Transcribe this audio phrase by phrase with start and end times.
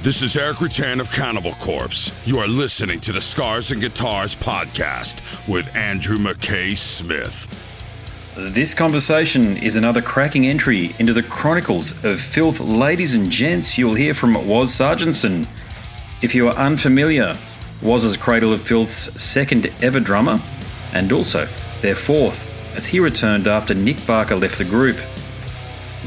[0.00, 2.12] This is Erik Rutan of Cannibal Corpse.
[2.24, 7.48] You are listening to the Scars and Guitars podcast with Andrew McKay Smith.
[8.36, 12.60] This conversation is another cracking entry into the chronicles of filth.
[12.60, 15.48] Ladies and gents, you'll hear from Waz Sarginson.
[16.22, 17.36] If you are unfamiliar,
[17.82, 20.38] Waz's Cradle of Filth's second ever drummer,
[20.94, 21.48] and also
[21.80, 22.46] their fourth,
[22.76, 24.98] as he returned after Nick Barker left the group.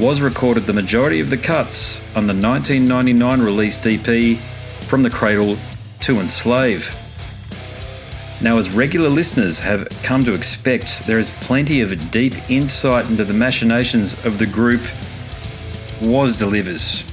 [0.02, 4.36] Waz recorded the majority of the cuts on the 1999 released EP
[4.88, 5.56] From the Cradle
[6.00, 6.90] to Enslave.
[8.42, 13.24] Now, as regular listeners have come to expect, there is plenty of deep insight into
[13.24, 14.80] the machinations of the group.
[16.00, 17.04] Was delivers.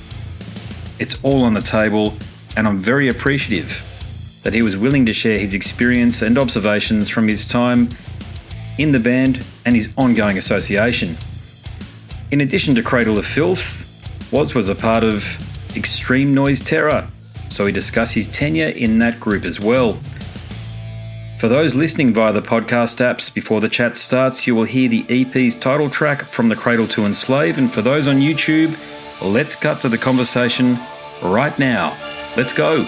[0.97, 2.15] It's all on the table,
[2.57, 3.85] and I'm very appreciative
[4.41, 7.89] that he was willing to share his experience and observations from his time
[8.79, 11.19] in the band and his ongoing association.
[12.31, 15.39] In addition to Cradle of Filth, Waz was a part of
[15.75, 17.07] Extreme Noise Terror,
[17.49, 19.97] so we discuss his tenure in that group as well.
[21.39, 25.05] For those listening via the podcast apps, before the chat starts, you will hear the
[25.09, 28.77] EP's title track from the Cradle to Enslave, and for those on YouTube,
[29.23, 30.77] let's cut to the conversation
[31.23, 31.97] right now.
[32.37, 32.87] Let's go.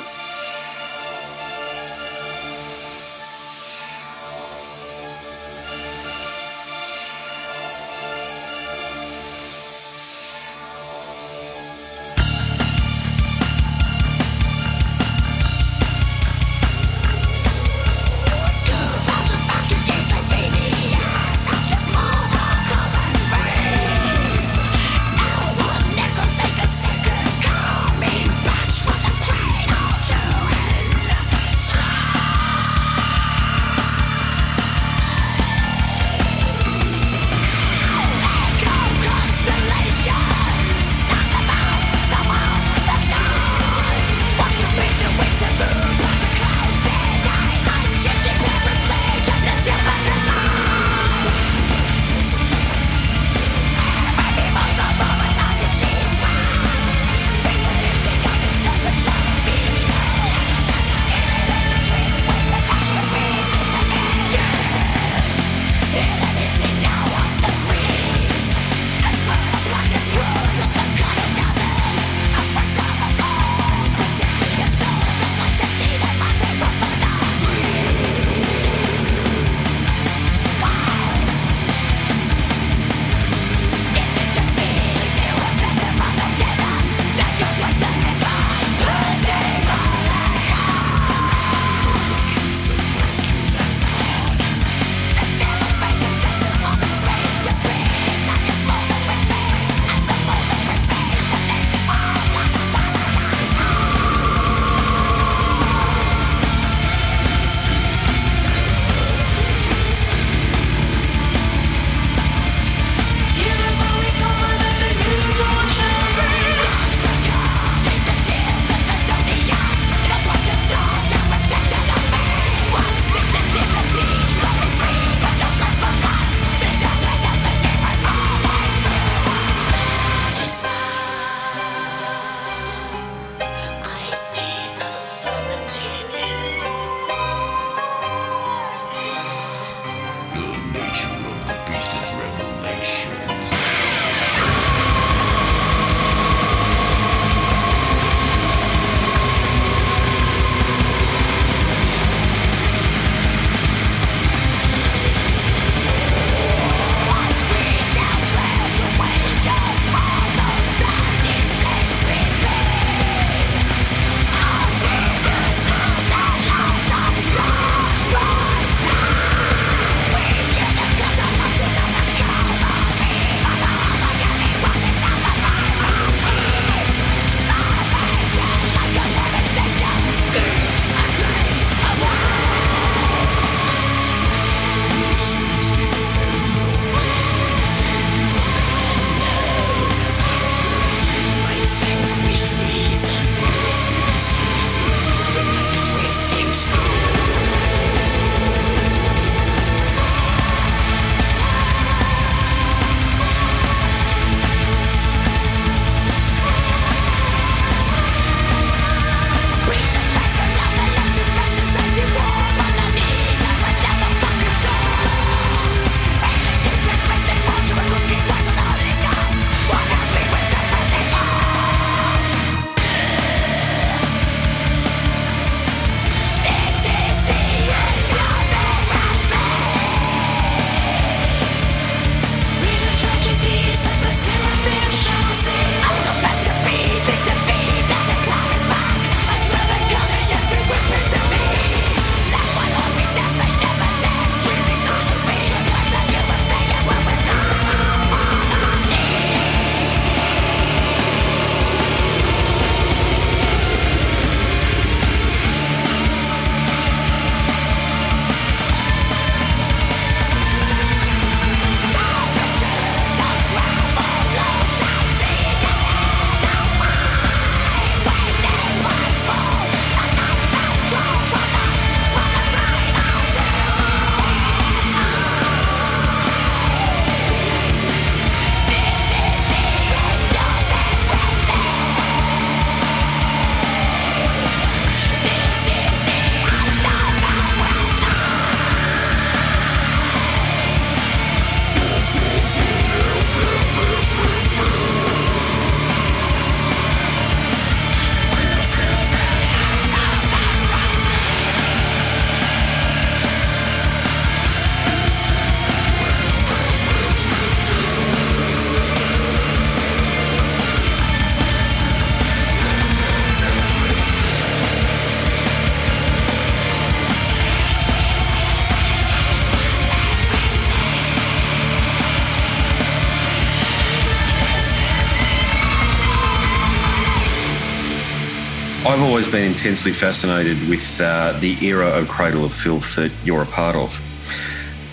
[329.52, 334.02] Intensely fascinated with uh, the era of Cradle of Filth that you're a part of.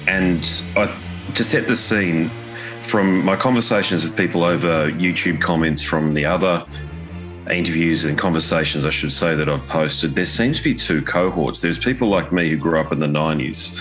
[0.09, 0.45] And
[0.77, 0.93] I,
[1.37, 2.29] to set the scene,
[2.83, 6.67] from my conversations with people over YouTube comments from the other
[7.49, 11.61] interviews and conversations, I should say, that I've posted, there seems to be two cohorts.
[11.61, 13.79] There's people like me who grew up in the 90s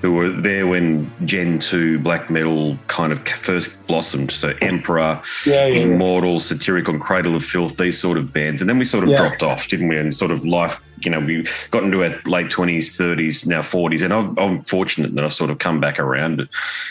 [0.00, 4.30] who were there when Gen 2 black metal kind of first blossomed.
[4.30, 6.38] So Emperor, yeah, yeah, Immortal, yeah.
[6.38, 8.62] Satyricon, Cradle of Filth, these sort of bands.
[8.62, 9.98] And then we sort of dropped off, didn't we?
[9.98, 14.02] And sort of life, you know, we got into our late 20s, 30s, now 40s.
[14.02, 16.48] And I'm, I'm fortunate that I've sort of come back around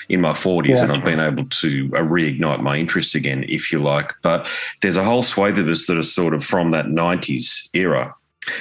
[0.09, 3.79] in my 40s and I've been able to uh, reignite my interest again, if you
[3.79, 4.13] like.
[4.21, 4.49] But
[4.81, 8.15] there's a whole swathe of us that are sort of from that 90s era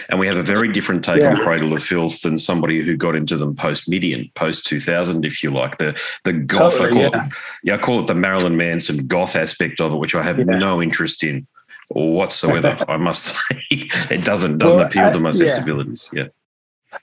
[0.09, 1.31] and we have a very different take yeah.
[1.31, 5.43] on Cradle of Filth than somebody who got into them post Midian, post 2000, if
[5.43, 5.79] you like.
[5.79, 7.27] The the goth, totally, I call yeah.
[7.27, 10.39] It, yeah, I call it the Marilyn Manson goth aspect of it, which I have
[10.39, 10.45] yeah.
[10.45, 11.47] no interest in
[11.89, 12.77] whatsoever.
[12.89, 16.11] I must say, it doesn't doesn't well, appeal to my sensibilities.
[16.13, 16.29] Yeah.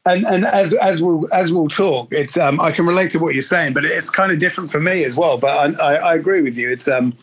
[0.06, 3.34] And and as as we'll as we'll talk, it's um I can relate to what
[3.34, 5.38] you're saying, but it's kind of different for me as well.
[5.38, 6.72] But I, I, I agree with you.
[6.72, 7.14] It's um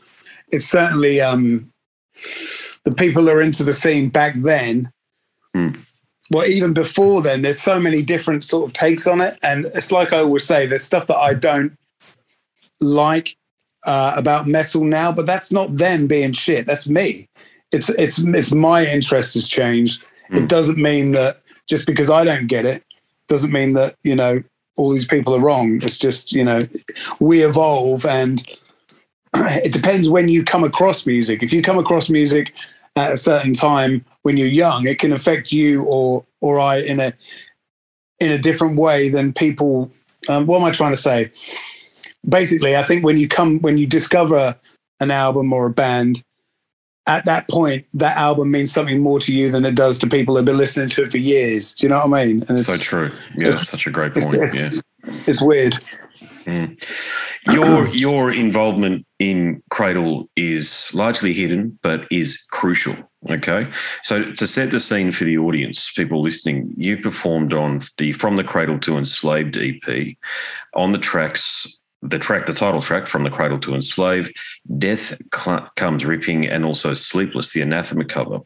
[0.50, 1.70] it's certainly um
[2.84, 4.92] the people who are into the scene back then
[5.56, 5.84] Mm.
[6.30, 9.90] Well, even before then, there's so many different sort of takes on it, and it's
[9.90, 11.76] like I always say, there's stuff that I don't
[12.80, 13.36] like
[13.86, 16.66] uh, about metal now, but that's not them being shit.
[16.66, 17.28] That's me.
[17.72, 20.04] It's it's it's my interest has changed.
[20.30, 20.42] Mm.
[20.42, 22.84] It doesn't mean that just because I don't get it
[23.28, 24.42] doesn't mean that you know
[24.76, 25.80] all these people are wrong.
[25.82, 26.66] It's just you know
[27.20, 28.42] we evolve, and
[29.34, 31.42] it depends when you come across music.
[31.42, 32.54] If you come across music
[32.96, 37.00] at a certain time when you're young, it can affect you or or I in
[37.00, 37.12] a
[38.18, 39.90] in a different way than people.
[40.28, 41.30] Um, what am I trying to say?
[42.28, 44.56] Basically, I think when you come when you discover
[45.00, 46.22] an album or a band,
[47.06, 50.36] at that point, that album means something more to you than it does to people
[50.36, 51.72] who've been listening to it for years.
[51.74, 52.42] Do you know what I mean?
[52.48, 53.10] And it's, so true.
[53.36, 54.34] Yeah, it's, such a great point.
[54.34, 55.20] It's, yeah.
[55.26, 55.78] it's weird.
[56.44, 56.82] Mm.
[57.52, 62.96] Your your involvement in Cradle is largely hidden, but is crucial.
[63.28, 63.70] Okay,
[64.02, 68.36] so to set the scene for the audience, people listening, you performed on the From
[68.36, 70.16] the Cradle to Enslaved EP
[70.74, 71.76] on the tracks.
[72.02, 74.32] The track, the title track, from the cradle to enslave,
[74.78, 78.38] death Cl- comes ripping, and also sleepless, the anathema cover.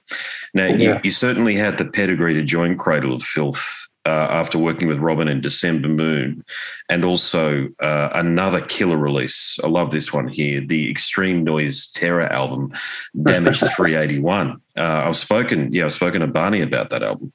[0.54, 0.94] Now, yeah.
[0.94, 3.64] you, you certainly had the pedigree to join Cradle of Filth
[4.06, 6.44] uh, after working with Robin in December Moon,
[6.88, 9.58] and also uh, another killer release.
[9.62, 12.73] I love this one here the Extreme Noise Terror album,
[13.23, 14.61] Damage 381.
[14.76, 17.32] Uh, I've spoken, yeah, I've spoken to Barney about that album.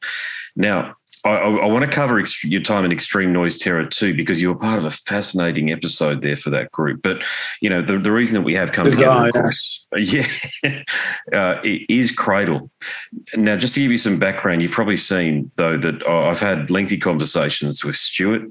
[0.56, 0.96] Now,
[1.26, 4.60] I, I, want to cover your time in Extreme Noise Terror too, because you were
[4.60, 7.02] part of a fascinating episode there for that group.
[7.02, 7.26] But
[7.62, 9.26] you know, the, the reason that we have come Design.
[9.26, 10.28] together, of course, yeah,
[11.34, 12.72] uh, is Cradle.
[13.36, 16.98] Now, just to give you some background, you've probably seen though that I've had lengthy
[16.98, 18.50] conversations with Stuart,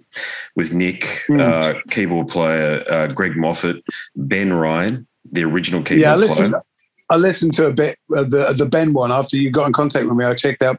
[0.55, 1.41] with Nick, mm.
[1.41, 3.83] uh, keyboard player uh, Greg Moffat,
[4.15, 6.63] Ben Ryan, the original keyboard yeah, I listened, player.
[7.09, 10.07] I listened to a bit of the the Ben one after you got in contact
[10.07, 10.27] with me.
[10.27, 10.79] I checked out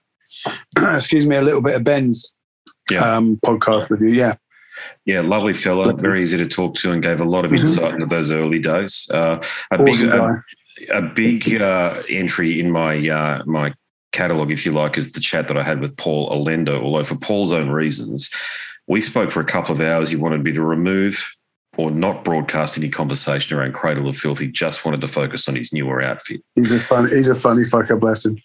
[0.78, 2.34] excuse me, a little bit of Ben's
[2.90, 3.16] yeah.
[3.16, 4.10] um, podcast with you.
[4.10, 4.36] Yeah.
[5.06, 7.60] Yeah, lovely fella, very easy to talk to, and gave a lot of mm-hmm.
[7.60, 9.10] insight into those early days.
[9.14, 13.74] Uh, a, awesome big, a, a, big uh, entry in my uh, my
[14.14, 16.76] catalog, if you like, is the chat that I had with Paul Allender.
[16.76, 18.30] Although for Paul's own reasons,
[18.88, 20.12] we spoke for a couple of hours.
[20.12, 21.36] He wanted me to remove
[21.80, 24.40] or not broadcast any conversation around Cradle of Filth.
[24.40, 26.42] He just wanted to focus on his newer outfit.
[26.56, 28.38] He's a fun, he's a funny fucker, bless him.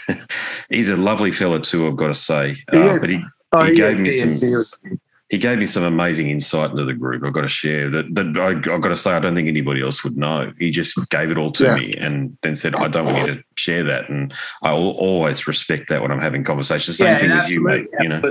[0.70, 2.56] he's a lovely fella too, I've got to say.
[2.72, 4.60] Uh, but he, oh, he, he gave is, me he some.
[4.60, 4.86] Is,
[5.28, 7.22] he gave me some amazing insight into the group.
[7.22, 8.14] I've got to share that.
[8.14, 10.50] That I, have got to say, I don't think anybody else would know.
[10.58, 11.74] He just gave it all to yeah.
[11.74, 15.46] me, and then said, "I don't want you to share that." And I will always
[15.46, 16.96] respect that when I'm having conversations.
[16.96, 17.86] Same yeah, thing as you, mate.
[18.00, 18.22] You know.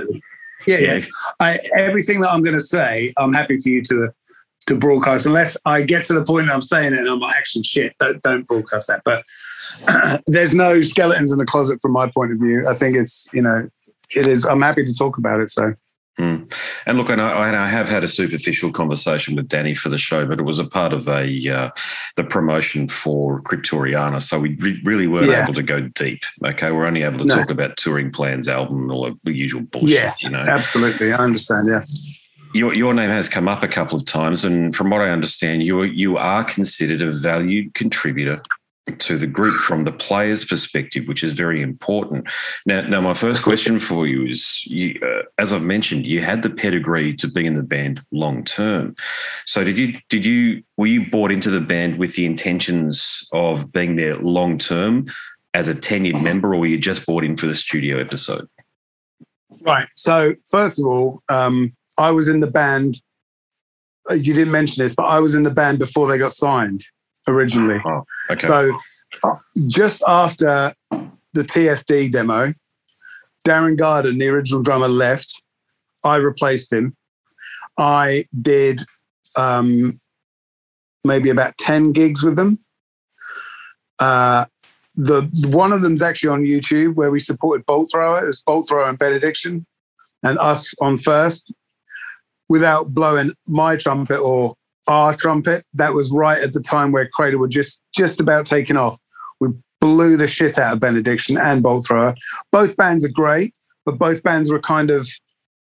[0.66, 0.94] Yeah, yeah.
[0.96, 1.06] yeah.
[1.38, 4.12] I, everything that I'm going to say, I'm happy for you to
[4.68, 7.36] to broadcast unless I get to the point that I'm saying it and I'm like,
[7.36, 9.02] actually, shit, don't, don't broadcast that.
[9.04, 9.24] But
[10.26, 12.64] there's no skeletons in the closet from my point of view.
[12.68, 13.68] I think it's, you know,
[14.14, 15.50] it is, I'm happy to talk about it.
[15.50, 15.74] So.
[16.18, 16.52] Mm.
[16.84, 20.26] And look, and I, I, have had a superficial conversation with Danny for the show,
[20.26, 21.70] but it was a part of a uh,
[22.16, 25.44] the promotion for Cryptoriana, so we re- really weren't yeah.
[25.44, 26.24] able to go deep.
[26.44, 27.36] Okay, we're only able to no.
[27.36, 29.90] talk about touring plans, album, all the usual bullshit.
[29.90, 31.68] Yeah, you know, absolutely, I understand.
[31.68, 31.84] Yeah
[32.58, 35.62] your your name has come up a couple of times, and from what I understand,
[35.62, 38.40] you you are considered a valued contributor
[38.98, 42.26] to the group from the player's perspective, which is very important.
[42.64, 46.42] Now, now my first question for you is: you, uh, as I've mentioned, you had
[46.42, 48.96] the pedigree to be in the band long term.
[49.44, 53.72] So, did you did you were you bought into the band with the intentions of
[53.72, 55.06] being there long term?
[55.54, 58.46] as a tenured member, or were you just bought in for the studio episode?
[59.62, 59.88] Right.
[59.96, 63.00] So first of all, um, I was in the band.
[64.10, 66.82] uh, You didn't mention this, but I was in the band before they got signed
[67.26, 67.80] originally.
[67.84, 68.46] Oh, okay.
[68.46, 68.78] So
[69.24, 69.36] uh,
[69.66, 72.52] just after the TFD demo,
[73.46, 75.42] Darren Gardner, the original drummer, left.
[76.04, 76.94] I replaced him.
[77.78, 78.80] I did
[79.36, 79.98] um,
[81.04, 82.56] maybe about 10 gigs with them.
[83.98, 84.44] Uh,
[84.94, 88.22] the one of them's actually on YouTube where we supported Bolt Thrower.
[88.22, 89.64] It was Bolt Thrower and Benediction,
[90.22, 91.52] and us on first,
[92.48, 94.54] without blowing my trumpet or
[94.88, 95.64] our trumpet.
[95.74, 98.98] That was right at the time where Cradle were just just about taking off.
[99.40, 99.48] We
[99.80, 102.14] blew the shit out of Benediction and Bolt Thrower.
[102.50, 105.08] Both bands are great, but both bands were kind of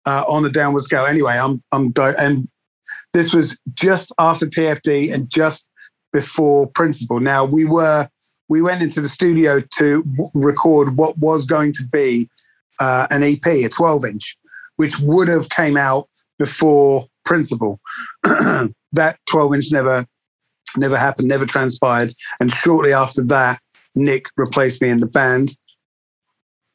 [0.05, 1.05] uh, on a downward scale.
[1.05, 2.47] Anyway, I'm I'm di- and
[3.13, 5.69] this was just after TFD and just
[6.11, 7.19] before Principle.
[7.19, 8.09] Now we were
[8.50, 12.29] we went into the studio to w- record what was going to be
[12.79, 14.38] uh, an EP, a 12 inch,
[14.75, 16.09] which would have came out
[16.41, 17.79] before Principle.
[18.24, 20.07] that 12 inch never
[20.75, 23.60] never happened, never transpired, and shortly after that,
[23.95, 25.55] Nick replaced me in the band.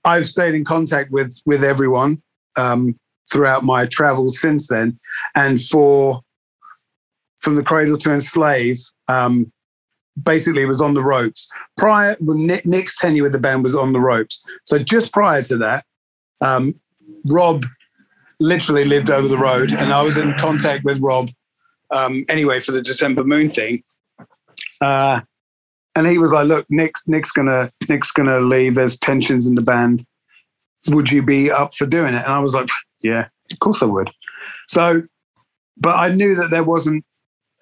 [0.04, 2.22] I've stayed in contact with with everyone
[2.56, 2.94] um,
[3.30, 4.96] throughout my travels since then,
[5.34, 6.20] and for
[7.40, 9.52] from the cradle to enslave, um,
[10.22, 11.48] basically was on the ropes.
[11.76, 14.42] Prior, Nick, Nick's tenure with the band was on the ropes.
[14.64, 15.84] So just prior to that,
[16.40, 16.72] um,
[17.28, 17.64] Rob
[18.40, 21.30] literally lived over the road, and I was in contact with Rob
[21.90, 23.82] um, anyway for the December Moon thing.
[24.80, 25.20] Uh,
[25.94, 28.74] and he was like, "Look, Nick's Nick's gonna Nick's gonna leave.
[28.74, 30.06] There's tensions in the band.
[30.88, 32.68] Would you be up for doing it?" And I was like,
[33.02, 34.10] "Yeah, of course I would."
[34.68, 35.02] So,
[35.76, 37.04] but I knew that there wasn't.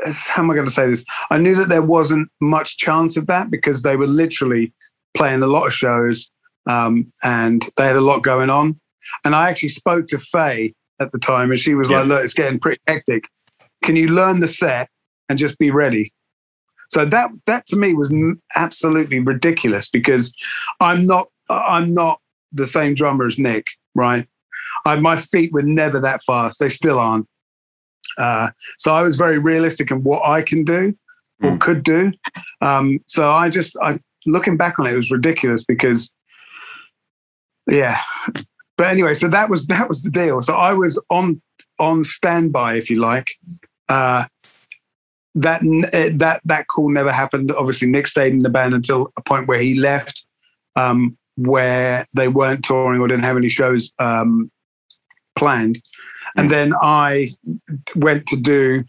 [0.04, 1.04] How am I going to say this?
[1.31, 4.73] I knew that there wasn't much chance of that because they were literally
[5.14, 6.33] playing a lot of shows
[6.69, 8.81] um, and they had a lot going on.
[9.25, 11.99] And I actually spoke to Faye at the time, and she was Yeah.
[12.00, 13.28] like, "Look, it's getting pretty hectic.
[13.82, 14.88] Can you learn the set
[15.28, 16.12] and just be ready?"
[16.90, 18.12] So that that to me was
[18.56, 20.34] absolutely ridiculous because
[20.80, 22.20] I'm not I'm not
[22.52, 24.26] the same drummer as Nick, right?
[24.87, 27.26] I, my feet were never that fast; they still aren't.
[28.16, 30.94] Uh, so I was very realistic in what I can do
[31.42, 31.61] or Mm.
[31.61, 32.12] could do.
[32.61, 36.14] Um, so I just, I looking back on it, it was ridiculous because,
[37.66, 37.99] yeah.
[38.76, 40.43] But anyway, so that was that was the deal.
[40.43, 41.40] So I was on
[41.78, 43.31] on standby, if you like.
[43.88, 44.25] Uh,
[45.37, 45.62] that
[45.93, 47.50] eh, that that call never happened.
[47.52, 50.26] Obviously, Nick stayed in the band until a point where he left,
[50.76, 54.50] um, where they weren't touring or didn't have any shows um,
[55.37, 55.83] planned.
[56.37, 57.31] And then I
[57.95, 58.85] went to do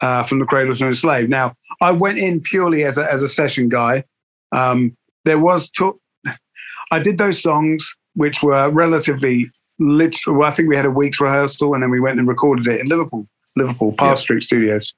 [0.00, 1.28] uh, from the cradle to the slave.
[1.28, 4.04] Now I went in purely as a as a session guy.
[4.52, 6.00] Um, there was to-
[6.92, 10.36] I did those songs which were relatively literal.
[10.38, 12.80] Well, I think we had a week's rehearsal and then we went and recorded it
[12.80, 14.14] in Liverpool, Liverpool Parr Yeah.
[14.14, 14.94] Street Studios.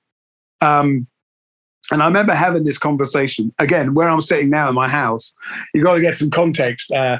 [0.60, 1.06] Um,
[1.92, 5.32] and I remember having this conversation again where I'm sitting now in my house.
[5.72, 6.90] You've got to get some context.
[6.90, 7.18] Uh,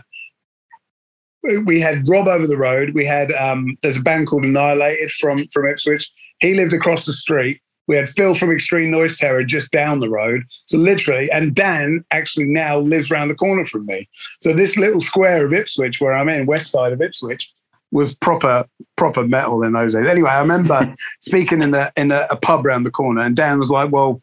[1.64, 2.90] we- had Rob over the road.
[2.94, 6.10] We had um, there's a band called Annihilated from from Ipswich.
[6.40, 7.60] He lived across the street.
[7.86, 10.42] We had Phil from Extreme Noise Terror just down the road.
[10.48, 14.08] So literally, and Dan actually now lives around the corner from me.
[14.40, 17.52] So this little square of Ipswich, where I'm in, west side of Ipswich,
[17.92, 18.66] was proper
[18.96, 20.06] proper metal in those days.
[20.06, 23.58] Anyway, I remember speaking in the in a, a pub around the corner, and Dan
[23.58, 24.20] was like, "Well,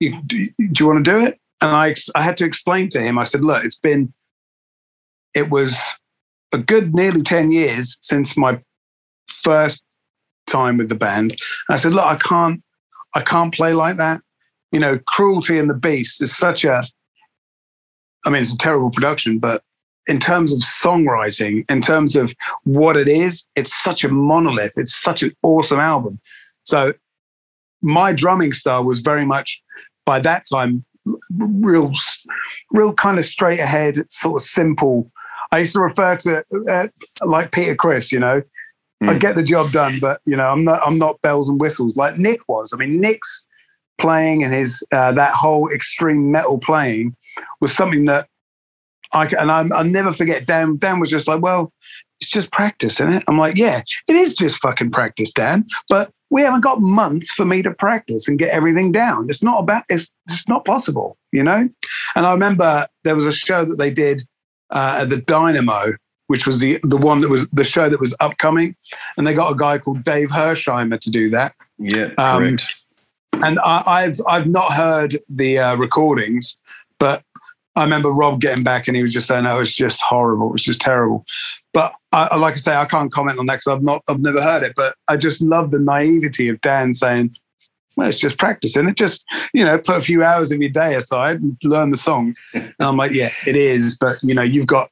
[0.00, 3.00] you, do, do you want to do it?" And I I had to explain to
[3.00, 3.18] him.
[3.18, 4.12] I said, "Look, it's been
[5.34, 5.78] it was
[6.52, 8.60] a good nearly ten years since my
[9.26, 9.84] first
[10.46, 12.62] time with the band." I said, "Look, I can't
[13.16, 14.20] I can't play like that.
[14.72, 16.84] You know, Cruelty and the Beast is such a
[18.26, 19.62] I mean, it's a terrible production, but
[20.06, 22.30] in terms of songwriting, in terms of
[22.64, 24.72] what it is, it's such a monolith.
[24.76, 26.20] It's such an awesome album.
[26.64, 26.92] So
[27.80, 29.62] my drumming style was very much
[30.04, 30.84] by that time
[31.38, 31.92] real,
[32.70, 35.10] real kind of straight ahead, sort of simple.
[35.52, 36.88] I used to refer to uh,
[37.24, 38.42] like Peter Criss, you know,
[39.02, 39.20] I Mm.
[39.20, 42.16] get the job done, but you know, I'm not, I'm not bells and whistles like
[42.18, 42.72] Nick was.
[42.72, 43.46] I mean, Nick's
[43.98, 47.14] playing and his uh, that whole extreme metal playing
[47.60, 48.28] was something that
[49.12, 50.46] I and I'm, I'll never forget.
[50.46, 51.72] Dan Dan was just like, well,
[52.20, 53.24] it's just practice, isn't it?
[53.28, 55.64] I'm like, yeah, it is just fucking practice, Dan.
[55.90, 59.26] But we haven't got months for me to practice and get everything down.
[59.28, 59.84] It's not about.
[59.90, 61.68] It's just not possible, you know.
[62.14, 64.26] And I remember there was a show that they did
[64.70, 65.92] uh, at the Dynamo,
[66.28, 68.74] which was the the one that was the show that was upcoming,
[69.16, 72.74] and they got a guy called Dave Hirschheimer to do that Yeah, Um, correct.
[73.44, 76.56] and I, I've I've not heard the uh, recordings,
[76.98, 77.22] but
[77.76, 80.48] I remember Rob getting back and he was just saying, "Oh, it was just horrible.
[80.48, 81.24] It was just terrible."
[81.74, 84.40] But I, like I say, I can't comment on that because I've not, I've never
[84.42, 84.72] heard it.
[84.74, 87.36] But I just love the naivety of Dan saying,
[87.96, 88.88] "Well, it's just practicing.
[88.88, 91.98] It just, you know, put a few hours of your day aside and learn the
[91.98, 94.88] songs." and I'm like, "Yeah, it is." But you know, you've got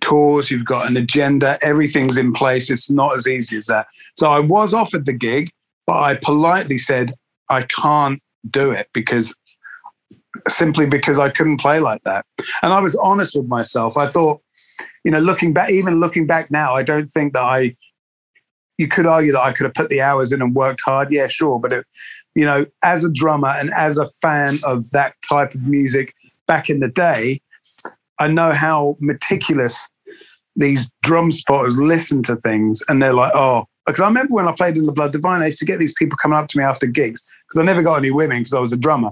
[0.00, 2.70] tours, you've got an agenda, everything's in place.
[2.70, 3.86] It's not as easy as that.
[4.16, 5.50] So I was offered the gig,
[5.86, 7.14] but I politely said,
[7.48, 9.34] I can't do it because
[10.48, 12.24] simply because I couldn't play like that.
[12.62, 13.96] And I was honest with myself.
[13.96, 14.40] I thought,
[15.04, 17.76] you know, looking back, even looking back now, I don't think that I,
[18.78, 21.12] you could argue that I could have put the hours in and worked hard.
[21.12, 21.60] Yeah, sure.
[21.60, 21.86] But, it,
[22.34, 26.14] you know, as a drummer and as a fan of that type of music
[26.46, 27.42] back in the day,
[28.22, 29.88] I know how meticulous
[30.54, 34.52] these drum spotters listen to things and they're like, oh, because I remember when I
[34.52, 36.62] played in the Blood Divine, I used to get these people coming up to me
[36.62, 39.10] after gigs because I never got any women because I was a drummer.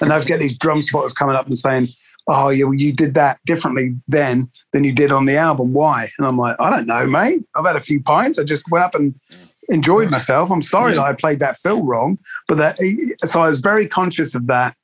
[0.00, 1.88] And I'd get these drum spotters coming up and saying,
[2.28, 5.74] Oh, yeah, you did that differently then than you did on the album.
[5.74, 6.08] Why?
[6.16, 7.42] And I'm like, I don't know, mate.
[7.56, 8.38] I've had a few pints.
[8.38, 9.12] I just went up and
[9.70, 10.52] enjoyed myself.
[10.52, 11.00] I'm sorry yeah.
[11.00, 12.16] that I played that fill wrong.
[12.46, 12.76] But that,
[13.24, 14.76] so I was very conscious of that.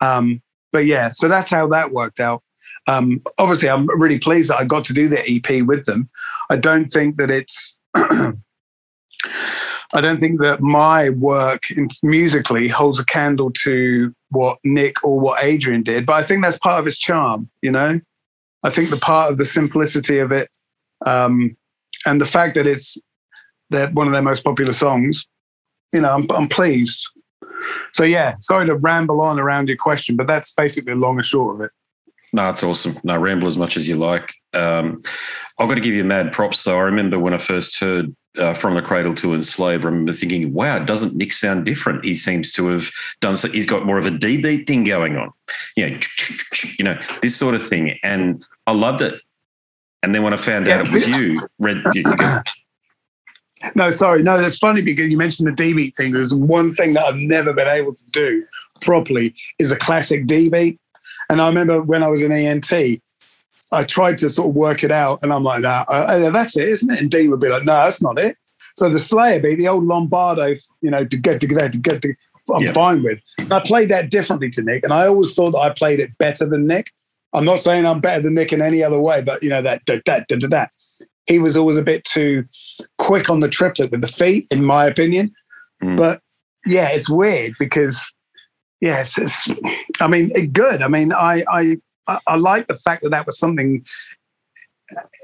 [0.00, 0.40] Um,
[0.72, 2.42] but yeah, so that's how that worked out.
[2.86, 6.08] Um, obviously, I'm really pleased that I got to do the EP with them.
[6.50, 11.64] I don't think that it's I don't think that my work
[12.02, 16.58] musically holds a candle to what Nick or what Adrian did, but I think that's
[16.58, 17.48] part of its charm.
[17.62, 18.00] You know,
[18.62, 20.48] I think the part of the simplicity of it,
[21.04, 21.56] um,
[22.04, 22.96] and the fact that it's
[23.70, 25.26] that one of their most popular songs.
[25.92, 27.06] You know, I'm, I'm pleased.
[27.92, 31.56] So yeah, sorry to ramble on around your question, but that's basically long and short
[31.56, 31.70] of it.
[32.32, 32.98] No, it's awesome.
[33.04, 34.34] No, ramble as much as you like.
[34.52, 35.02] Um,
[35.58, 36.60] I've got to give you mad props.
[36.60, 39.84] So I remember when I first heard uh, from the cradle to enslave.
[39.84, 42.04] I remember thinking, wow, doesn't Nick sound different?
[42.04, 43.48] He seems to have done so.
[43.48, 45.30] He's got more of a D beat thing going on,
[45.76, 45.98] you know,
[46.78, 47.98] you know, this sort of thing.
[48.02, 49.20] And I loved it.
[50.02, 51.82] And then when I found out it was you, read.
[51.94, 52.04] You,
[53.74, 56.12] no, sorry, no, that's funny because you mentioned the D beat thing.
[56.12, 58.44] There's one thing that I've never been able to do
[58.82, 60.78] properly is a classic D beat.
[61.28, 62.72] And I remember when I was in ENT,
[63.72, 66.90] I tried to sort of work it out, and I'm like, uh, that's it, isn't
[66.90, 67.00] it?
[67.00, 68.36] And Dean would be like, no, that's not it.
[68.76, 72.02] So the Slayer beat, the old Lombardo, you know, to get to get to get
[72.02, 72.14] to,
[72.54, 72.72] I'm yeah.
[72.72, 73.20] fine with.
[73.38, 76.16] And I played that differently to Nick, and I always thought that I played it
[76.18, 76.92] better than Nick.
[77.32, 79.82] I'm not saying I'm better than Nick in any other way, but you know that
[79.86, 80.50] that that that.
[80.50, 80.70] that.
[81.26, 82.44] He was always a bit too
[82.98, 85.34] quick on the triplet with the feet, in my opinion.
[85.82, 85.96] Mm.
[85.96, 86.22] But
[86.66, 88.12] yeah, it's weird because
[88.86, 89.48] yeah, it's,
[90.00, 90.82] I mean, good.
[90.82, 93.82] I mean, I I I, I like the fact that that was something.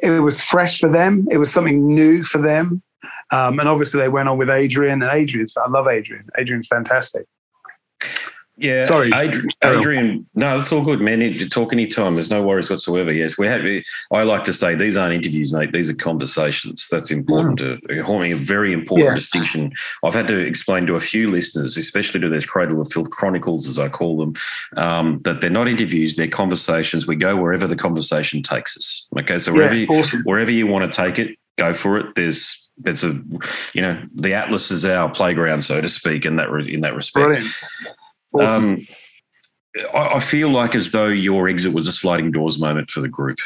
[0.02, 1.26] It was fresh for them.
[1.30, 2.82] It was something new for them.
[3.30, 5.56] Um, and obviously, they went on with Adrian, and Adrian's.
[5.56, 6.28] I love Adrian.
[6.38, 7.26] Adrian's fantastic.
[8.62, 9.48] Yeah, sorry, Adrian.
[9.64, 11.20] Adrian no, it's all good, man.
[11.48, 12.14] Talk anytime.
[12.14, 13.12] There's no worries whatsoever.
[13.12, 13.62] Yes, we have.
[14.12, 15.72] I like to say these aren't interviews, mate.
[15.72, 16.88] These are conversations.
[16.88, 19.14] That's important to a very important yeah.
[19.14, 19.72] distinction.
[20.04, 23.66] I've had to explain to a few listeners, especially to those Cradle of Filth Chronicles,
[23.66, 24.34] as I call them,
[24.76, 26.14] um, that they're not interviews.
[26.14, 27.04] They're conversations.
[27.04, 29.08] We go wherever the conversation takes us.
[29.18, 30.20] Okay, so wherever yeah, awesome.
[30.20, 32.14] you, wherever you want to take it, go for it.
[32.14, 33.20] There's it's a
[33.74, 37.26] you know the atlas is our playground so to speak in that in that respect
[37.26, 37.46] Brilliant.
[38.32, 38.64] Awesome.
[38.64, 38.86] Um,
[39.94, 43.08] I, I feel like as though your exit was a sliding doors moment for the
[43.08, 43.38] group.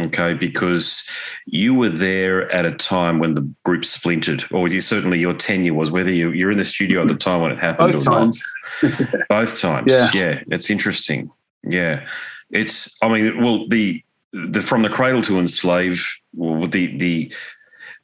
[0.00, 1.02] Okay, because
[1.46, 5.74] you were there at a time when the group splintered, or you, certainly your tenure
[5.74, 5.90] was.
[5.90, 8.44] Whether you, you're in the studio at the time when it happened Both or times.
[8.80, 8.92] not,
[9.28, 9.90] both times.
[9.90, 10.10] Yeah.
[10.14, 11.32] yeah, it's interesting.
[11.64, 12.06] Yeah,
[12.50, 12.96] it's.
[13.02, 17.32] I mean, well, the the from the cradle to enslave, well, the the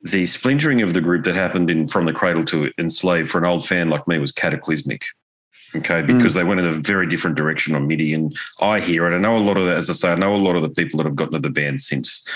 [0.02, 3.44] the splintering of the group that happened in from the cradle to enslave for an
[3.44, 5.04] old fan like me was cataclysmic
[5.76, 6.36] okay, because mm.
[6.36, 8.14] they went in a very different direction on Midian.
[8.14, 9.14] And I hear it.
[9.14, 10.68] I know a lot of that, as I say, I know a lot of the
[10.68, 12.26] people that have gotten to the band since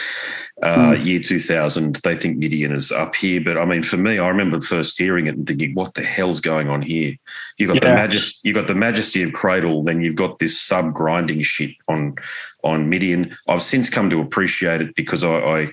[0.63, 1.07] uh, mm.
[1.07, 3.41] year 2000, they think Midian is up here.
[3.41, 6.41] But I mean, for me, I remember first hearing it and thinking, what the hell's
[6.41, 7.15] going on here?
[7.59, 7.91] You got yeah.
[7.91, 11.75] the majesty, you got the majesty of Cradle, then you've got this sub grinding shit
[11.89, 12.17] on
[12.65, 13.37] on Midian.
[13.47, 15.73] I've since come to appreciate it because I, I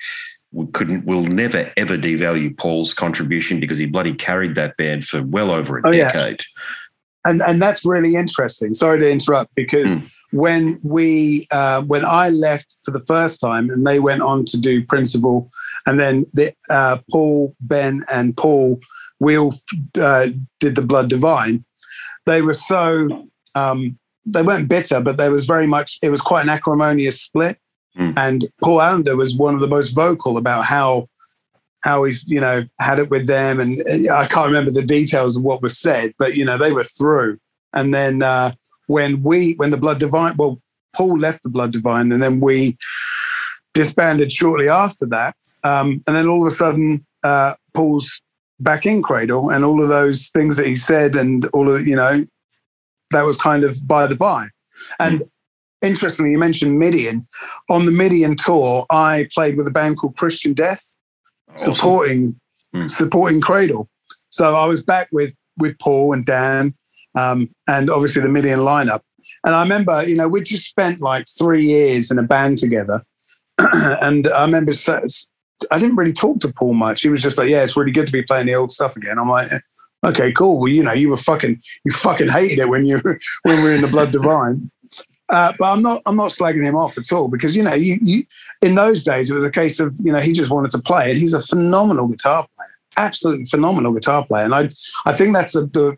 [0.52, 5.24] we couldn't will never ever devalue Paul's contribution because he bloody carried that band for
[5.24, 6.42] well over a oh, decade.
[6.42, 6.66] Yeah
[7.26, 8.74] and and that's really interesting.
[8.74, 10.10] Sorry to interrupt because mm.
[10.32, 14.58] when we uh, when I left for the first time and they went on to
[14.58, 15.50] do Principle,
[15.86, 18.80] and then the, uh, Paul, Ben, and Paul,
[19.20, 19.54] we all
[20.00, 20.28] uh,
[20.60, 21.66] did the Blood Divine.
[22.26, 23.98] They were so um,
[24.34, 27.58] they weren't bitter, but there was very much it was quite an acrimonious split.
[27.98, 28.14] Mm.
[28.18, 31.08] And Paul Allender was one of the most vocal about how
[31.86, 35.44] how he's you know had it with them, and I can't remember the details of
[35.44, 37.38] what was said, but you know they were through.
[37.74, 38.54] And then uh,
[38.88, 40.60] when we when the Blood Divine, well,
[40.94, 42.78] Paul left the Blood Divine, and then we
[43.74, 45.36] disbanded shortly after that.
[45.64, 48.22] Um, and then all of a sudden, uh, Paul's
[48.60, 51.96] back in Cradle, and all of those things that he said, and all of you
[51.96, 52.26] know,
[53.12, 54.48] that was kind of by the by.
[55.00, 55.30] And mm.
[55.84, 57.28] interestingly, you mentioned Midian.
[57.70, 60.95] On the Midian tour, I played with a band called Christian Death,
[61.56, 61.76] awesome.
[61.76, 62.40] supporting
[62.76, 62.90] mm.
[62.90, 63.90] supporting Cradle.
[64.30, 66.74] So I was back with with Paul and Dan,
[67.16, 69.02] um, and obviously the Midian lineup.
[69.46, 73.04] And I remember, you know, we just spent like three years in a band together.
[74.02, 74.74] and I remember
[75.72, 77.02] I didn't really talk to Paul much.
[77.02, 79.18] He was just like, "Yeah, it's really good to be playing the old stuff again."
[79.18, 79.50] I'm like,
[80.06, 80.60] "Okay, cool.
[80.60, 82.98] Well, you know, you were fucking, you fucking hated it when you
[83.44, 84.70] when we were in the Blood Divine."
[85.30, 87.98] Uh, but I'm not I'm not slagging him off at all because you know you,
[88.02, 88.26] you
[88.62, 91.10] in those days it was a case of you know he just wanted to play
[91.10, 94.70] and he's a phenomenal guitar player, absolutely phenomenal guitar player, and I
[95.06, 95.98] I think that's the, the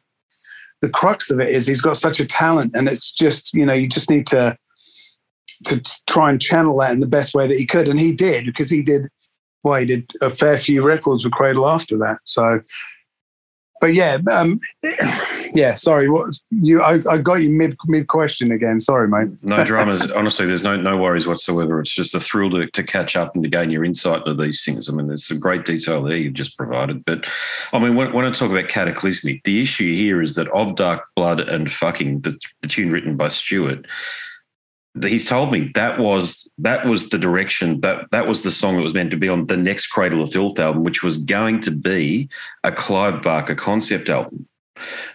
[0.82, 3.74] the crux of it is he's got such a talent and it's just you know
[3.74, 4.58] you just need to
[5.66, 7.88] to try and channel that in the best way that he could.
[7.88, 9.10] And he did because he did
[9.64, 12.18] well he did a fair few records with cradle after that.
[12.26, 12.62] So
[13.82, 14.60] but yeah um,
[15.54, 16.10] yeah, sorry.
[16.10, 16.82] What you?
[16.82, 18.80] I, I got you mid mid question again.
[18.80, 19.30] Sorry, mate.
[19.44, 20.10] no dramas.
[20.12, 21.80] Honestly, there's no no worries whatsoever.
[21.80, 24.64] It's just a thrill to, to catch up and to gain your insight into these
[24.64, 24.90] things.
[24.90, 27.04] I mean, there's some great detail there you've just provided.
[27.06, 27.26] But
[27.74, 31.06] I mean, when, when I talk about cataclysmic, the issue here is that of dark
[31.16, 33.88] blood and fucking the, the tune written by Stuart
[35.04, 38.82] he's told me that was that was the direction that that was the song that
[38.82, 41.72] was meant to be on the next Cradle of Filth album, which was going to
[41.72, 42.30] be
[42.64, 44.48] a Clive Barker concept album.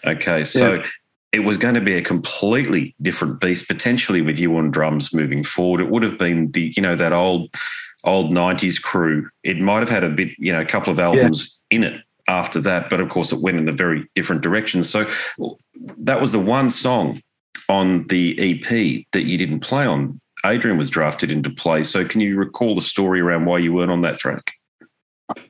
[0.04, 0.86] Okay, so yeah.
[1.32, 5.42] it was going to be a completely different beast, potentially with you on drums moving
[5.42, 5.80] forward.
[5.80, 7.54] It would have been the you know that old
[8.04, 9.28] old '90s crew.
[9.42, 11.76] It might have had a bit you know a couple of albums yeah.
[11.76, 14.82] in it after that, but of course it went in a very different direction.
[14.82, 15.08] So
[15.98, 17.22] that was the one song
[17.68, 20.20] on the EP that you didn't play on.
[20.44, 21.84] Adrian was drafted into play.
[21.84, 24.52] So can you recall the story around why you weren't on that track?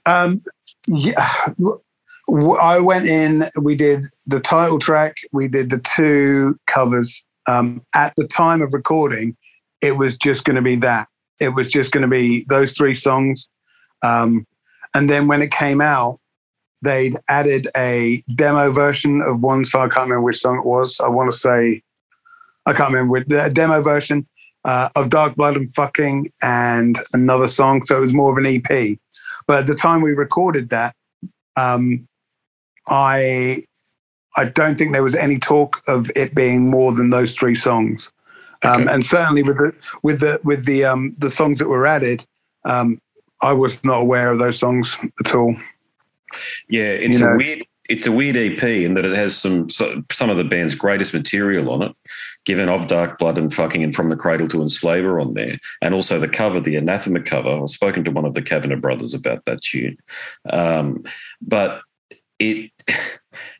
[0.06, 0.38] Um,
[0.86, 1.28] yeah,
[2.60, 7.24] I went in, we did the title track, we did the two covers.
[7.48, 9.36] Um, at the time of recording,
[9.80, 11.08] it was just going to be that.
[11.40, 13.48] It was just going to be those three songs.
[14.02, 14.46] Um,
[14.94, 16.18] and then when it came out,
[16.82, 19.86] they'd added a demo version of one song.
[19.86, 21.00] I can't remember which song it was.
[21.00, 21.82] I want to say,
[22.66, 24.26] I can't remember the demo version
[24.64, 27.84] uh, of Dark Blood and Fucking and another song.
[27.84, 28.98] So it was more of an EP.
[29.46, 30.94] But at the time we recorded that,
[31.56, 32.06] um,
[32.88, 33.62] I
[34.36, 38.10] I don't think there was any talk of it being more than those three songs.
[38.64, 42.24] Um, and certainly with the with the with the um, the songs that were added,
[42.64, 43.00] um,
[43.42, 45.56] I was not aware of those songs at all.
[46.68, 47.32] Yeah, it's you know?
[47.32, 50.74] a weird it's a weird EP in that it has some some of the band's
[50.74, 51.96] greatest material on it,
[52.44, 55.94] given of Dark Blood and Fucking and From the Cradle to Enslaver on there, and
[55.94, 57.50] also the cover, the Anathema cover.
[57.50, 59.96] I've spoken to one of the Cavanagh brothers about that tune,
[60.50, 61.04] um,
[61.40, 61.82] but
[62.38, 62.70] it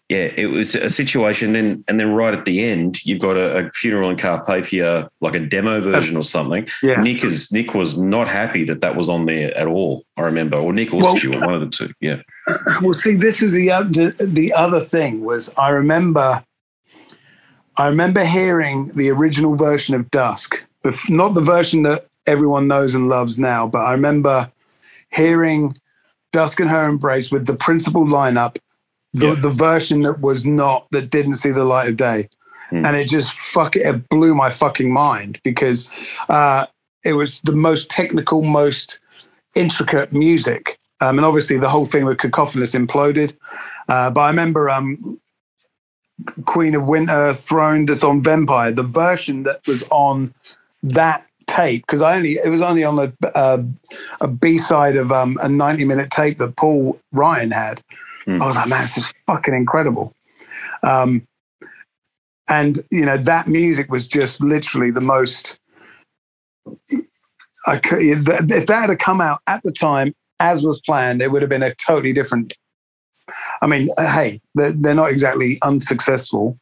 [0.09, 1.53] yeah it was a situation.
[1.53, 5.35] Then and then right at the end you've got a, a funeral in carpathia like
[5.35, 6.68] a demo version or something.
[6.83, 7.01] Yeah.
[7.01, 10.57] nick is nick was not happy that that was on there at all i remember.
[10.57, 11.92] Or nick or well, stuart one of the two.
[12.01, 12.21] Yeah.
[12.83, 16.45] Well see this is the, the the other thing was i remember
[17.76, 20.61] i remember hearing the original version of dusk
[21.08, 24.50] not the version that everyone knows and loves now but i remember
[25.11, 25.74] hearing
[26.32, 28.58] dusk and her embrace with the Principle lineup
[29.14, 29.35] the, yeah.
[29.35, 32.28] the version that was not that didn't see the light of day
[32.70, 32.87] mm.
[32.87, 35.88] and it just fuck it blew my fucking mind because
[36.28, 36.66] uh,
[37.04, 38.98] it was the most technical most
[39.54, 43.35] intricate music um, and obviously the whole thing with cacophonous imploded
[43.88, 45.20] uh, but i remember um,
[46.44, 50.35] queen of winter throne that's on Vempire the version that was on
[50.82, 53.64] that tape because I only it was only on a a,
[54.20, 57.82] a B side of um, a ninety minute tape that Paul Ryan had.
[58.26, 58.40] Mm.
[58.40, 60.14] I was like, man, this is fucking incredible.
[60.82, 61.26] Um,
[62.48, 65.58] and you know that music was just literally the most.
[67.66, 71.42] I could, if that had come out at the time as was planned, it would
[71.42, 72.54] have been a totally different.
[73.62, 76.58] I mean, uh, hey, they're, they're not exactly unsuccessful,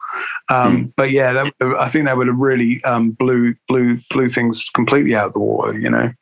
[0.48, 0.92] um, mm.
[0.96, 5.14] but yeah, that, I think that would have really um, blew blew blew things completely
[5.14, 5.78] out of the water.
[5.78, 6.12] You know.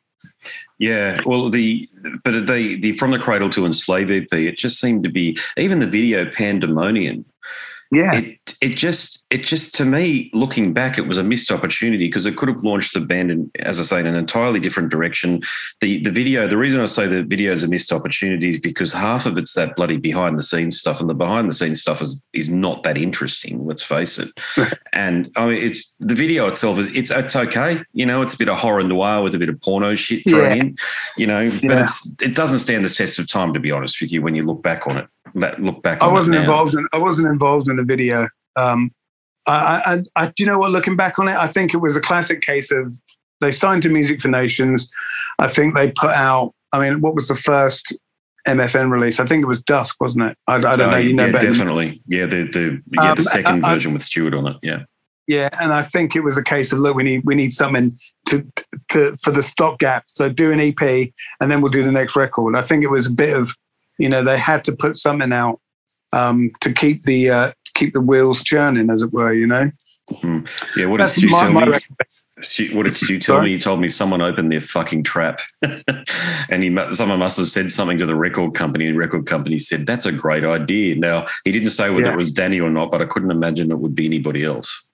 [0.77, 1.87] Yeah, well, the
[2.23, 5.79] but they the from the cradle to enslave EP, it just seemed to be even
[5.79, 7.25] the video PanDaemonAeon.
[7.91, 8.13] Yeah.
[8.19, 12.27] It it just it just to me looking back it was a missed opportunity because
[12.27, 15.41] it could have launched the band in as I say in an entirely different direction.
[15.81, 18.93] The the video the reason I say the video is a missed opportunity is because
[18.93, 21.99] half of it's that bloody behind the scenes stuff and the behind the scenes stuff
[22.01, 23.65] is is not that interesting.
[23.65, 24.29] Let's face it.
[24.93, 27.81] and I mean it's the video itself is it's it's okay.
[27.93, 30.43] You know it's a bit of horror noir with a bit of porno shit thrown
[30.57, 30.61] Yeah.
[30.63, 30.75] in.
[31.17, 31.83] You know, but Yeah.
[31.83, 34.43] it's it doesn't stand the test of time to be honest with you when you
[34.43, 35.07] look back on it.
[35.35, 36.01] That look back.
[36.03, 38.27] I wasn't involved in I wasn't involved in the video.
[38.55, 38.91] Um,
[39.47, 40.71] I, I, I, do you know what?
[40.71, 42.93] Looking back on it, I think it was a classic case of
[43.41, 44.89] they signed to Music for Nations.
[45.39, 46.53] I think they put out.
[46.73, 47.93] I mean, what was the first
[48.47, 49.19] MFN release?
[49.19, 50.37] I think it was Dusk, wasn't it?
[50.47, 50.97] I, I don't Oh, know.
[50.97, 52.01] You know yeah, definitely.
[52.07, 54.57] Yeah, the the yeah Um, the second I- I- version with Stuart on it.
[54.61, 54.83] Yeah.
[55.27, 57.97] Yeah, and I think it was a case of look, we need we need something
[58.29, 58.43] to
[58.89, 60.03] to for the stopgap.
[60.07, 60.81] So do an EP,
[61.39, 62.55] and then we'll do the next record.
[62.55, 63.53] I think it was a bit of,
[63.99, 65.59] you know, they had to put something out
[66.13, 69.33] um, to keep the uh, keep the wheels churning, as it were.
[69.33, 69.71] You know,
[70.23, 70.85] Yeah.
[70.85, 71.79] What did that's Stu my, tell me?
[72.41, 73.51] Stu, what did Stu tell me?
[73.51, 75.41] He told me someone opened their fucking trap,
[76.49, 78.85] and he someone must have said something to the record company.
[78.87, 80.95] And the record company said that's a great idea.
[80.95, 82.13] Now he didn't say whether Yeah.
[82.13, 84.87] it was Danny or not, but I couldn't imagine it would be anybody else.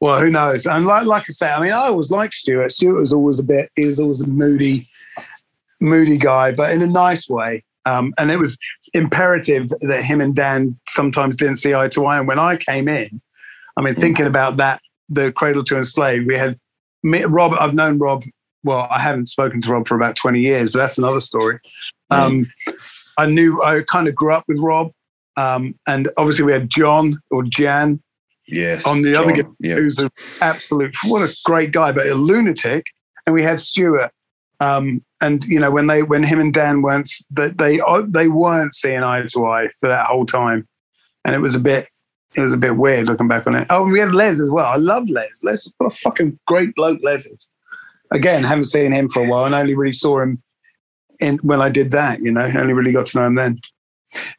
[0.00, 0.66] Well, who knows?
[0.66, 2.72] And like like I say, I mean, I always liked Stuart.
[2.72, 3.68] Stuart was always a bit.
[3.76, 4.86] He was always a moody,
[5.80, 7.64] moody guy, but in a nice way.
[7.86, 8.56] Um, and it was
[8.94, 12.18] imperative that him and Dan sometimes didn't see eye to eye.
[12.18, 13.20] And when I came in,
[13.76, 16.58] I mean, thinking about that, the Cradle to Enslave, we had
[17.02, 17.54] me, Rob.
[17.60, 18.24] I've known Rob.
[18.62, 21.58] Well, I haven't spoken to Rob for about twenty years, but that's another story.
[22.10, 22.46] Um,
[23.18, 24.92] I knew I kind of grew up with Rob,
[25.36, 28.00] um, and obviously we had John or Jan,
[28.46, 28.86] Yes.
[28.86, 29.74] On the other John, guy, yeah.
[29.76, 32.86] who's an absolute what a great guy, but a lunatic.
[33.26, 34.10] And we had Stuart.
[34.60, 38.28] Um, and you know when they when him and Dan weren't that they oh, they
[38.28, 40.68] weren't seeing eye to eye for that whole time,
[41.24, 41.86] and it was a bit
[42.36, 43.66] it was a bit weird looking back on it.
[43.70, 44.66] Oh, we had Les as well.
[44.66, 45.30] I love Les.
[45.42, 47.46] Les, what a fucking great bloke Les is.
[48.10, 50.42] Again, haven't seen him for a while, and only really saw him
[51.20, 52.20] in when I did that.
[52.20, 53.60] You know, only really got to know him then.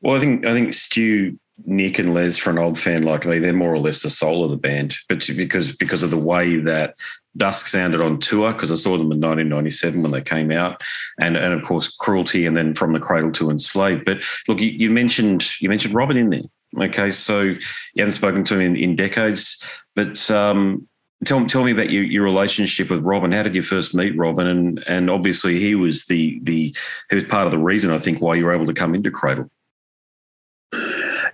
[0.02, 3.40] Well, I think I think Stu, Nick, and Les, for an old fan like me,
[3.40, 4.96] they're more or less the soul of the band.
[5.10, 6.96] But because because of the way that
[7.38, 10.82] Dusk sounded on tour, because I saw them in 1997 when they came out,
[11.20, 14.04] and and of course Cruelty, and then From the Cradle to Enslave.
[14.06, 16.42] But look, you, you mentioned you mentioned Robin in there.
[16.78, 17.60] Okay, so you
[17.98, 19.64] haven't spoken to him in, in decades,
[19.96, 20.88] but um,
[21.24, 23.32] tell tell me about your, your relationship with Robin.
[23.32, 24.48] How did you first meet Robin?
[24.48, 26.76] And and obviously he was the the
[27.10, 29.12] he was part of the reason I think why you were able to come into
[29.12, 29.50] Cradle.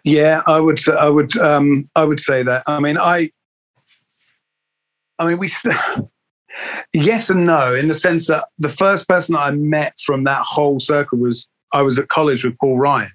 [0.04, 0.88] Yeah, I would.
[0.90, 1.38] I would.
[1.38, 2.64] Um, I would say that.
[2.68, 3.30] I mean, I.
[5.22, 5.48] I mean, we.
[5.48, 5.76] st-
[6.94, 10.82] Yes and no, in the sense that the first person I met from that whole
[10.82, 13.12] circle was I was at college with Paul Ryan,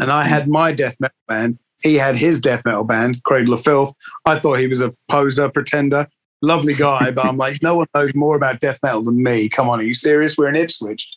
[0.00, 1.58] and I had my death metal band.
[1.82, 3.94] He had his death metal band, Cradle of Filth.
[4.24, 6.08] I thought he was a poser, pretender,
[6.42, 9.48] lovely guy, but I'm like, no one knows more about death metal than me.
[9.48, 10.36] Come on, are you serious?
[10.36, 11.08] We're in Ipswich,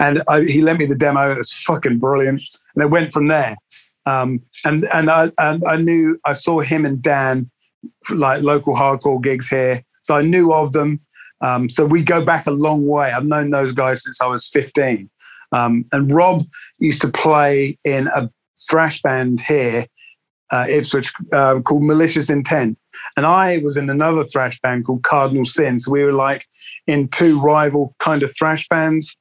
[0.00, 1.32] and I, he lent me the demo.
[1.32, 2.40] It was fucking brilliant,
[2.74, 3.56] and it went from there.
[4.06, 7.50] Um, and and I and I knew I saw him and Dan
[8.10, 11.00] like local hardcore gigs here, so I knew of them.
[11.40, 13.12] Um, so we go back a long way.
[13.12, 15.10] I've known those guys since I was 15.
[15.52, 16.42] Um, and Rob
[16.78, 18.30] used to play in a
[18.68, 19.86] thrash band here,
[20.50, 22.78] uh, Ipswich, uh, called Malicious Intent.
[23.16, 25.78] And I was in another thrash band called Cardinal Sin.
[25.78, 26.46] So we were like
[26.86, 29.16] in two rival kind of thrash bands.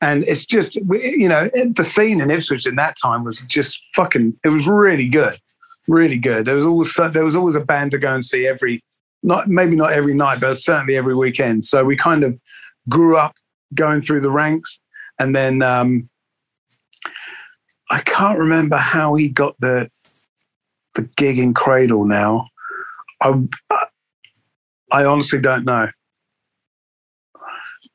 [0.00, 4.38] And it's just, you know, the scene in Ipswich in that time was just fucking,
[4.44, 5.38] it was really good,
[5.88, 6.46] really good.
[6.46, 8.82] There was always, there was always a band to go and see every,
[9.22, 11.64] not maybe not every night, but certainly every weekend.
[11.66, 12.38] So we kind of
[12.88, 13.34] grew up
[13.74, 14.78] going through the ranks.
[15.18, 16.08] And then um,
[17.90, 19.88] I can't remember how he got the
[20.94, 22.48] the gig in Cradle now.
[23.22, 23.34] I,
[24.90, 25.88] I honestly don't know.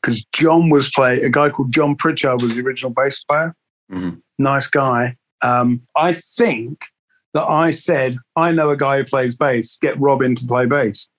[0.01, 3.55] Because John was playing, a guy called John Pritchard was the original bass player.
[3.91, 4.21] Mhm.
[4.37, 5.17] Nice guy.
[5.41, 6.85] Um, I think
[7.33, 11.09] that I said, I know a guy who plays bass, get Robin to play bass.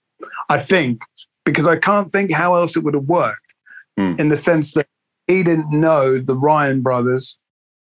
[0.49, 1.03] I think,
[1.45, 3.53] because I can't think how else it would have worked
[3.99, 4.15] Hmm.
[4.19, 4.87] in the sense that
[5.27, 7.39] he didn't know the Ryan brothers.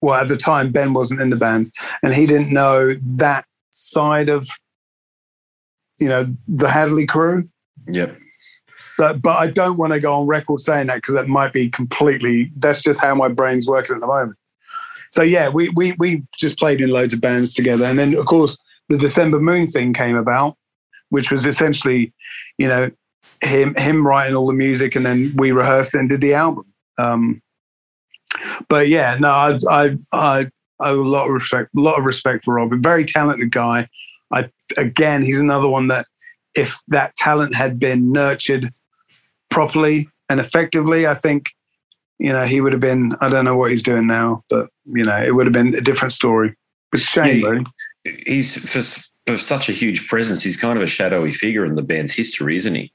[0.02, 1.72] Well, at the time, Ben wasn't in the band,
[2.04, 4.48] and he didn't know that side of,
[6.00, 7.46] you know, the Hadleigh crew.
[7.88, 8.18] Yep.
[8.98, 11.70] So, but I don't want to go on record saying that because that might be
[11.70, 12.52] completely.
[12.58, 14.38] That's just how my brain's working at the moment.
[15.16, 18.26] So yeah, we we we just played in loads of bands together, and then of
[18.26, 20.58] course the December Moon thing came about,
[21.08, 22.14] which was essentially,
[22.58, 22.92] you know,
[23.42, 26.66] him him writing all the music, and then we rehearsed and did the album.
[26.98, 27.42] Um,
[28.68, 30.48] but yeah, no, I I I
[30.82, 32.74] a lot of respect, a lot of respect for Rob.
[32.74, 33.88] A very talented guy.
[34.34, 36.08] I again, he's another one that
[36.56, 38.68] if that talent had been nurtured
[39.50, 41.52] properly and effectively, I think
[42.20, 43.16] you know he would have been.
[43.22, 45.82] I don't know what he's doing now, but you know it would have been a
[45.82, 46.56] different story.
[46.94, 47.66] It's a shame, yeah, really.
[48.26, 50.44] He's for, for such a huge presence.
[50.44, 52.94] He's kind of a shadowy figure in the band's history, isn't he?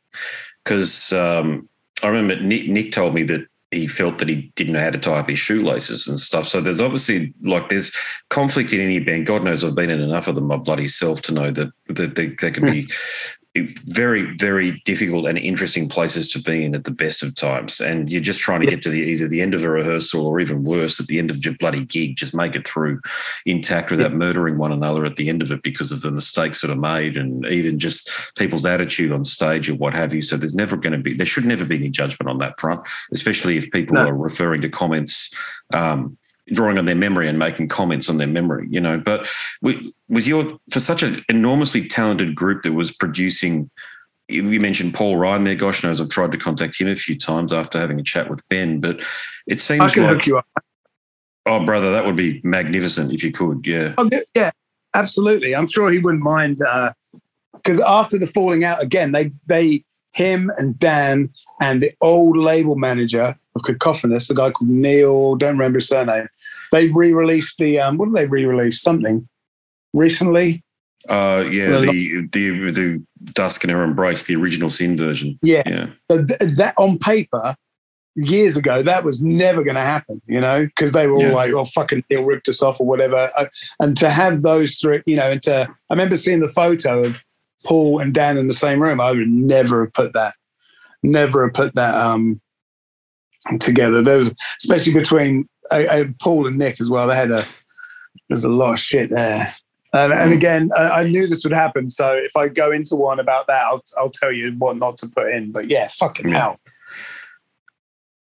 [0.64, 1.68] Because um,
[2.02, 4.98] I remember Nick, Nick told me that he felt that he didn't know how to
[4.98, 6.48] tie up his shoelaces and stuff.
[6.48, 7.92] So there's obviously like there's
[8.28, 9.26] conflict in any band.
[9.26, 12.16] God knows I've been in enough of them my bloody self to know that that
[12.16, 12.90] they, they can be
[13.56, 17.80] very, very difficult and interesting places to be in at the best of times.
[17.80, 20.38] And you're just trying to get to the either the end of a rehearsal or
[20.38, 23.00] even worse, at the end of your bloody gig, just make it through
[23.46, 26.70] intact without murdering one another at the end of it because of the mistakes that
[26.70, 30.22] are made and even just people's attitude on stage or what have you.
[30.22, 32.86] So there's never going to be, there should never be any judgment on that front,
[33.12, 34.06] especially if people no.
[34.06, 35.28] are referring to comments
[35.74, 36.16] um,
[36.52, 38.98] drawing on their memory and making comments on their memory, you know.
[38.98, 39.28] But
[39.62, 43.70] with your for such an enormously talented group that was producing,
[44.28, 45.54] you mentioned Paul Ryan there.
[45.54, 48.46] Gosh knows I've tried to contact him a few times after having a chat with
[48.48, 49.00] Ben, but
[49.46, 50.46] it seems I can like, hook you up.
[51.46, 53.66] Oh, brother, that would be magnificent if you could.
[53.66, 53.94] Yeah.
[53.98, 54.50] Oh, yeah,
[54.94, 55.56] absolutely.
[55.56, 56.58] I'm sure he wouldn't mind
[57.54, 62.36] because uh, after the falling out again, they they him and Dan and the old
[62.36, 66.28] label manager of Cacophonous, the guy called Neil, don't remember his surname.
[66.72, 68.80] They re-released the um, what did they re-release?
[68.80, 69.28] Something
[69.92, 70.62] recently.
[71.08, 73.02] Uh, yeah, the, the the
[73.32, 75.38] Dusk and Her Embrace, the original Sin version.
[75.42, 75.86] Yeah, yeah.
[76.10, 77.56] So th- that on paper,
[78.16, 80.20] years ago, that was never going to happen.
[80.26, 81.32] You know, because they were all yeah.
[81.32, 83.30] like, "Oh, fucking Neil ripped us off" or whatever.
[83.36, 83.46] Uh,
[83.80, 87.20] and to have those three, you know, and to I remember seeing the photo of
[87.64, 89.00] Paul and Dan in the same room.
[89.00, 90.34] I would never have put that,
[91.02, 92.40] never have put that um
[93.58, 94.02] together.
[94.02, 97.08] There was, especially between uh, uh, Paul and Nick as well.
[97.08, 97.44] They had a
[98.28, 99.52] there's a lot of shit there.
[99.92, 101.90] And, and again, I, I, knew this would happen.
[101.90, 105.08] So if I go into one about that, I'll, I'll tell you what not to
[105.08, 105.50] put in.
[105.50, 106.38] But yeah, fucking yeah.
[106.38, 106.56] hell.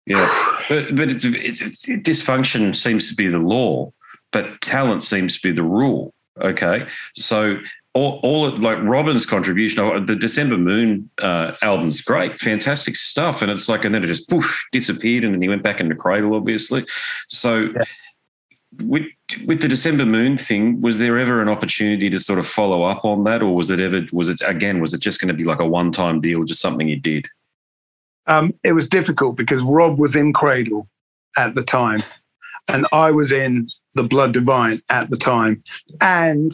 [0.07, 3.93] Yeah, but but it, it, it, dysfunction seems to be the law,
[4.31, 6.15] but talent seems to be the rule.
[6.41, 7.57] Okay, so
[7.93, 13.51] all, all of, like Robin's contribution, the December Moon uh, album's great, fantastic stuff, and
[13.51, 16.35] it's like, and then it just poof disappeared, and then he went back into Cradle,
[16.35, 16.85] obviously.
[17.27, 17.83] So, yeah.
[18.83, 19.05] with
[19.45, 23.05] with the December Moon thing, was there ever an opportunity to sort of follow up
[23.05, 25.43] on that, or was it ever was it again was it just going to be
[25.43, 27.27] like a one time deal, just something he did?
[28.27, 30.87] Um, it was difficult because Rob was in Cradle
[31.37, 32.03] at the time,
[32.67, 35.63] and I was in the Blood Divine at the time,
[35.99, 36.53] and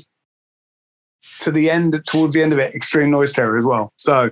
[1.40, 3.94] to the end, towards the end of it, Extreme Noise Terror as well.
[3.98, 4.32] So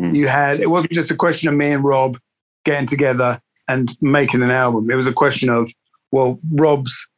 [0.00, 0.14] mm.
[0.14, 2.18] you had, it wasn't just a question of me and Rob
[2.64, 4.90] getting together and making an album.
[4.90, 5.70] It was a question of,
[6.12, 7.08] well, Rob's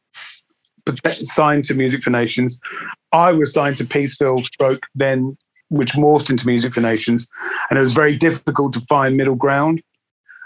[1.21, 2.59] signed to Music for Nations.
[3.11, 5.37] I was signed to Peaceville Stroke, then
[5.69, 7.27] which morphed into Music for Nations.
[7.69, 9.83] And it was very difficult to find middle ground.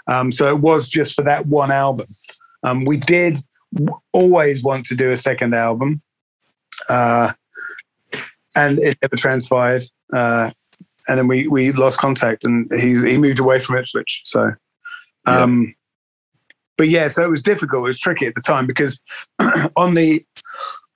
[0.06, 2.06] Um, so it was just for that one album.
[2.62, 3.38] Um, we did
[4.12, 6.02] always want to do a second album.
[6.90, 7.32] Uh,
[8.56, 9.84] and it never transpired.
[10.12, 10.50] Uh,
[11.08, 14.22] and then we we lost contact, and he he moved away from Ipswich.
[14.24, 14.52] So,
[15.26, 15.72] um, yeah.
[16.78, 17.84] but yeah, so it was difficult.
[17.84, 19.00] It was tricky at the time because
[19.76, 20.24] on the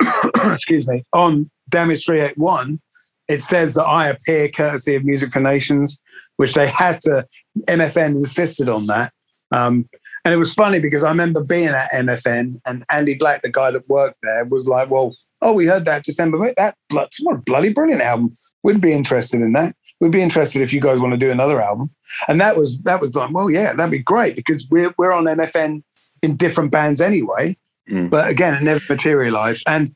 [0.46, 2.80] excuse me on Damage Three Eight One,
[3.28, 6.00] it says that I appear courtesy of Music for Nations,
[6.36, 7.26] which they had to.
[7.68, 9.12] MFN insisted on that.
[9.50, 9.88] Um,
[10.24, 13.70] and it was funny because I remember being at MFN and Andy Black, the guy
[13.70, 16.52] that worked there, was like, "Well, oh, we heard that December.
[16.56, 18.32] That what a bloody brilliant album.
[18.62, 19.74] We'd be interested in that.
[20.00, 21.90] We'd be interested if you guys want to do another album.
[22.28, 25.24] And that was that was like, well, yeah, that'd be great because we're we're on
[25.24, 25.82] MFN
[26.22, 27.56] in different bands anyway.
[27.90, 28.10] Mm.
[28.10, 29.64] But again, it never materialized.
[29.66, 29.94] And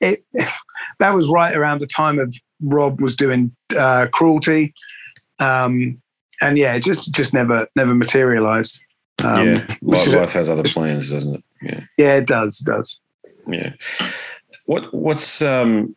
[0.00, 0.24] it
[0.98, 4.74] that was right around the time of Rob was doing uh, Cruelty.
[5.38, 6.00] Um,
[6.40, 8.80] and yeah, it just just never never materialized.
[9.22, 11.44] Um, yeah, life, life has other plans, doesn't it?
[11.62, 12.60] Yeah, yeah, it does.
[12.60, 13.00] It does.
[13.46, 13.72] Yeah.
[14.64, 15.94] What what's um,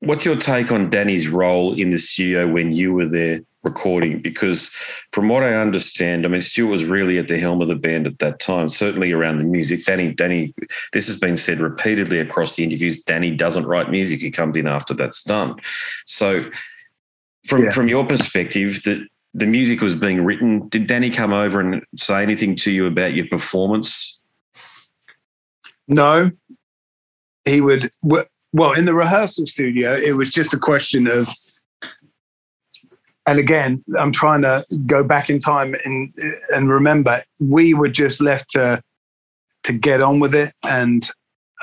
[0.00, 4.20] what's your take on Danny's role in the studio when you were there recording?
[4.20, 4.70] Because
[5.12, 8.06] from what I understand, I mean Stuart was really at the helm of the band
[8.06, 9.84] at that time, certainly around the music.
[9.84, 10.54] Danny, Danny,
[10.92, 13.02] this has been said repeatedly across the interviews.
[13.02, 15.56] Danny doesn't write music; he comes in after that's done.
[16.06, 16.50] So,
[17.46, 17.70] from yeah.
[17.70, 20.68] from your perspective, that the music was being written.
[20.68, 24.20] Did Danny come over and say anything to you about your performance?
[25.88, 26.30] No,
[27.44, 27.90] he would
[28.52, 31.28] well in the rehearsal studio it was just a question of
[33.26, 36.12] and again i'm trying to go back in time and
[36.50, 38.82] and remember we were just left to
[39.62, 41.10] to get on with it and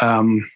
[0.01, 0.49] um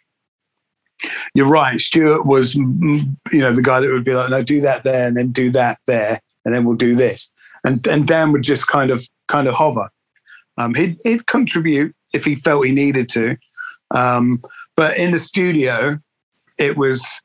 [1.33, 1.79] You're right.
[1.79, 5.15] Stuart was, you know, the guy that would be like, no, do that there, and
[5.15, 7.29] then do that there, and then we'll do this.
[7.63, 9.89] And and Dan would just kind of kind of hover.
[10.57, 13.35] Um, he'd he'd contribute if he felt he needed to,
[13.91, 14.41] um,
[14.75, 15.99] but in the studio,
[16.57, 17.21] it was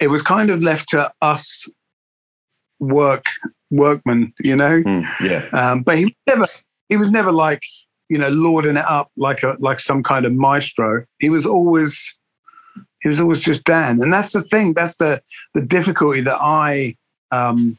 [0.00, 1.66] it was kind of left to us
[2.78, 3.26] work
[3.70, 4.82] workmen, you know.
[4.82, 5.48] Mm, yeah.
[5.52, 6.46] Um, but he never
[6.88, 7.62] he was never like
[8.08, 11.04] you know lording it up like a like some kind of maestro.
[11.18, 12.18] He was always
[13.00, 14.74] he was always just Dan, and that's the thing.
[14.74, 15.22] That's the
[15.54, 16.96] the difficulty that I.
[17.30, 17.78] Um,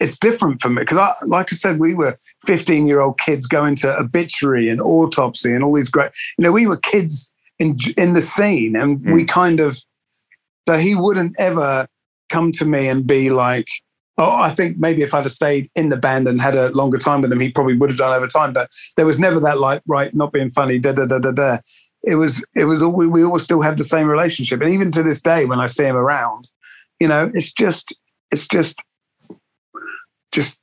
[0.00, 2.16] it's different for me because, I, like I said, we were
[2.46, 6.10] 15 year old kids going to obituary and autopsy and all these great.
[6.38, 9.12] You know, we were kids in in the scene, and mm.
[9.12, 9.78] we kind of.
[10.66, 11.86] So he wouldn't ever
[12.30, 13.68] come to me and be like,
[14.16, 16.98] Oh, I think maybe if I'd have stayed in the band and had a longer
[16.98, 18.52] time with him, he probably would have done over time.
[18.52, 21.58] But there was never that like, right, not being funny, da da da da da.
[22.04, 22.84] It was, it was.
[22.84, 25.66] We, we all still had the same relationship, and even to this day, when I
[25.66, 26.48] see him around,
[27.00, 27.94] you know, it's just,
[28.30, 28.80] it's just,
[30.34, 30.60] just,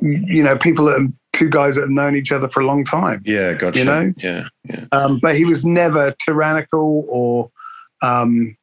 [0.00, 2.84] you know, people that are two guys that have known each other for a long
[2.84, 3.22] time.
[3.24, 3.78] Yeah, gotcha.
[3.78, 4.84] You know, yeah, yeah.
[4.92, 7.50] Um, but he was never tyrannical or.
[8.02, 8.56] Um,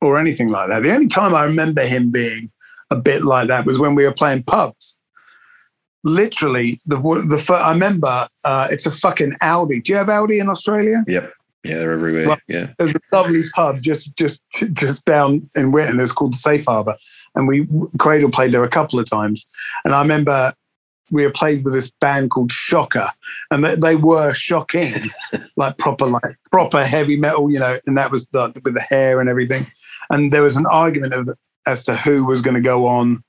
[0.00, 0.82] or anything like that.
[0.82, 2.50] The only time I remember him being
[2.90, 4.98] a bit like that was when we were playing pubs.
[6.02, 9.84] Literally, the the I remember uh, it's a fucking Aldi.
[9.84, 11.04] Do you have Aldi in Australia?
[11.06, 11.32] Yep.
[11.64, 12.40] Yeah, they're everywhere.
[12.48, 12.72] yeah.
[12.78, 14.42] There's a lovely pub just just
[14.72, 16.00] just down in Whitton.
[16.00, 16.96] It's called Safe Harbour,
[17.34, 19.46] and we Cradle played there a couple of times.
[19.84, 20.54] And I remember
[21.12, 23.08] we had played with this band called Shocker,
[23.50, 25.10] and they, they were shocking,
[25.56, 27.78] like proper like proper heavy metal, you know.
[27.86, 29.66] And that was the, with the hair and everything.
[30.10, 31.28] And there was an argument of
[31.66, 33.22] as to who was going to go on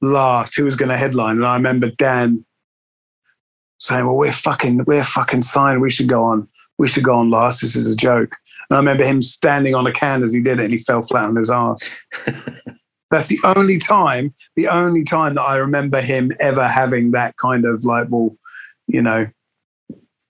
[0.00, 1.36] last, who was going to headline.
[1.36, 2.44] And I remember Dan
[3.78, 5.80] saying, "Well, we're fucking we're fucking signed.
[5.80, 6.48] We should go on.
[6.78, 7.60] We should go on last.
[7.60, 8.36] This is a joke."
[8.70, 11.02] And I remember him standing on a can as he did it, and he fell
[11.02, 11.88] flat on his ass.
[13.10, 17.64] That's the only time, the only time that I remember him ever having that kind
[17.64, 18.36] of like, well,
[18.88, 19.26] you know,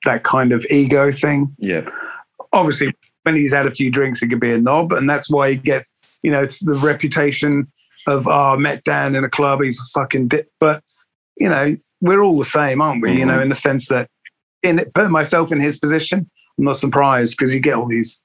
[0.04, 1.54] that kind of ego thing.
[1.58, 1.88] Yeah.
[2.52, 2.92] Obviously,
[3.22, 5.56] when he's had a few drinks, he could be a knob, and that's why he
[5.56, 5.90] gets,
[6.22, 7.70] you know, it's the reputation
[8.06, 10.48] of, oh, I met Dan in a club, he's a fucking dip.
[10.60, 10.82] But,
[11.36, 13.10] you know, we're all the same, aren't we?
[13.10, 13.18] Mm-hmm.
[13.18, 14.08] You know, in the sense that,
[14.64, 18.22] in put myself in his position, I'm not surprised because you get all these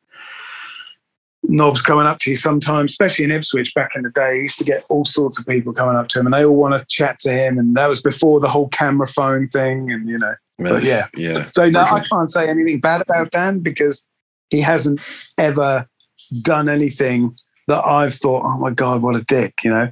[1.43, 4.35] knobs coming up to you sometimes, especially in Ipswich back in the day.
[4.35, 6.55] He used to get all sorts of people coming up to him and they all
[6.55, 7.57] want to chat to him.
[7.57, 9.91] And that was before the whole camera phone thing.
[9.91, 11.07] And, you know, but yeah.
[11.15, 11.49] Yeah.
[11.55, 14.05] So no, I can't say anything bad about Dan because
[14.49, 15.01] he hasn't
[15.37, 15.87] ever
[16.43, 17.35] done anything
[17.67, 19.89] that I've thought, oh my God, what a dick, you know.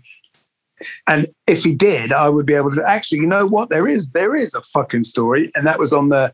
[1.08, 3.70] And if he did, I would be able to actually, you know what?
[3.70, 5.50] There is there is a fucking story.
[5.56, 6.34] And that was on the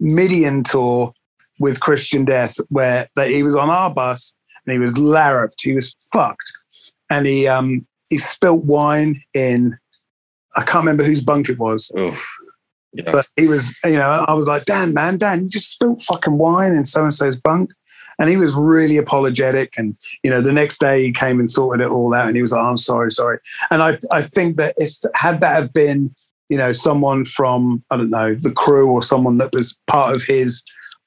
[0.00, 1.12] Midian tour
[1.58, 4.34] with Christian Death, where that he was on our bus
[4.66, 5.62] and he was larruped.
[5.62, 6.52] He was fucked,
[7.10, 9.78] and he um he spilt wine in.
[10.56, 11.90] I can't remember whose bunk it was.
[12.92, 13.10] Yeah.
[13.10, 16.38] But he was, you know, I was like, Dan, man, Dan, you just spilt fucking
[16.38, 17.72] wine in so and so's bunk.
[18.18, 19.74] And he was really apologetic.
[19.76, 22.42] And, you know, the next day he came and sorted it all out and he
[22.42, 23.38] was like, I'm sorry, sorry.
[23.70, 26.14] And I, I think that if, had that have been,
[26.48, 30.22] you know, someone from, I don't know, the crew or someone that was part of
[30.22, 30.62] his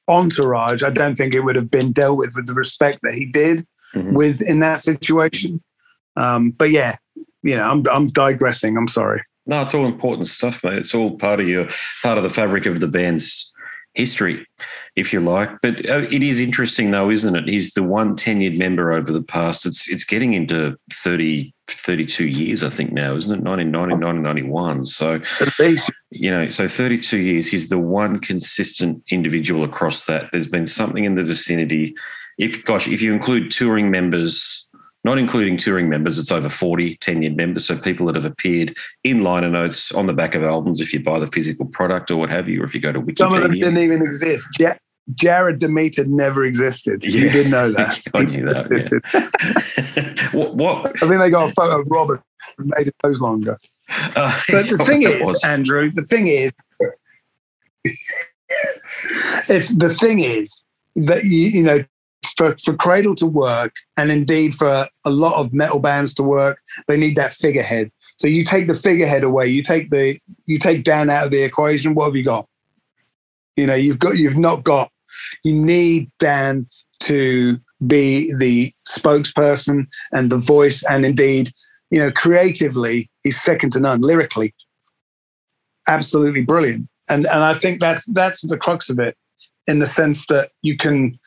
[0.07, 3.25] entourage, I don't think it would have been dealt with with the respect that he
[3.25, 4.13] did mm-hmm.
[4.13, 5.61] with in that situation.
[6.15, 6.97] Um, but yeah,
[7.43, 8.77] you know, I'm I'm digressing.
[8.77, 9.21] I'm sorry.
[9.45, 10.79] No, it's all important stuff, mate.
[10.79, 11.67] It's all part of your
[12.01, 13.51] part of the fabric of the band's
[13.93, 14.45] history,
[14.97, 15.49] if you like.
[15.61, 17.47] But uh, it is interesting, though, isn't it?
[17.47, 19.65] He's the one tenured member over the past.
[19.65, 23.43] It's it's getting into 30, 32 years, I think now, isn't it?
[23.43, 24.85] 1990, 1991.
[24.87, 25.21] So,
[26.09, 27.47] you know, so 32 years.
[27.47, 30.29] He's the one consistent individual across that.
[30.31, 31.95] There's been something in the vicinity.
[32.39, 34.67] If, gosh, if you include touring members,
[35.03, 37.65] not including touring members, it's over 40 tenured members.
[37.65, 41.03] So people that have appeared in liner notes on the back of albums, if you
[41.03, 43.17] buy the physical product or what have you, or if you go to Wikipedia.
[43.19, 44.47] Some of them didn't even exist.
[45.13, 47.03] Jared Demeter never existed.
[47.03, 47.21] Yeah.
[47.21, 48.01] You didn't know that.
[48.13, 48.65] I knew that.
[48.65, 49.01] Existed.
[49.13, 49.29] Yeah.
[50.31, 51.03] what, what?
[51.03, 52.21] I think they got a photo of Robert
[52.57, 53.57] and made it those longer.
[53.89, 55.43] Uh, but the thing is, was.
[55.43, 56.53] Andrew, the thing is,
[59.47, 60.63] it's the thing is
[60.95, 61.83] that you, you know
[62.37, 66.59] for, for Cradle to work, and indeed for a lot of metal bands to work,
[66.87, 67.91] they need that figurehead.
[68.17, 71.41] So you take the figurehead away, you take the you take Dan out of the
[71.41, 71.95] equation.
[71.95, 72.47] What have you got?
[73.55, 74.91] You know, you've got you've not got.
[75.43, 76.67] You need Dan
[77.01, 81.51] to be the spokesperson and the voice, and indeed,
[81.91, 84.01] you know, creatively, he's second to none.
[84.01, 84.53] Lyrically,
[85.87, 86.89] absolutely brilliant.
[87.09, 89.15] And and I think that's that's the crux of it
[89.67, 91.19] in the sense that you can.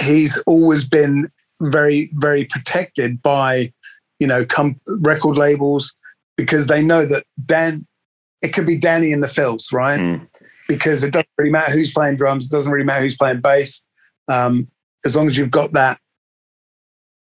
[0.00, 1.26] He's always been
[1.60, 3.72] very, very protected by,
[4.18, 5.94] you know, com- record labels
[6.36, 7.86] because they know that Dan,
[8.42, 9.98] it could be Danny in the fills, right?
[9.98, 10.27] Mm.
[10.68, 13.84] Because it doesn't really matter who's playing drums, it doesn't really matter who's playing bass,
[14.28, 14.68] um,
[15.04, 15.98] as long as you've got that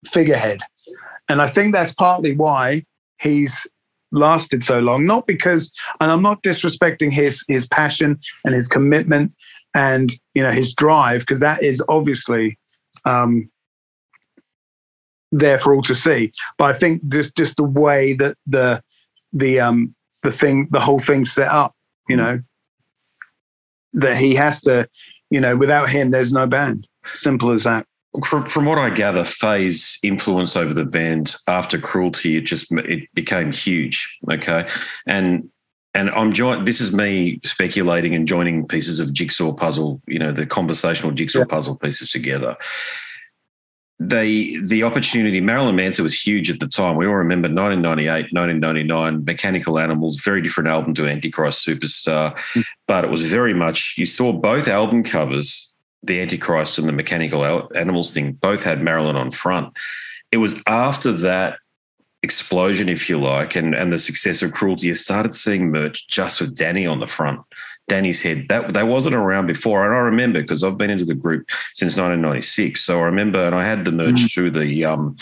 [0.05, 0.61] figurehead.
[1.27, 2.85] And I think that's partly why
[3.19, 3.65] he's
[4.11, 5.05] lasted so long.
[5.05, 9.33] Not because, and I'm not disrespecting his his passion and his commitment
[9.73, 12.59] and you know his drive, because that is obviously
[13.05, 13.49] um,
[15.31, 16.31] there for all to see.
[16.57, 18.83] But I think just just the way that the
[19.31, 21.73] the um the thing the whole thing set up,
[22.07, 22.41] you know,
[23.93, 24.87] that he has to,
[25.29, 26.87] you know, without him, there's no band.
[27.13, 27.85] Simple as that.
[28.25, 33.09] From, from what I gather, Faye's influence over the band after Cruelty, it just it
[33.15, 34.19] became huge.
[34.31, 34.67] Okay,
[35.07, 35.49] and
[35.95, 36.65] and I'm join.
[36.65, 39.99] This is me speculating and joining pieces of jigsaw puzzle.
[40.07, 41.45] You know, the conversational jigsaw Yeah.
[41.45, 42.55] puzzle pieces together.
[44.07, 45.39] They the opportunity.
[45.39, 46.95] Marilyn Manson was huge at the time.
[46.95, 52.61] We all remember 1998, 1999, Mechanical Animals, very different album to Antichrist Superstar, hmm.
[52.87, 53.95] but it was very much.
[53.97, 59.15] You saw both album covers, the Antichrist and the Mechanical Animals thing, both had Marilyn
[59.15, 59.73] on front.
[60.31, 61.59] It was after that
[62.23, 66.41] explosion, if you like, and and the success of Cruelty, you started seeing merch just
[66.41, 67.41] with Danny on the front.
[67.87, 71.13] Danny's head that that wasn't around before, and I remember because I've been into the
[71.13, 72.81] group since 1996.
[72.81, 75.15] So I remember, and I had the merch through the um,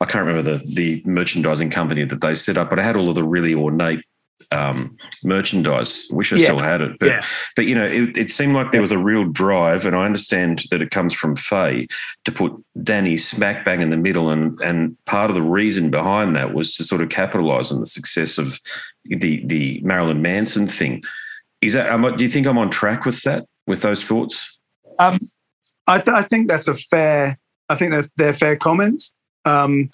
[0.00, 3.08] I can't remember the the merchandising company that they set up, but I had all
[3.08, 4.04] of the really ornate
[4.50, 6.06] um, merchandise.
[6.10, 6.44] Wish I Yeah.
[6.44, 7.22] still had it, but Yeah.
[7.56, 10.64] but you know, it, it seemed like there was a real drive, and I understand
[10.70, 11.86] that it comes from Faye
[12.26, 12.52] to put
[12.82, 16.76] Danny smack bang in the middle, and and part of the reason behind that was
[16.76, 18.60] to sort of capitalize on the success of
[19.06, 21.02] the the Marilyn Manson thing.
[21.62, 22.16] Is that?
[22.16, 23.46] Do you think I'm on track with that?
[23.66, 24.58] With those thoughts?
[24.98, 25.18] Um,
[25.86, 27.38] I, th- I think that's a fair.
[27.68, 29.12] I think that's they're fair comments.
[29.44, 29.90] Um,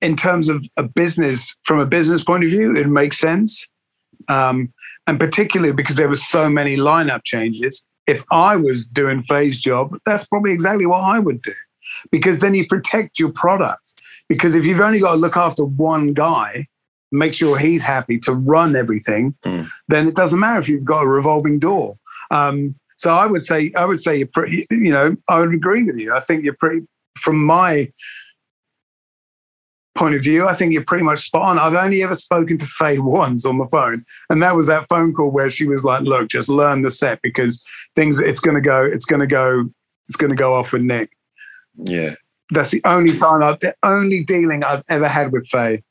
[0.00, 3.66] in terms of a business, from a business point of view, it makes sense,
[4.28, 4.72] um,
[5.06, 7.82] and particularly because there was so many lineup changes.
[8.06, 11.54] If I was doing Faye's job, that's probably exactly what I would do,
[12.10, 13.94] because then you protect your product.
[14.28, 16.66] Because if you've only got to look after one guy,
[17.12, 19.68] make sure he's happy to run everything, Mm.
[19.88, 21.96] then it doesn't matter if you've got a revolving door.
[22.30, 24.66] Um, so I would say, I would say you're pretty.
[24.70, 26.14] You know, I would agree with you.
[26.14, 26.86] I think you're pretty.
[27.18, 27.90] From my
[29.96, 31.58] point of view, I think you're pretty much spot on.
[31.58, 35.12] I've only ever spoken to Faye once on the phone, and that was that phone
[35.12, 37.62] call where she was like, "Look, just learn the set because
[37.96, 38.20] things.
[38.20, 38.84] It's going to go.
[38.84, 39.68] It's going to go.
[40.08, 41.10] It's going to go off with Nick."
[41.76, 42.14] Yeah,
[42.50, 45.82] That's the only time I've the only dealing I've ever had with Faye.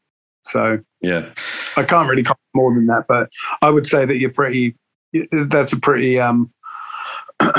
[0.52, 1.30] So yeah.
[1.78, 3.30] I can't really comment more than that, but
[3.62, 4.76] I would say that you're pretty.
[5.32, 6.52] That's a pretty um,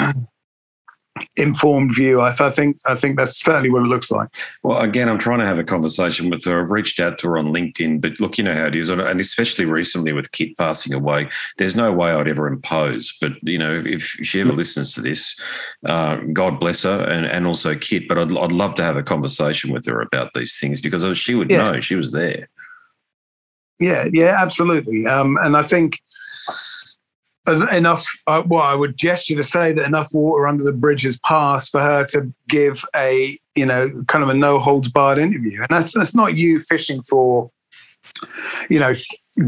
[1.37, 2.21] informed view.
[2.21, 2.79] I, I think.
[2.87, 4.29] I think that's certainly what it looks like.
[4.63, 6.63] Well, again, I'm trying to have a conversation with her.
[6.63, 9.21] I've reached out to her on LinkedIn, but look, you know how it is, and
[9.21, 11.29] especially recently with Kit passing away,
[11.59, 13.17] there's no way I'd ever impose.
[13.21, 15.39] But you know, if she ever listens to this,
[15.87, 18.07] uh, God bless her, and, and also Kit.
[18.09, 21.35] But I'd, I'd love to have a conversation with her about these things because she
[21.35, 21.65] would Yeah.
[21.65, 22.49] know she was there.
[23.81, 25.07] Yeah, yeah, absolutely.
[25.07, 26.01] Um, and I think
[27.73, 28.07] enough.
[28.27, 31.71] Uh, well, I would gesture to say that enough water under the bridge has passed
[31.73, 35.69] for her to give a you know kind of a no holds barred interview, and
[35.71, 37.51] that's that's not you fishing for
[38.69, 38.95] you know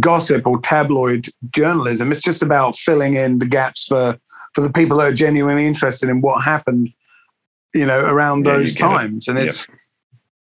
[0.00, 2.10] gossip or tabloid journalism.
[2.10, 4.18] It's just about filling in the gaps for
[4.54, 6.92] for the people that are genuinely interested in what happened.
[7.74, 8.88] You know, around Yeah, those get it.
[8.88, 9.66] times, and it's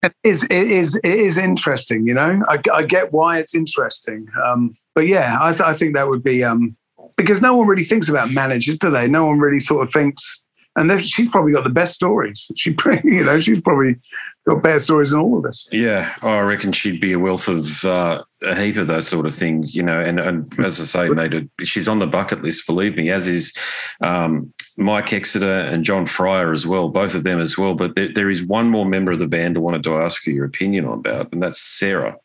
[0.04, 2.44] it is it is it is interesting you know?
[2.48, 6.24] I, I get why it's interesting um but yeah i, th- I think that would
[6.24, 6.76] be um
[7.16, 9.08] because no one really thinks about managers do they?
[9.08, 10.44] No one really sort of thinks
[10.76, 12.52] and she's probably got the best stories.
[12.56, 14.00] She you know she's probably
[14.48, 15.68] got better stories than all of us.
[15.72, 19.34] Yeah, I reckon she'd be a wealth of uh, a heap of those sort of
[19.34, 20.00] things, you know.
[20.00, 23.28] And, and as I say, mate, it- she's on the bucket list, believe me, as
[23.28, 23.54] is
[24.02, 27.74] um, Mike Exeter and John Fryer as well, both of them as well.
[27.76, 30.34] But there, there is one more member of the band I wanted to ask you
[30.34, 32.16] your opinion on about, and that's Sarah.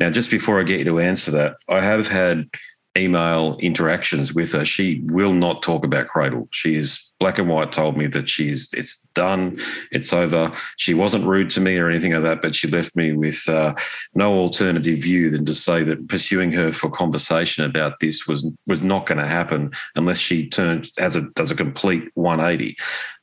[0.00, 2.48] Now, just before I get you to answer that, I have had
[2.96, 4.64] email interactions with her.
[4.64, 6.48] She will not talk about Cradle.
[6.50, 9.56] She is black and white told me that she's it's done,
[9.92, 10.50] it's over.
[10.76, 13.74] She wasn't rude to me or anything like that, but she left me with uh,
[14.16, 18.82] no alternative view than to say that pursuing her for conversation about this was was
[18.82, 22.76] not going to happen unless she turns as a does a complete 180.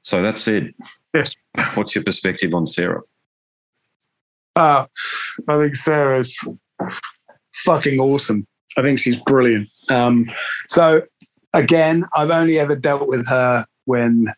[0.03, 0.73] So that said,
[1.13, 1.35] Yes.
[1.73, 3.01] what's your perspective on Sarah?
[4.55, 4.85] uh,
[5.47, 6.35] i think sarah's
[7.53, 8.45] fucking awesome
[8.77, 10.29] i think she's brilliant um
[10.67, 11.01] so
[11.53, 14.31] again, I've only ever dealt with her when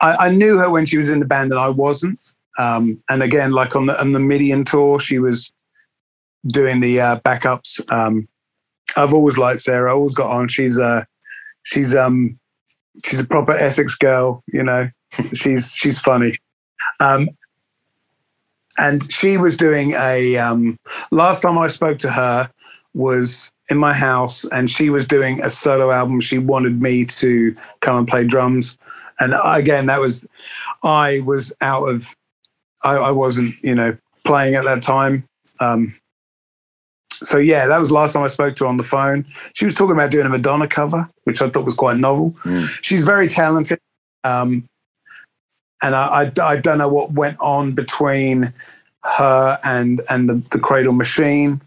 [0.00, 2.18] I, I knew her when she was in the band and I wasn't.
[2.58, 5.52] Um, and again, like on the on the Midian tour, she was
[6.46, 7.80] doing the uh, backups.
[7.92, 8.28] Um,
[8.96, 9.94] I've always liked Sarah.
[9.94, 10.48] Always got on.
[10.48, 11.06] She's a
[11.62, 12.38] she's um,
[13.04, 14.42] she's a proper Essex girl.
[14.48, 14.88] You know,
[15.34, 16.34] she's she's funny.
[16.98, 17.28] Um,
[18.76, 20.36] and she was doing a.
[20.36, 20.78] Um,
[21.12, 22.50] last time I spoke to her
[22.92, 26.20] was in my house, and she was doing a solo album.
[26.20, 28.78] She wanted me to come and play drums,
[29.18, 30.26] and again, that was
[30.82, 32.14] I was out of.
[32.84, 35.24] I, I wasn't, you know, playing at that time.
[35.60, 35.94] Um,
[37.22, 39.24] so yeah, that was last time I spoke to her on the phone.
[39.54, 42.32] She was talking about doing a Madonna cover, which I thought was quite novel.
[42.44, 42.78] Mm.
[42.82, 43.80] She's very talented,
[44.24, 44.68] um,
[45.82, 48.52] and I, I, I, don't know what went on between
[49.02, 51.60] her and and the, the Cradle Machine.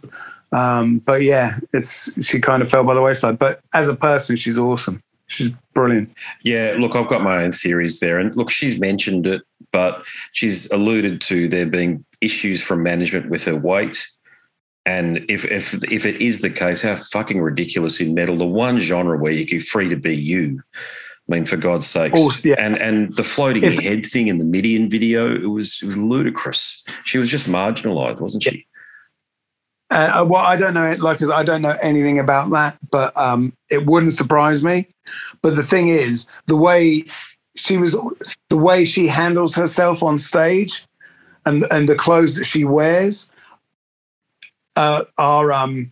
[0.51, 3.37] Um, but yeah, it's she kind of fell by the wayside.
[3.37, 5.03] But as a person, she's awesome.
[5.27, 6.11] She's brilliant.
[6.43, 10.69] Yeah, look, I've got my own theories there, and look, she's mentioned it, but she's
[10.71, 14.05] alluded to there being issues from management with her weight
[14.89, 18.79] and if if if it is the case, how fucking ridiculous in metal, the one
[18.79, 20.63] genre where you're free to be you.
[21.29, 22.13] I mean, for God's sake.
[22.43, 22.55] Yeah.
[22.57, 25.97] And and the floating if, head thing in the Midian video, it was it was
[25.97, 26.83] ludicrous.
[27.05, 28.65] She was just marginalised, wasn't she?
[29.91, 33.53] Uh, uh, well, I don't know, like I don't know anything about that, but um,
[33.71, 34.87] it wouldn't surprise me.
[35.41, 37.05] But the thing is, the way
[37.55, 37.95] she was,
[38.49, 40.85] the way she handles herself on stage,
[41.45, 43.31] and and the clothes that she wears,
[44.75, 45.91] uh, are um,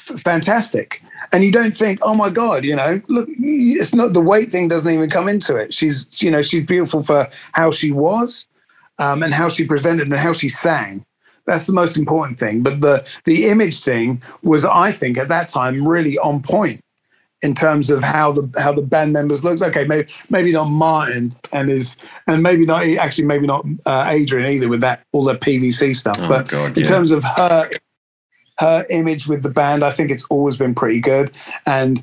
[0.00, 1.02] f- fantastic.
[1.32, 4.68] And you don't think, oh my God, you know, look, it's not the weight thing
[4.68, 5.74] doesn't even come into it.
[5.74, 8.48] She's, you know, she's beautiful for how she was
[8.98, 11.04] um, and how she presented and how she sang.
[11.48, 12.62] That's the most important thing.
[12.62, 16.82] But the the image thing was, I think, at that time, really on point
[17.40, 19.62] in terms of how the how the band members looked.
[19.62, 21.96] Okay, maybe maybe not Martin and his
[22.26, 26.18] and maybe not actually maybe not uh, Adrian either with that all that PVC stuff.
[26.20, 27.70] Oh but God, in terms of her
[28.58, 31.34] her image with the band, I think it's always been pretty good.
[31.64, 32.02] And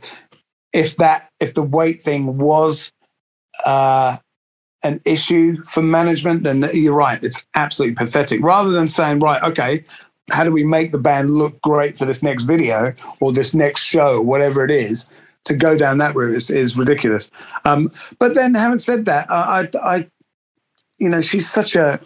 [0.74, 2.92] if that if the weight thing was
[3.64, 4.18] uh,
[4.86, 7.22] an issue for management, then you're right.
[7.24, 8.42] It's absolutely pathetic.
[8.44, 9.84] Rather than saying, right, okay,
[10.32, 13.84] how do we make the band look great for this next video or this next
[13.84, 15.10] show, whatever it is?
[15.46, 17.30] to go down that route is, is ridiculous.
[17.66, 20.10] Um, but then, having said that, I, I, I,
[20.98, 22.00] you know, she's such a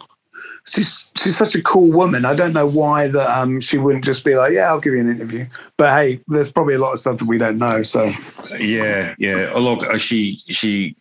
[0.66, 2.24] she's she's such a cool woman.
[2.24, 5.00] I don't know why that um, she wouldn't just be like, yeah, I'll give you
[5.00, 5.46] an interview.
[5.76, 7.82] But hey, there's probably a lot of stuff that we don't know.
[7.82, 8.12] So
[8.58, 9.52] yeah, yeah.
[9.54, 10.96] Look, uh, she she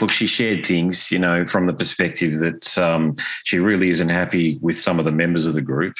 [0.00, 4.58] look, she shared things, you know, from the perspective that um, she really isn't happy
[4.60, 5.96] with some of the members of the group.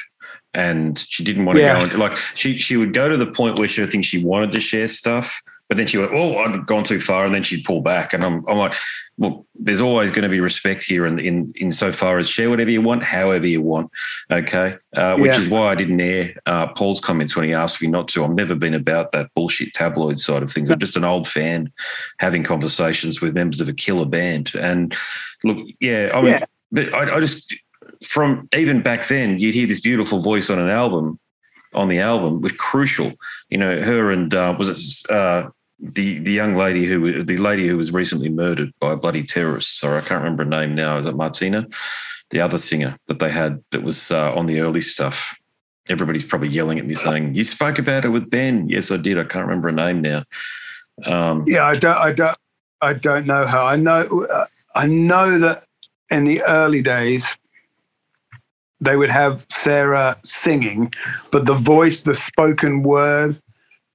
[0.55, 1.89] And she didn't want to yeah.
[1.89, 1.99] go.
[1.99, 4.61] like she, she would go to the point where she I think she wanted to
[4.61, 7.83] share stuff, but then she went, "Oh, I've gone too far," and then she'd pull
[7.83, 8.15] back.
[8.15, 8.75] And I'm, I'm like,
[9.19, 12.49] "Well, there's always going to be respect here, and in, in so far as share
[12.49, 13.91] whatever you want, however you want."
[14.31, 15.41] Okay, uh, which yeah.
[15.41, 18.25] is why I didn't air uh, Paul's comments when he asked me not to.
[18.25, 20.71] I've never been about that bullshit tabloid side of things.
[20.71, 21.71] I'm just an old fan
[22.19, 24.53] having conversations with members of a killer band.
[24.55, 24.97] And
[25.45, 26.45] look, yeah, I mean, yeah.
[26.73, 27.55] but I, I just
[28.05, 31.19] from even back then, you'd hear this beautiful voice on an album
[31.75, 33.13] on the album was crucial.
[33.51, 37.69] You know, her and uh, was it uh, the the young lady who the lady
[37.69, 39.79] who was recently murdered by a bloody terrorist.
[39.79, 40.99] Sorry, I can't remember her name now.
[40.99, 41.67] Is it Martina?
[42.31, 45.39] The other singer that they had that was uh, on the early stuff.
[45.89, 49.19] Everybody's probably yelling at me saying, "You spoke about it with Ben." Yes, I did.
[49.19, 50.25] I can't remember her name now.
[51.07, 51.97] Um, yeah, I don't.
[51.97, 52.39] I don't.
[52.81, 53.65] I don't know how.
[53.65, 54.27] I know.
[54.31, 55.65] Uh, I know that
[56.11, 57.37] in the early days,
[58.81, 60.93] they would have Sarah singing,
[61.31, 63.41] but the voice, the spoken word,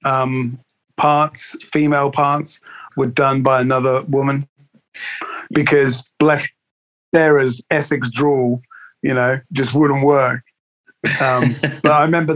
[0.04, 0.58] um,
[0.96, 2.60] parts, female parts,
[2.96, 4.48] were done by another woman
[5.50, 6.48] because bless
[7.14, 8.60] Sarah's Essex drawl,
[9.02, 10.42] you know, just wouldn't work.
[11.20, 12.34] Um, but I remember,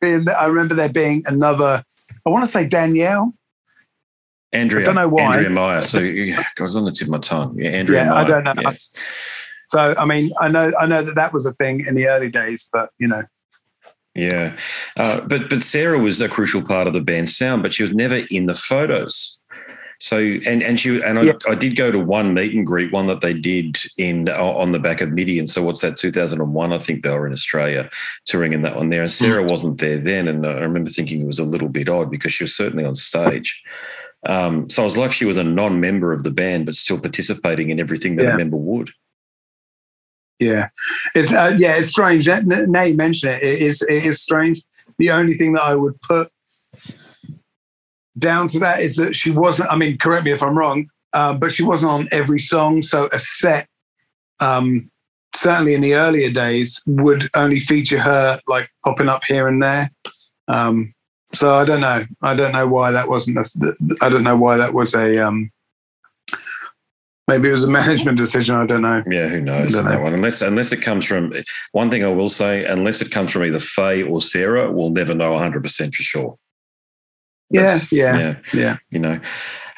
[0.00, 1.84] being, I remember there being another.
[2.26, 3.34] I want to say Danielle.
[4.52, 4.82] Andrea.
[4.82, 5.34] I don't know why.
[5.34, 5.82] Andrea Meyer.
[5.82, 7.58] So yeah, I was on the tip of my tongue.
[7.58, 8.04] Yeah, Andrea.
[8.04, 8.18] Yeah, Meyer.
[8.18, 8.62] I don't know.
[8.62, 8.72] Yeah.
[9.68, 12.30] So I mean, I know I know that that was a thing in the early
[12.30, 13.22] days, but you know,
[14.14, 14.56] yeah,
[14.96, 17.92] uh, but but Sarah was a crucial part of the band's sound, but she was
[17.92, 19.38] never in the photos.
[20.00, 21.32] So and and she and I, yeah.
[21.48, 24.78] I did go to one meet and greet, one that they did in on the
[24.78, 25.46] back of Midian.
[25.46, 25.96] So what's that?
[25.96, 27.90] Two thousand and one, I think they were in Australia
[28.24, 29.02] touring in that one there.
[29.02, 29.50] And Sarah mm.
[29.50, 32.44] wasn't there then, and I remember thinking it was a little bit odd because she
[32.44, 33.60] was certainly on stage.
[34.26, 37.70] Um, so I was like she was a non-member of the band, but still participating
[37.70, 38.34] in everything that yeah.
[38.34, 38.90] a member would.
[40.38, 40.68] Yeah,
[41.14, 42.28] it's uh, yeah, it's strange.
[42.28, 44.62] Now you mention it, it is it is strange.
[44.98, 46.30] The only thing that I would put
[48.18, 49.70] down to that is that she wasn't.
[49.70, 52.82] I mean, correct me if I'm wrong, uh, but she wasn't on every song.
[52.82, 53.68] So a set,
[54.40, 54.90] um,
[55.34, 59.90] certainly in the earlier days, would only feature her like popping up here and there.
[60.46, 60.94] Um,
[61.34, 62.04] so I don't know.
[62.22, 63.38] I don't know why that wasn't.
[63.38, 65.18] A, I don't know why that was a.
[65.18, 65.50] Um,
[67.28, 68.56] maybe it was a management decision.
[68.56, 69.04] I don't know.
[69.06, 70.00] Yeah, who knows that know.
[70.00, 70.14] one?
[70.14, 71.32] Unless unless it comes from
[71.72, 75.14] one thing, I will say, unless it comes from either Faye or Sarah, we'll never
[75.14, 76.38] know 100 percent for sure.
[77.50, 78.76] Yeah, yeah, yeah, yeah.
[78.90, 79.20] You know,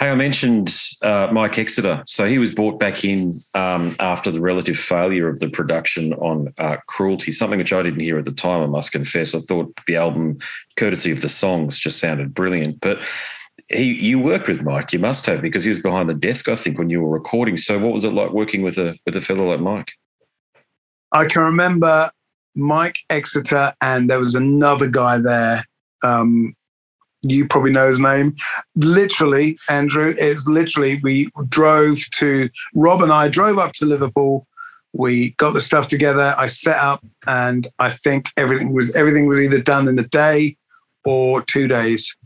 [0.01, 2.03] hey, I mentioned uh, Mike Exeter.
[2.07, 6.53] So he was brought back in um, after the relative failure of the production on
[6.59, 8.63] uh, Cruelty, something which I didn't hear at the time.
[8.63, 9.37] I must confess.
[9.37, 10.39] I thought the album,
[10.77, 12.81] courtesy of the songs, just sounded brilliant.
[12.81, 13.05] But
[13.71, 14.93] he, you worked with Mike.
[14.93, 17.57] You must have because he was behind the desk, I think, when you were recording.
[17.57, 19.93] So what was it like working with a with a fellow like Mike?
[21.13, 22.11] I can remember
[22.55, 25.67] Mike Exeter, and there was another guy there.
[26.03, 26.55] Um,
[27.23, 28.35] you probably know his name.
[28.75, 34.47] Literally, Andrew, it's literally we drove to Rob and I drove up to Liverpool.
[34.93, 36.35] We got the stuff together.
[36.37, 40.57] I set up, and I think everything was everything was either done in a day
[41.05, 42.17] or two days.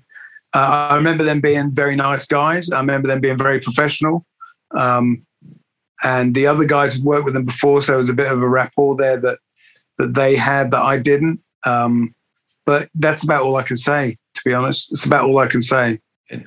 [0.54, 2.70] Uh, I remember them being very nice guys.
[2.70, 4.24] I remember them being very professional.
[4.76, 5.26] Um,
[6.02, 8.40] and the other guys had worked with them before, so there was a bit of
[8.40, 9.38] a rapport there that
[9.98, 11.40] that they had that I didn't.
[11.64, 12.14] Um,
[12.66, 14.90] but that's about all I can say to be honest.
[14.90, 16.00] It's about all I can say.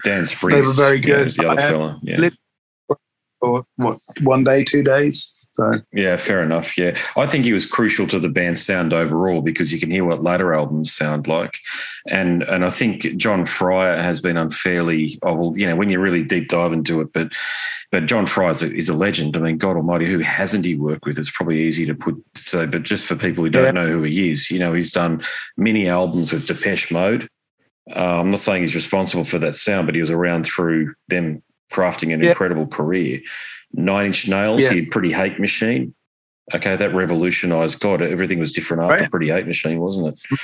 [0.04, 0.54] Dan Spriggs.
[0.54, 1.36] They were very good.
[1.36, 2.00] Yeah, the other fella.
[2.04, 2.30] Yeah.
[3.40, 5.34] For what, one day, two days?
[5.58, 5.82] So.
[5.92, 6.78] Yeah, fair enough.
[6.78, 10.06] Yeah, I think he was crucial to the band's sound overall because you can hear
[10.06, 11.58] what later albums sound like,
[12.08, 15.18] and and I think John Fryer has been unfairly.
[15.24, 17.32] Oh well, you know, when you really deep dive into it, but
[17.92, 19.36] but John Fryer is a, is a legend.
[19.36, 21.18] I mean, God Almighty, who hasn't he worked with?
[21.18, 23.72] It's probably easy to put so, but just for people who don't yeah.
[23.72, 25.24] know who he is, you know, he's done
[25.58, 27.28] many albums with Depeche Mode.
[27.96, 31.42] Uh, I'm not saying he's responsible for that sound, but he was around through them
[31.72, 32.30] crafting an yeah.
[32.30, 33.22] incredible career.
[33.74, 34.72] Nine Inch Nails, yeah.
[34.72, 35.94] he had Pretty Hate Machine.
[36.54, 38.02] Okay, that revolutionized God.
[38.02, 39.12] Everything was different after right.
[39.12, 40.40] Pretty Hate Machine, wasn't it?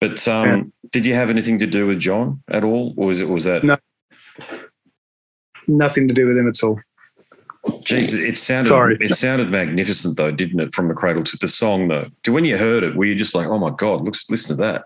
[0.00, 0.62] But um, yeah.
[0.92, 3.64] did you have anything to do with John at all, or was it was that
[3.64, 3.76] no,
[5.68, 6.80] nothing to do with him at all?
[7.84, 8.96] Jesus, it sounded Sorry.
[9.00, 10.74] it sounded magnificent though, didn't it?
[10.74, 12.32] From the Cradle to Enslave though.
[12.32, 14.84] When you heard it, were you just like, "Oh my God, look, listen to that"?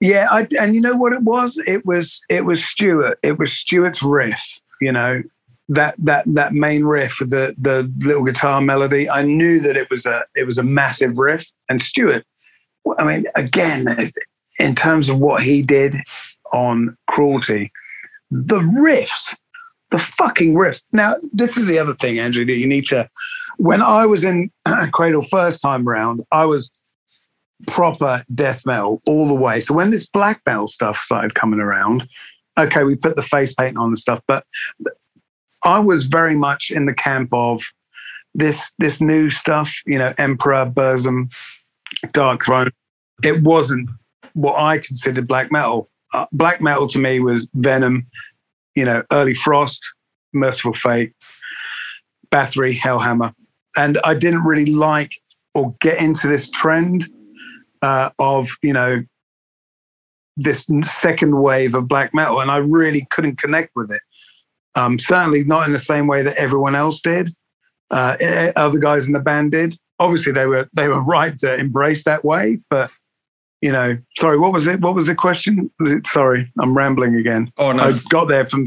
[0.00, 1.60] Yeah, I, and you know what it was?
[1.66, 3.18] It was it was Stuart.
[3.22, 4.60] It was Stuart's riff.
[4.80, 5.22] You know
[5.68, 9.08] that that that main riff with the the little guitar melody.
[9.08, 11.46] I knew that it was a it was a massive riff.
[11.68, 12.24] And Stuart,
[12.98, 14.10] I mean, again,
[14.58, 15.96] in terms of what he did
[16.52, 17.70] on Cruelty,
[18.30, 19.36] the riffs,
[19.90, 20.82] the fucking riffs.
[20.92, 23.08] Now, this is the other thing, Andrew, that you need to.
[23.58, 24.50] When I was in
[24.92, 26.70] Cradle first time round, I was
[27.66, 29.60] proper death metal all the way.
[29.60, 32.08] So when this black metal stuff started coming around,
[32.58, 34.44] okay, we put the face paint on and stuff, but
[35.64, 37.62] I was very much in the camp of
[38.34, 41.32] this this new stuff, you know, Emperor, Burzum,
[42.06, 42.70] Darkthrone.
[43.22, 43.90] It wasn't
[44.34, 45.90] what I considered black metal.
[46.14, 48.06] Uh, black metal to me was Venom,
[48.74, 49.86] you know, early Frost,
[50.32, 51.12] Mercyful Fate,
[52.30, 53.34] Bathory, Hellhammer.
[53.76, 55.12] And I didn't really like
[55.54, 57.08] or get into this trend
[57.82, 59.02] uh, of you know
[60.36, 64.00] this second wave of black metal, and I really couldn't connect with it.
[64.78, 67.30] Um, certainly not in the same way that everyone else did.
[67.90, 68.16] Uh,
[68.54, 69.76] other guys in the band did.
[69.98, 72.90] Obviously, they were they were right to embrace that wave, but
[73.60, 74.80] you know, sorry, what was it?
[74.80, 75.70] What was the question?
[76.04, 77.50] Sorry, I'm rambling again.
[77.58, 78.66] Oh no, I got there from.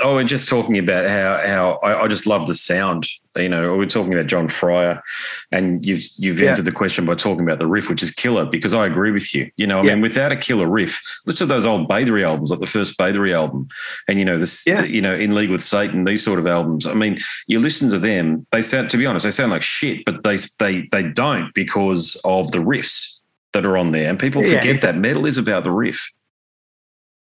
[0.00, 3.06] Oh, we're just talking about how how I, I, just love the sound.
[3.36, 5.02] You know, we're talking about John Fryer,
[5.50, 6.50] and you've you've yeah.
[6.50, 8.44] answered the question by talking about the riff, which is killer.
[8.44, 9.50] Because I agree with you.
[9.56, 9.94] You know, I yeah.
[9.94, 13.34] mean, without a killer riff, listen to those old Bathory albums, like the first Bathory
[13.34, 13.68] album,
[14.08, 14.82] and you know this, yeah.
[14.82, 16.86] you know, In League with Satan, these sort of albums.
[16.86, 20.04] I mean, you listen to them, they sound, to be honest, they sound like shit,
[20.04, 23.18] but they they they don't because of the riffs
[23.52, 26.10] that are on there, and people forget that metal is about the riff.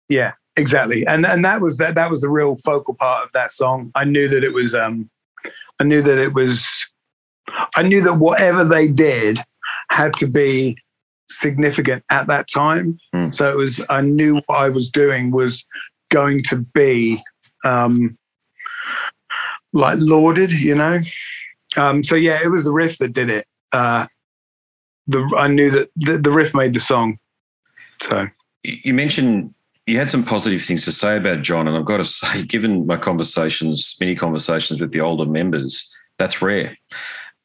[0.09, 1.07] Yeah, exactly.
[1.07, 3.91] And and that was that that was the real focal part of that song.
[3.95, 5.11] I knew that it was um
[5.81, 6.87] i knew that it was
[7.77, 9.39] i knew that whatever they did
[9.91, 10.77] had to be
[11.29, 12.99] significant at that time.
[13.15, 13.35] Mm.
[13.35, 15.65] so it was i knew what i was doing was
[16.11, 17.23] going to be
[17.65, 18.17] um
[19.73, 21.01] like lauded you know?
[21.77, 23.47] Um so yeah it was the riff that did it.
[23.73, 24.07] Uh
[25.07, 27.19] the i knew that the, the riff made the song.
[28.03, 28.29] So.
[28.63, 29.55] You mentioned
[29.87, 32.87] you had some positive things to say about John, and I've got to say, given
[32.87, 36.77] my conversations, many conversations with the older members, that's rare.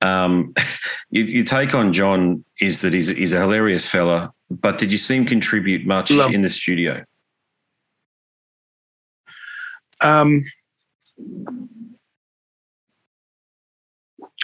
[0.01, 0.53] Um,
[1.09, 4.97] you, your take on John is that he's, he's a hilarious fella, but did you
[4.97, 6.33] see him contribute much Love.
[6.33, 7.03] in the studio?
[10.01, 10.41] Um,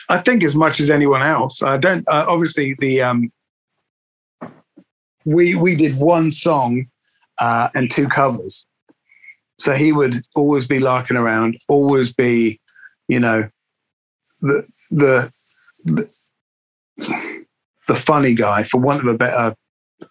[0.10, 1.64] I think as much as anyone else.
[1.64, 2.06] I don't.
[2.08, 3.32] Uh, obviously, the um,
[5.24, 6.88] we we did one song
[7.40, 8.66] uh, and two covers,
[9.58, 12.60] so he would always be larking around, always be,
[13.08, 13.50] you know,
[14.42, 15.34] the the
[15.86, 17.46] the,
[17.88, 19.56] the funny guy, for want of a better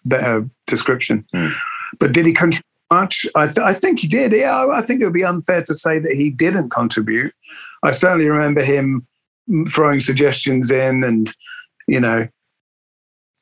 [0.03, 1.25] better description.
[1.33, 1.53] Mm.
[1.99, 3.25] But did he contribute much?
[3.35, 4.31] I, th- I think he did.
[4.31, 7.33] Yeah, I think it would be unfair to say that he didn't contribute.
[7.83, 9.05] I certainly remember him
[9.69, 11.33] throwing suggestions in, and
[11.87, 12.27] you know,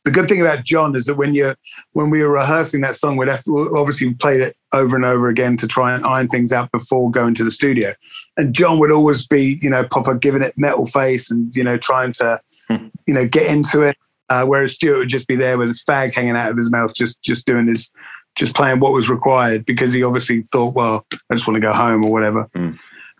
[0.06, 1.56] the good thing about John is that when you
[1.93, 5.06] when we were rehearsing that song, we'd have to obviously we played it over and
[5.06, 7.93] over again to try and iron things out before going to the studio.
[8.36, 11.78] And John would always be, you know, Papa giving it metal face and you know
[11.78, 12.39] trying to,
[12.70, 12.88] Hmm.
[13.08, 13.97] you know, get into it.
[14.30, 16.93] Uh, whereas Stuart would just be there with his fag hanging out of his mouth,
[16.93, 17.89] just just doing his,
[18.36, 21.74] just playing what was required because he obviously thought, well, I just want to go
[21.74, 22.49] home or whatever.
[22.56, 22.72] Hmm.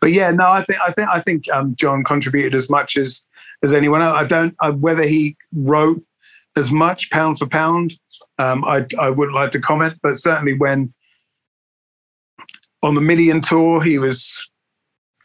[0.01, 3.25] But yeah, no, I think I think I think um, John contributed as much as
[3.63, 4.17] as anyone else.
[4.19, 5.99] I don't uh, whether he wrote
[6.55, 7.93] as much pound for pound.
[8.39, 10.93] Um, I I wouldn't like to comment, but certainly when
[12.81, 14.49] on the Midian tour, he was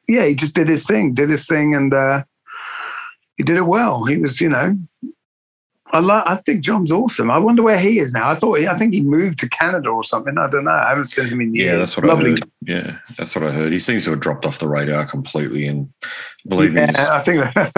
[0.09, 2.25] yeah, he just did his thing, did his thing, and uh,
[3.37, 4.05] he did it well.
[4.05, 4.75] He was, you know,
[5.93, 6.25] I like.
[6.27, 7.31] I think John's awesome.
[7.31, 8.31] I wonder where he is now.
[8.31, 10.39] I thought, he, I think he moved to Canada or something.
[10.39, 10.71] I don't know.
[10.71, 11.73] I haven't seen him in years.
[11.73, 12.27] Yeah, that's what Lovely.
[12.27, 12.51] I heard.
[12.63, 13.73] Yeah, that's what I heard.
[13.73, 15.67] He seems to have dropped off the radar completely.
[15.67, 15.93] And
[16.47, 17.77] believe me, Yeah, he's- I think that's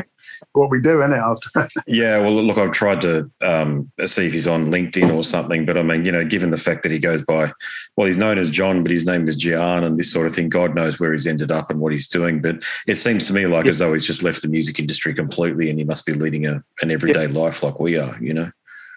[0.53, 1.17] what we do, isn't it?
[1.17, 5.65] After Yeah, well, look, I've tried to um, see if he's on LinkedIn or something,
[5.65, 7.53] but I mean, you know, given the fact that he goes by,
[7.97, 10.49] well, he's known as John, but his name is Gian and this sort of thing,
[10.49, 12.41] God knows where he's ended up and what he's doing.
[12.41, 15.71] But it seems to me like as though he's just left the music industry completely
[15.71, 18.51] and he must be leading a, an everyday life like we are, you know?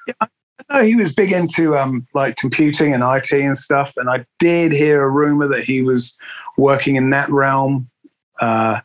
[0.08, 0.28] Yeah.
[0.72, 3.94] No, he was big into um, like computing and IT and stuff.
[3.98, 6.18] And I did hear a rumor that he was
[6.58, 7.90] working in that realm,
[8.40, 8.80] uh,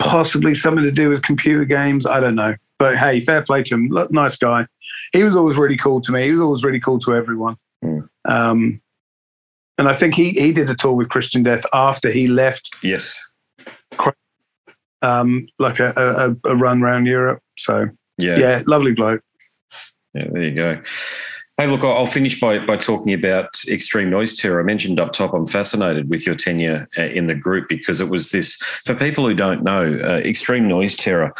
[0.00, 2.06] possibly something to do with computer games.
[2.06, 2.56] I don't know.
[2.78, 3.88] But hey, fair play to him.
[3.90, 4.66] Look, Nice guy.
[5.12, 6.24] He was always really cool to me.
[6.24, 7.56] He was always really cool to everyone.
[7.84, 8.08] Mm.
[8.24, 8.80] Um,
[9.78, 13.20] and I think he he did a tour with Christian Death after he left, Yes.
[15.02, 15.92] um, like a,
[16.44, 17.40] a, a run around Europe.
[17.58, 17.88] So
[18.18, 18.36] Yeah.
[18.36, 19.22] yeah, lovely bloke.
[20.14, 20.82] Yeah, there you go.
[21.60, 24.60] Hey, look, I'll finish by, by talking about extreme noise terror.
[24.60, 28.08] I mentioned up top, I'm fascinated with your tenure uh, in the group because it
[28.08, 28.56] was this,
[28.86, 31.34] for people who don't know, uh, extreme noise terror.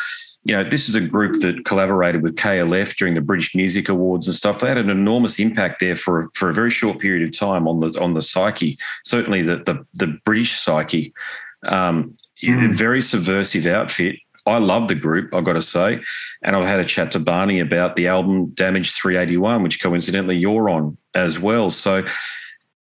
[0.44, 4.26] You know, this is a group that collaborated with KLF during the British Music Awards
[4.26, 4.60] and stuff.
[4.60, 7.80] They had an enormous impact there for for a very short period of time on
[7.80, 8.78] the on the psyche.
[9.04, 11.14] Certainly, the the, the British psyche.
[11.62, 12.72] Um, Mm.
[12.72, 14.16] Very subversive outfit.
[14.50, 16.00] I love the group, I've got to say.
[16.42, 20.68] And I've had a chat to Barney about the album Damage 381, which coincidentally you're
[20.68, 21.70] on as well.
[21.70, 22.04] So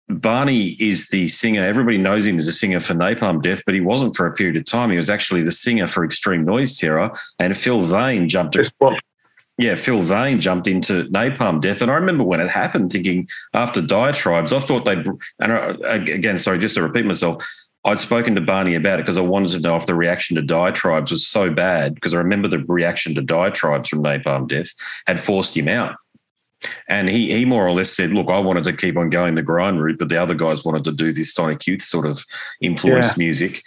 [0.08, 1.66] Barney is the singer.
[1.66, 4.58] Everybody knows him as a singer for Napalm Death, but he wasn't for a period
[4.58, 4.92] of time.
[4.92, 7.12] He was actually the singer for Extreme Noise Terror.
[7.40, 9.00] And Phil Vane jumped what
[9.58, 13.82] yeah, Phil Vane jumped into Napalm Death, and I remember when it happened, thinking after
[13.82, 15.06] Diatribes, I thought they'd.
[15.40, 17.42] And I- again, sorry, just to repeat myself,
[17.86, 20.42] I'd spoken to Barney about it because I wanted to know if the reaction to
[20.42, 24.72] Diatribes was so bad because I remember the reaction to Diatribes from Napalm Death
[25.06, 25.96] had forced him out.
[26.88, 29.44] And he he more or less said, "Look, I wanted to keep on going the
[29.44, 32.26] grind route, but the other guys wanted to do this Sonic Youth sort of
[32.60, 33.62] influenced music."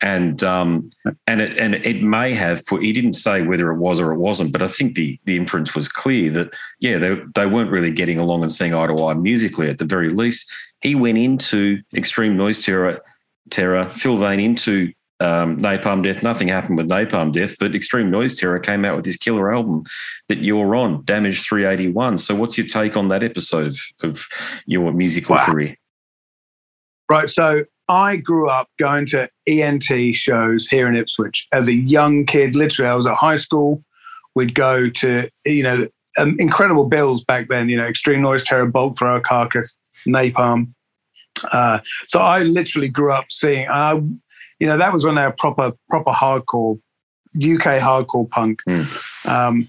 [0.00, 0.90] And um,
[1.26, 2.82] and it and it may have put.
[2.82, 5.74] He didn't say whether it was or it wasn't, but I think the the inference
[5.74, 9.14] was clear that yeah, they they weren't really getting along and seeing eye to eye
[9.14, 9.68] musically.
[9.68, 10.52] At the very least,
[10.82, 13.00] he went into Extreme Noise Terror,
[13.54, 16.22] Terror, Phil Vane into um, Napalm Death.
[16.22, 19.84] Nothing happened with Napalm Death, but Extreme Noise Terror came out with this killer album
[20.28, 22.18] that you're on, Damage 381.
[22.18, 24.26] So, what's your take on that episode of, of
[24.66, 25.46] your musical Wow.
[25.46, 25.76] career?
[27.08, 27.28] Right.
[27.28, 32.56] So I grew up going to ENT shows here in Ipswich as a young kid.
[32.56, 33.84] Literally, I was at high school.
[34.34, 38.66] We'd go to, you know, um, incredible bills back then, you know, Extreme Noise Terror,
[38.66, 39.76] Bolt Thrower, Carcass,
[40.08, 40.72] Napalm.
[41.50, 44.00] Uh, so I literally grew up seeing, uh,
[44.58, 46.80] you know, that was when they were proper, proper hardcore,
[47.36, 48.62] UK hardcore punk.
[48.68, 49.28] Mm.
[49.28, 49.68] Um,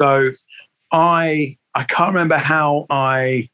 [0.00, 0.30] so
[0.92, 3.50] I, I can't remember how I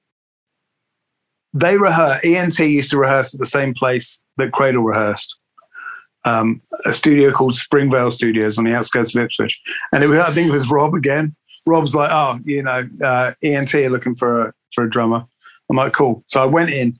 [1.56, 2.22] they rehearse.
[2.22, 5.38] ENT used to rehearse at the same place that Cradle rehearsed,
[6.26, 9.60] um, a studio called Springvale Studios on the outskirts of Ipswich.
[9.92, 11.34] And it was, I think it was Rob again.
[11.66, 15.24] Rob's like, oh, you know, uh, ENT are looking for a for a drummer.
[15.70, 16.22] I'm like, cool.
[16.28, 16.98] So I went in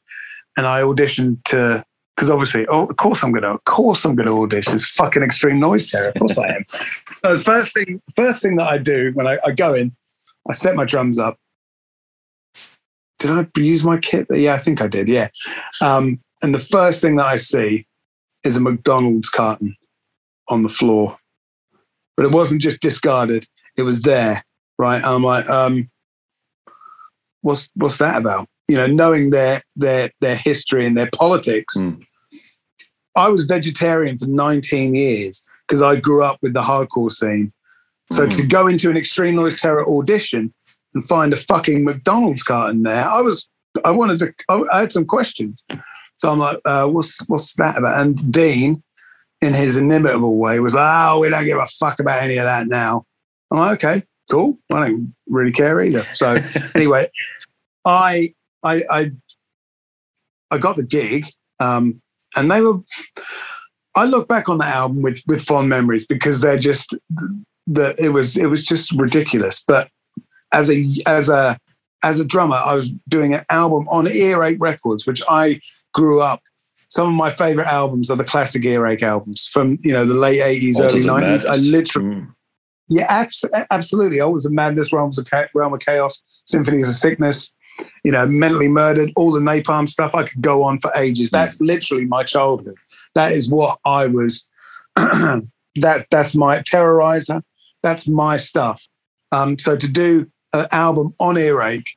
[0.57, 1.84] and I auditioned to
[2.14, 4.74] because obviously, oh, of course I'm gonna, of course I'm gonna audition.
[4.74, 6.09] It's fucking extreme noise terror.
[6.09, 6.64] Of course I am.
[6.68, 9.94] so first thing, first thing that I do when I, I go in,
[10.48, 11.38] I set my drums up
[13.18, 14.26] did I use my kit?
[14.30, 15.09] Yeah, I think I did.
[15.09, 15.28] Yeah.
[15.80, 17.86] Um, and the first thing that I see
[18.44, 19.76] is a McDonald's carton
[20.48, 21.18] on the floor.
[22.16, 23.46] But it wasn't just discarded;
[23.76, 24.44] it was there,
[24.78, 25.02] right?
[25.02, 25.90] I'm like, um,
[27.42, 28.48] what's what's that about?
[28.68, 31.76] You know, knowing their their their history and their politics.
[31.76, 32.02] Mm.
[33.14, 37.52] I was vegetarian for 19 years because I grew up with the hardcore scene.
[38.10, 38.36] So Mm.
[38.36, 40.52] to go into an Extreme Noise Terror audition
[40.94, 43.48] and find a fucking McDonald's carton there, I was
[43.84, 45.64] I wanted to I I had some questions.
[46.16, 48.00] So I'm like, uh, what's what's that about?
[48.00, 48.82] And Dean,
[49.42, 52.44] in his inimitable way, was like, oh, we don't give a fuck about any of
[52.44, 53.04] that now.
[53.50, 54.58] I'm like, okay, cool.
[54.72, 56.04] I don't really care either.
[56.14, 56.38] So
[56.74, 57.08] anyway,
[57.84, 58.32] I
[58.66, 59.12] I I
[60.50, 61.26] I got the gig,
[61.60, 62.00] um,
[62.36, 62.78] and they were.
[63.94, 66.94] I look back on the album with with fond memories because they're just
[67.66, 69.64] the it was it was just ridiculous.
[69.66, 69.88] But
[70.52, 71.58] as a as a
[72.02, 75.60] as a drummer, I was doing an album on Earache Records, which I
[75.94, 76.42] grew up.
[76.88, 80.40] Some of my favorite albums are the classic Earache albums from you know the late
[80.40, 81.44] eighties, early nineties.
[81.46, 82.32] I literally Mm.
[82.88, 84.20] yeah, abs- absolutely.
[84.20, 87.52] Altars of Madness, realms of cha- realm of chaos, symphonies of sickness.
[88.05, 90.14] You know, mentally murdered, all the napalm stuff.
[90.14, 91.31] I could go on for ages.
[91.31, 92.77] That's literally my childhood.
[93.14, 94.47] That is what I was.
[94.97, 97.43] that that's my terrorizer.
[97.83, 98.87] That's my stuff.
[99.33, 101.97] Um, so to do an album on Earache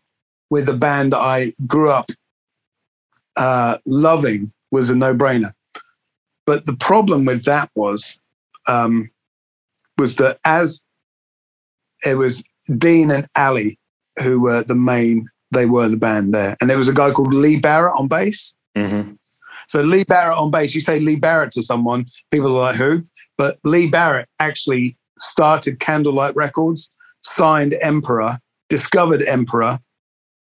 [0.49, 2.11] with a band that I grew up
[3.35, 5.53] uh, loving was a no-brainer.
[6.45, 8.19] But the problem with that was
[8.67, 9.11] um,
[9.97, 10.83] was that as
[12.05, 12.43] it was
[12.77, 13.77] Dean and Ali
[14.23, 17.33] who were the main, they were the band there, and there was a guy called
[17.33, 18.53] Lee Barrett on bass.
[18.77, 19.17] Mhm.
[19.67, 23.03] So Lee Barrett on bass, you say Lee Barrett to someone, people are like who?
[23.37, 26.89] But Lee Barrett actually started Candlelight Records,
[27.21, 28.39] signed Emperor,
[28.69, 29.79] discovered Emperor,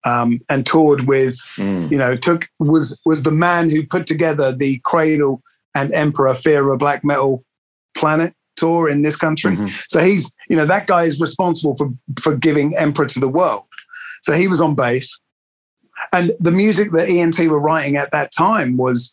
[0.05, 1.91] um, and toured with Mm.
[1.91, 5.43] you know, took was was the man who put together the Cradle
[5.75, 7.45] and Emperor Fear of a Black Metal
[7.97, 9.57] Planet tour in this country.
[9.57, 9.85] Mhm.
[9.89, 11.91] So he's, you know, that guy is responsible for
[12.21, 13.63] for giving Emperor to the world.
[14.23, 15.21] So he was on bass.
[16.13, 19.13] And the music that ENT were writing at that time was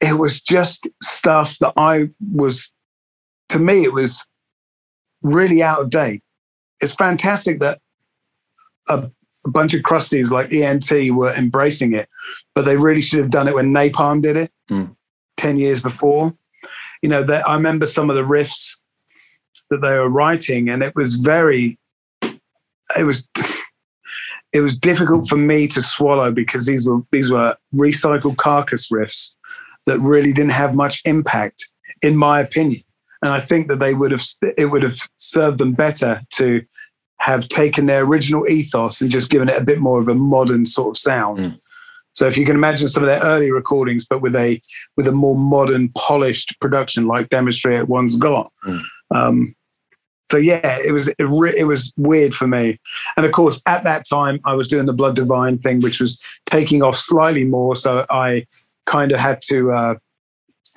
[0.00, 2.72] it was just stuff that I was
[3.50, 4.24] to me it was
[5.22, 6.22] really out of date.
[6.80, 7.80] It's fantastic that
[8.88, 9.10] a
[9.46, 12.08] a bunch of crusties like ENT were embracing it,
[12.54, 14.94] but they really should have done it when Napalm did it Mm.
[15.38, 16.36] 10 years before.
[17.02, 18.76] You know, that I remember some of the riffs
[19.70, 21.78] that they were writing, and it was very,
[22.22, 23.26] it was,
[24.52, 29.34] it was difficult for me to swallow because these were these were recycled carcass riffs
[29.86, 31.68] that really didn't have much impact,
[32.02, 32.82] in my opinion.
[33.22, 34.24] And I think that they would have
[34.56, 36.62] it would have served them better to
[37.18, 40.64] have taken their original ethos and just given it a bit more of a modern
[40.64, 41.38] sort of sound.
[41.38, 41.58] Mm.
[42.12, 44.60] So if you can imagine some of their early recordings, but with a
[44.96, 48.50] with a more modern, polished production like Damage 381's got.
[48.66, 48.82] Mm.
[49.14, 49.54] Um,
[50.30, 52.78] so yeah, it was it, was weird for me,
[53.16, 56.20] and of course at that time I was doing the Blood Divine thing, which was
[56.46, 57.74] taking off slightly more.
[57.74, 58.46] So I
[58.86, 59.94] kind of had to uh,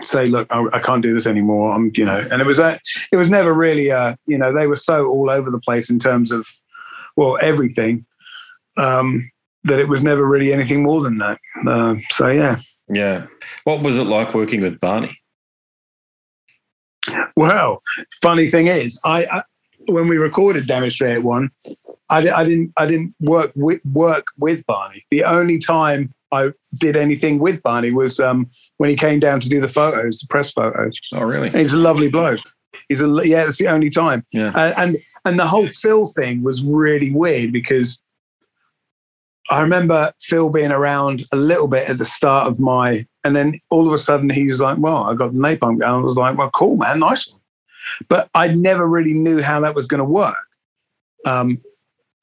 [0.02, 1.72] say, look, I, I can't do this anymore.
[1.72, 2.78] I'm, you know, and it was uh,
[3.12, 6.00] it was never really, uh, you know, they were so all over the place in
[6.00, 6.48] terms of,
[7.16, 8.08] well, everything,
[8.78, 9.30] um,
[9.66, 11.38] that it was never really anything more than that.
[11.68, 12.58] Uh, so yeah,
[12.90, 13.28] Yeah.
[13.66, 15.16] What was it like working with Barney?
[17.36, 17.80] Well,
[18.22, 19.44] funny thing is, I, I
[19.88, 21.50] when we recorded Damage 381,
[22.10, 25.06] I, I didn't I didn't work with work with Barney.
[25.12, 28.48] The only time I did anything with Barney was um,
[28.78, 30.98] when he came down to do the photos, the press photos.
[31.14, 31.48] Oh, really?
[31.48, 32.40] And he's a lovely bloke.
[32.90, 33.46] He's a yeah.
[33.46, 34.26] That's the only time.
[34.34, 34.52] Yeah.
[34.56, 38.02] Uh, and and the whole Phil thing was really weird because
[39.50, 43.54] I remember Phil being around a little bit at the start of my, and then
[43.70, 46.38] all of a sudden he was like, "Well, I got napalm," and I was like,
[46.38, 47.42] "Well, cool, man, nice one."
[48.10, 50.36] But I never really knew how that was going to work.
[51.26, 51.62] Um,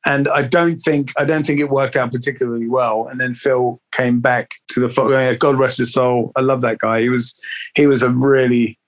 [0.07, 3.07] and I don't think I don't think it worked out particularly well.
[3.07, 6.33] And then Phil came back to the God rest his soul.
[6.37, 7.03] I love that guy.
[7.03, 7.39] He was
[7.75, 8.79] he was a really,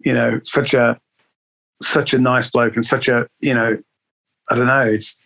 [0.00, 0.98] you know, such a
[1.80, 3.76] such a nice bloke and such a you know,
[4.50, 4.86] I don't know.
[4.86, 5.20] It's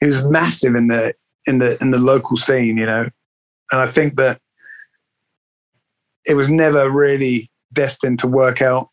[0.00, 1.12] he was massive in the
[1.46, 3.08] in the in the local scene, you know,
[3.72, 4.40] and I think that
[6.26, 8.88] it was never really destined to work out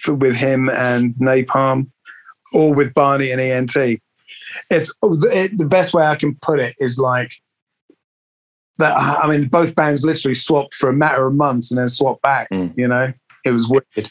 [0.00, 1.90] for, with him and Napalm
[2.52, 4.00] or with Barney and ENT
[4.70, 7.32] it's it, the best way I can put it is like
[8.78, 8.96] that.
[8.96, 12.48] I mean, both bands literally swapped for a matter of months and then swapped back.
[12.50, 12.74] Mm.
[12.76, 13.12] You know,
[13.44, 14.10] it was weird.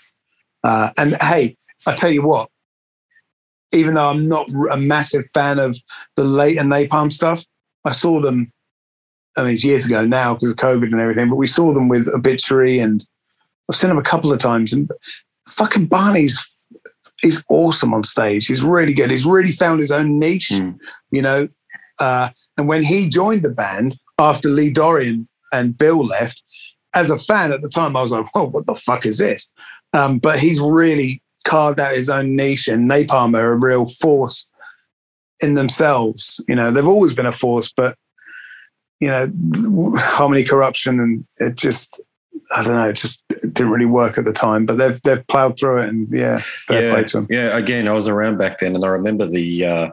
[0.64, 1.56] Uh, and hey,
[1.86, 2.50] I tell you what,
[3.72, 5.78] even though I'm not a massive fan of
[6.16, 7.46] the late and Napalm stuff,
[7.84, 8.52] I saw them
[9.38, 11.88] I mean, it's years ago now because of COVID and everything, but we saw them
[11.88, 13.06] with Obituary and
[13.70, 14.72] I've seen them a couple of times.
[14.72, 14.90] And
[15.48, 16.52] fucking Barney's
[17.22, 18.46] he's awesome on stage.
[18.46, 19.12] He's really good.
[19.12, 20.78] He's really found his own niche, mm.
[21.12, 21.48] you know.
[22.00, 26.42] Uh, and when he joined the band after Lee Dorrian and Bill left,
[26.94, 29.52] as a fan at the time, I was like, "Whoa, what the fuck is this?"
[29.94, 34.46] Um, but he's really carved out his own niche, and Napalm are a real force
[35.42, 36.44] in themselves.
[36.48, 37.98] You know, they've always been a force, but
[39.06, 42.02] you know, harmony corruption, and it just
[42.56, 44.66] I don't know, it just didn't really work at the time.
[44.66, 47.28] But they've they've ploughed through it, and yeah, fair yeah, play to them.
[47.30, 49.66] Yeah, again, I was around back then, and I remember the.
[49.66, 49.90] Uh,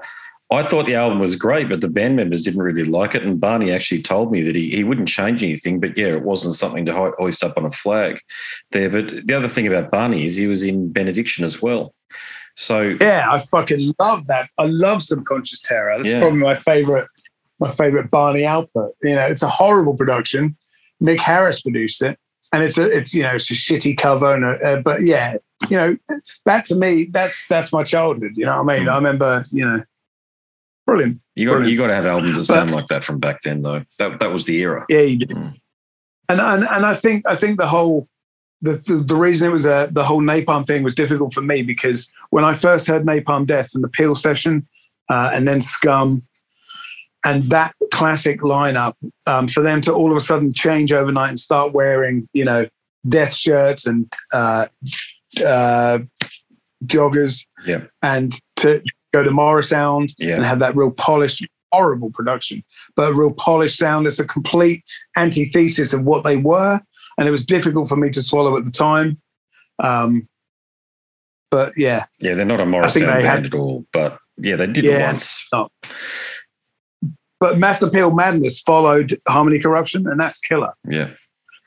[0.51, 3.23] I thought the album was great, but the band members didn't really like it.
[3.23, 6.57] And Barney actually told me that he, he wouldn't change anything, but yeah, it wasn't
[6.57, 8.21] something to hoist up on a flag
[8.71, 8.91] there.
[8.91, 11.95] But the other thing about Barney is he was in Benediction as well.
[12.55, 14.51] So yeah, I fucking love that.
[14.59, 15.97] I love Subconscious Terror.
[15.97, 16.21] That's yeah.
[16.21, 17.09] probably my favorite,
[17.63, 18.93] my favorite Barney output.
[19.03, 20.57] You know, it's a horrible production.
[21.03, 22.19] Mick Harris produced it,
[22.53, 25.37] and it's a it's you know it's a shitty cover and a, uh, but yeah
[25.71, 25.97] you know
[26.45, 28.93] that to me that's that's my childhood you know what I mean mm.
[28.93, 29.83] I remember you know
[30.87, 31.73] brilliant you got brilliant.
[31.73, 34.21] you got to have albums that sound but, like that from back then though that
[34.21, 35.55] that was the era yeah you did mm.
[36.29, 38.09] and, and and I think I think the whole
[38.61, 41.63] the, the, the reason it was a the whole napalm thing was difficult for me
[41.63, 44.67] because when I first heard Napalm Death and the Peel session
[45.09, 46.23] uh, and then Scum
[47.25, 48.95] and that classic lineup
[49.27, 52.67] um, for them to all of a sudden change overnight and start wearing you know
[53.09, 54.67] death shirts and uh,
[55.47, 55.99] uh,
[56.85, 57.83] joggers yeah.
[58.03, 60.37] and to go to Morrisound yeah.
[60.37, 62.63] and have that real polished horrible production
[62.97, 64.83] but a real polished sound it's a complete
[65.17, 66.81] antithesis of what they were.
[67.19, 69.21] And it was difficult for me to swallow at the time.
[69.79, 70.29] Um,
[71.51, 72.07] but yeah.
[72.21, 75.07] Yeah they're not a Morrisound band had, at all but yeah they did yeah, it
[75.07, 75.49] once
[77.43, 80.75] but Mass Appeal Madness followed Harmony Corruption, and that's killer.
[80.89, 81.11] Yeah,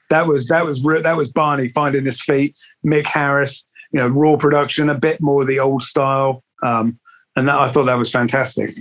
[0.10, 2.58] that was that was that was Barney finding his feet.
[2.86, 6.98] Mick Harris, you know, raw production, a bit more the old style, um,
[7.36, 8.74] and that, I thought that was fantastic.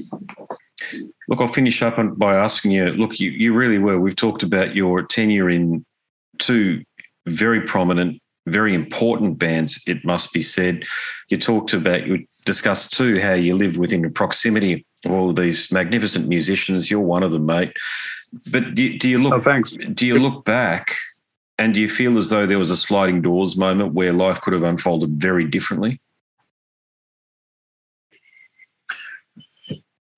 [1.28, 2.84] Look, I'll finish up by asking you.
[2.90, 3.98] Look, you you really were.
[3.98, 5.84] We've talked about your tenure in
[6.38, 6.84] two
[7.26, 9.82] very prominent, very important bands.
[9.88, 10.84] It must be said.
[11.28, 16.28] You talked about you discussed too how you live within the proximity all these magnificent
[16.28, 16.90] musicians.
[16.90, 17.72] You're one of them, mate.
[18.51, 19.35] But do, do you look?
[19.35, 19.72] Oh, thanks.
[19.72, 20.97] Do you look back,
[21.59, 24.52] and do you feel as though there was a sliding doors moment where life could
[24.52, 26.01] have unfolded very differently?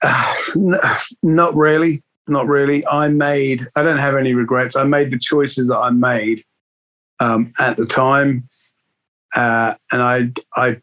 [0.56, 2.02] Uh, not really.
[2.28, 2.86] Not really.
[2.86, 3.66] I made.
[3.76, 4.74] I don't have any regrets.
[4.74, 6.44] I made the choices that I made
[7.20, 8.48] um, at the time,
[9.34, 10.80] uh, and I I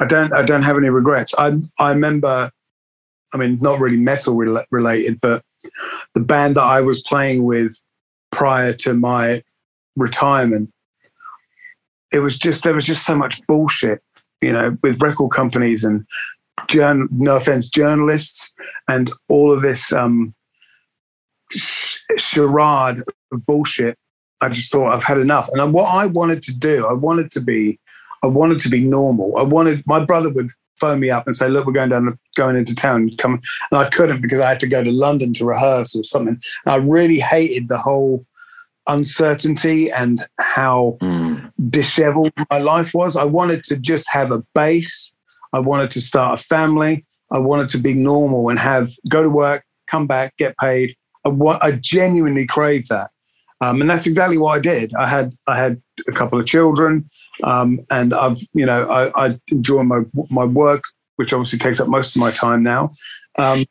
[0.00, 1.34] I don't I don't have any regrets.
[1.38, 2.50] I I remember,
[3.32, 5.42] I mean, not really metal re- related, but
[6.14, 7.80] the band that I was playing with
[8.30, 9.42] prior to my
[9.96, 10.72] retirement,
[12.12, 14.02] it was just there was just so much bullshit,
[14.42, 16.06] you know, with record companies and
[16.74, 18.52] no offense, journalists
[18.88, 20.34] and all of this um,
[22.16, 23.02] charade
[23.32, 23.96] of bullshit.
[24.40, 25.48] I just thought I've had enough.
[25.52, 27.80] And what I wanted to do, I wanted to be
[28.22, 29.36] I wanted to be normal.
[29.38, 32.56] I wanted my brother would phone me up and say, "Look, we're going down, going
[32.56, 33.10] into town.
[33.18, 33.40] Come,"
[33.70, 36.38] and I couldn't because I had to go to London to rehearse or something.
[36.64, 38.24] And I really hated the whole
[38.88, 41.52] uncertainty and how mm.
[41.70, 43.16] disheveled my life was.
[43.16, 45.14] I wanted to just have a base.
[45.52, 47.04] I wanted to start a family.
[47.30, 50.94] I wanted to be normal and have go to work, come back, get paid.
[51.24, 51.30] I,
[51.60, 53.10] I genuinely craved that.
[53.60, 54.94] Um, and that's exactly what I did.
[54.94, 57.08] I had I had a couple of children,
[57.44, 60.84] um, and I've you know I, I, enjoy my my work,
[61.16, 62.92] which obviously takes up most of my time now.
[63.36, 63.64] Um,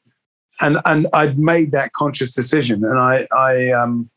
[0.62, 4.10] and and I'd made that conscious decision, and I I um,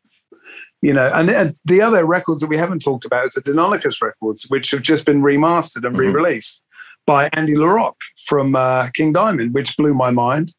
[0.83, 4.01] you know, and, and, the other records that we haven't talked about is the Deinonychus
[4.01, 5.97] records, which have just been remastered and mm-hmm.
[5.97, 6.63] re-released
[7.07, 10.55] by Andy LaRocque from uh, King Diamond, which blew my mind.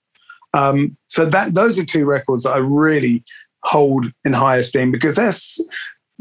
[0.54, 3.24] Um, so that those are two records that I really
[3.64, 5.32] hold in high esteem because they're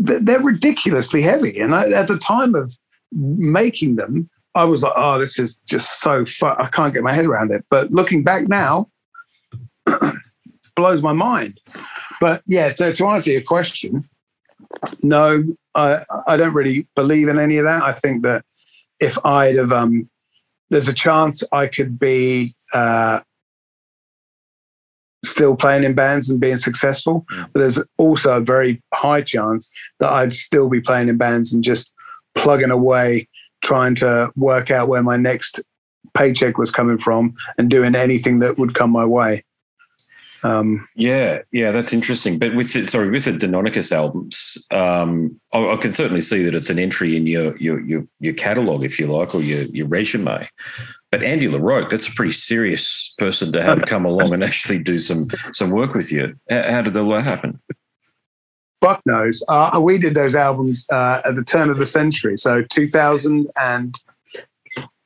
[0.01, 1.61] they're ridiculously heavy.
[1.61, 2.75] And I, at the time of
[3.13, 6.57] making them, I was like, "Oh, this is just so fun.
[6.59, 8.89] I can't get my head around it." But looking back now,
[10.77, 11.61] blows my mind.
[12.21, 14.09] But yeah, to, to answer your question,
[15.03, 15.43] no,
[15.75, 17.83] I I don't really believe in any of that.
[17.83, 18.45] I think that
[18.99, 20.09] if I'd have um,
[20.71, 23.21] there's a chance I could be uh,
[25.25, 27.27] still playing in bands and being successful.
[27.31, 27.49] Mm.
[27.53, 31.63] But there's also a very high chance that I'd still be playing in bands and
[31.63, 31.93] just
[32.35, 33.29] plugging away,
[33.63, 35.61] trying to work out where my next
[36.15, 39.45] paycheck was coming from and doing anything that would come my way.
[40.43, 42.39] Um, yeah, yeah, that's interesting.
[42.39, 46.55] But with the, sorry, with the Deinonychus albums, um, I, I, can certainly see that
[46.55, 49.87] it's an entry in your your your, your catalog, if you like, or your your
[49.87, 50.49] resume.
[51.11, 54.99] But Andy LaRocque, that's a pretty serious person to have come along and actually do
[54.99, 56.35] some some work with you.
[56.49, 57.61] How, how did all that happen?
[58.81, 59.43] Fuck knows.
[59.49, 63.95] Uh, we did those albums uh, at the turn of the century, so 2000 and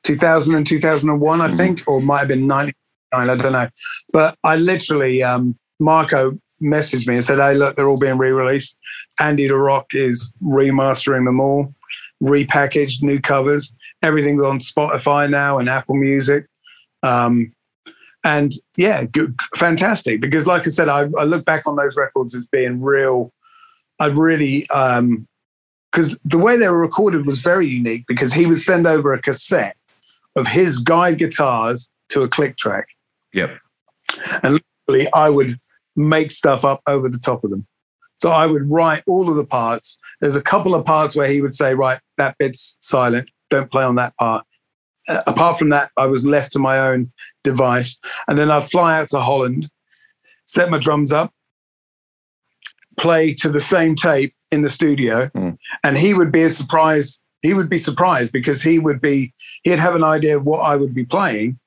[0.03, 1.57] 2000 and 2001, I mm-hmm.
[1.57, 2.73] think, or might have been 99.
[3.11, 3.67] I don't know.
[4.13, 8.77] But I literally, um, Marco messaged me and said, "Hey, look, they're all being re-released.
[9.19, 11.73] Andy LaRocque is remastering them all,
[12.21, 13.73] repackaged, new covers.
[14.05, 16.47] Everything's on Spotify now and Apple Music."
[17.03, 17.53] Um,
[18.23, 20.19] and yeah, good, fantastic.
[20.19, 23.31] Because, like I said, I, I, look back on those records as being real.
[23.99, 28.05] I really, because um, the way they were recorded was very unique.
[28.07, 29.77] Because he would send over a cassette
[30.35, 32.87] of his guide guitars to a click track.
[33.33, 33.59] Yep.
[34.41, 35.59] And literally, I would
[35.95, 37.67] make stuff up over the top of them.
[38.21, 39.97] So I would write all of the parts.
[40.19, 43.29] There's a couple of parts where he would say, right, that bit's silent.
[43.55, 44.45] Don't play on that part.
[45.07, 47.11] Uh, apart from that, I was left to my own
[47.43, 47.99] device.
[48.27, 49.69] And then I'd fly out to Holland,
[50.45, 51.31] set my drums up,
[52.97, 55.29] play to the same tape in the studio.
[55.35, 55.57] Mm.
[55.83, 57.21] And he would be as surprised.
[57.41, 59.33] He would be surprised because he would be,
[59.63, 61.59] he'd have an idea of what I would be playing.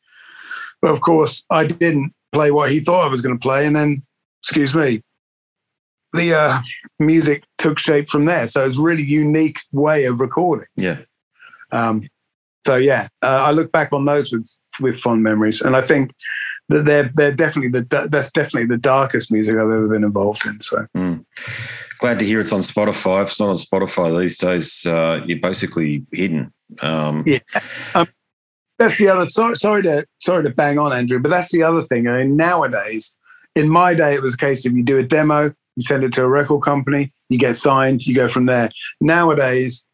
[0.82, 3.66] But of course, I didn't play what he thought I was going to play.
[3.66, 4.02] And then,
[4.42, 5.02] excuse me,
[6.12, 6.58] the uh,
[6.98, 8.46] music took shape from there.
[8.48, 10.66] So it's a really unique way of recording.
[10.76, 10.98] Yeah.
[11.70, 12.08] Um,
[12.66, 14.50] so yeah, uh, I look back on those with
[14.80, 16.14] with fond memories, and I think
[16.68, 20.60] that they're they're definitely the that's definitely the darkest music I've ever been involved in.
[20.60, 20.86] So.
[20.96, 21.24] Mm.
[22.00, 23.24] Glad to hear it's on Spotify.
[23.24, 26.52] If it's not on Spotify these days, uh, you're basically hidden.
[26.80, 27.40] Um, yeah,
[27.94, 28.06] um,
[28.78, 29.28] that's the other.
[29.28, 32.06] Sorry, sorry to sorry to bang on, Andrew, but that's the other thing.
[32.06, 33.16] I mean, nowadays,
[33.56, 35.46] in my day, it was a case of you do a demo,
[35.76, 38.70] you send it to a record company, you get signed, you go from there.
[39.00, 39.84] Nowadays,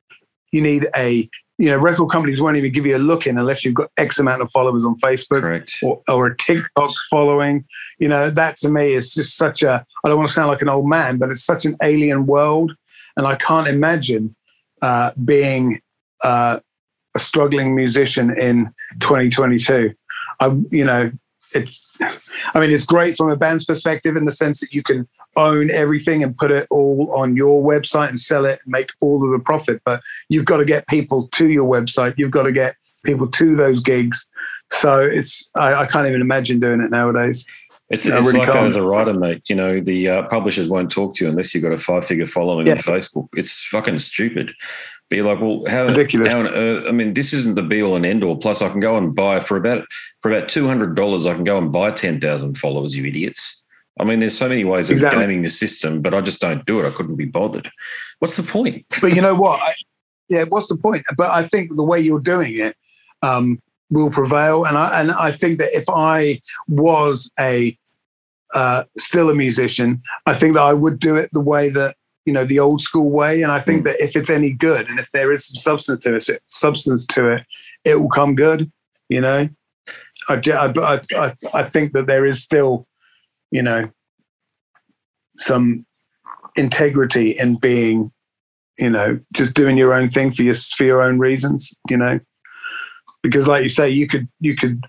[0.53, 3.65] you need a you know, record companies won't even give you a look in unless
[3.65, 7.65] you've got X amount of followers on Facebook or, or, a TikTok following.
[7.99, 10.63] You know, that to me is just such a, I don't want to sound like
[10.63, 12.75] an old man, but it's such an alien world.
[13.17, 14.35] And I can't imagine
[14.83, 15.81] uh, being
[16.25, 16.59] uh,
[17.15, 19.95] a struggling musician in 2022.
[20.41, 21.13] I, you know,
[21.55, 21.87] it's,
[22.55, 25.71] I mean, it's great from a band's perspective in the sense that you can own
[25.71, 29.31] everything and put it all on your website and sell it and make all of
[29.31, 29.81] the profit.
[29.85, 32.15] But you've got to get people to your website.
[32.17, 34.29] You've got to get people to those gigs.
[34.73, 37.47] So it's, I, I can't even imagine doing it nowadays.
[37.91, 39.43] It's, it's really like that as a writer, mate.
[39.47, 42.27] You know, the uh, publishers won't talk to you unless you've got a five figure
[42.27, 42.73] following yeah.
[42.73, 43.29] on Facebook.
[43.35, 44.55] It's fucking stupid.
[45.15, 46.32] Be like, well, how ridiculous?
[46.32, 46.47] How
[46.89, 48.36] I mean, this isn't the be all and end all.
[48.36, 49.86] Plus, I can go and buy for about
[50.20, 51.24] for about two hundred dollars.
[51.24, 52.97] I can go and buy ten thousand followers.
[52.97, 53.65] You idiots!
[54.01, 55.20] I mean, there's so many ways of exactly.
[55.20, 56.89] gaming the system, but I just don't do it.
[56.89, 57.70] I couldn't be bothered.
[58.19, 58.86] What's the point?
[59.01, 59.61] But you know what?
[59.62, 59.74] I,
[60.28, 61.05] yeah, what's the point?
[61.16, 62.77] But I think the way you're doing it
[63.23, 67.78] um, will prevail, and I and I think that if I was a
[68.53, 72.33] uh, still a musician, I think that I would do it the way that you
[72.33, 73.43] know the old school way.
[73.43, 73.85] And I think mm.
[73.85, 77.29] that if it's any good, and if there is some substance to it, substance to
[77.29, 77.47] it,
[77.85, 78.71] it will come good.
[79.09, 79.49] You know,
[80.29, 82.87] I I I, I think that there is still,
[83.51, 83.91] you know,
[85.35, 85.85] some
[86.57, 88.11] integrity in being,
[88.79, 91.75] you know, just doing your own thing for your for your own reasons.
[91.91, 92.21] You know,
[93.23, 94.85] because like you say, you could you could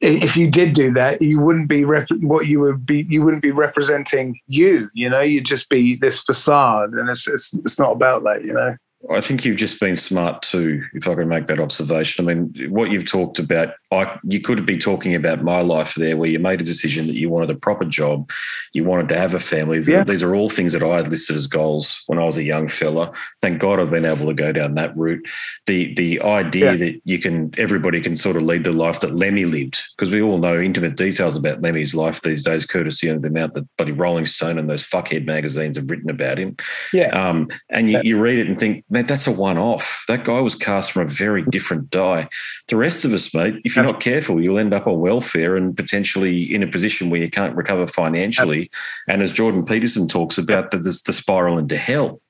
[0.00, 3.06] if you did do that, you wouldn't be rep- what you would be.
[3.08, 4.90] You wouldn't be representing you.
[4.94, 8.44] You know, you'd just be this facade, and it's it's, it's not about that.
[8.44, 8.76] You know.
[9.10, 12.28] I think you've just been smart too, if I can make that observation.
[12.28, 16.16] I mean, what you've talked about, I, you could be talking about my life there,
[16.16, 18.30] where you made a decision that you wanted a proper job,
[18.72, 19.80] you wanted to have a family.
[19.86, 20.04] Yeah.
[20.04, 22.68] These are all things that I had listed as goals when I was a young
[22.68, 23.12] fella.
[23.40, 25.26] Thank God I've been able to go down that route.
[25.66, 26.76] The the idea yeah.
[26.76, 30.22] that you can, everybody can sort of lead the life that Lemmy lived, because we
[30.22, 33.92] all know intimate details about Lemmy's life these days, courtesy of the amount that Buddy
[33.92, 36.56] Rolling Stone and those fuckhead magazines have written about him.
[36.92, 37.08] Yeah.
[37.08, 40.04] Um, and you, you read it and think mate, that's a one off.
[40.08, 42.30] That guy was cast from a very different die.
[42.68, 45.76] The rest of us, mate, if you're not careful, you'll end up on welfare and
[45.76, 48.70] potentially in a position where you can't recover financially.
[49.06, 52.22] And as Jordan Peterson talks about, there's the spiral into hell.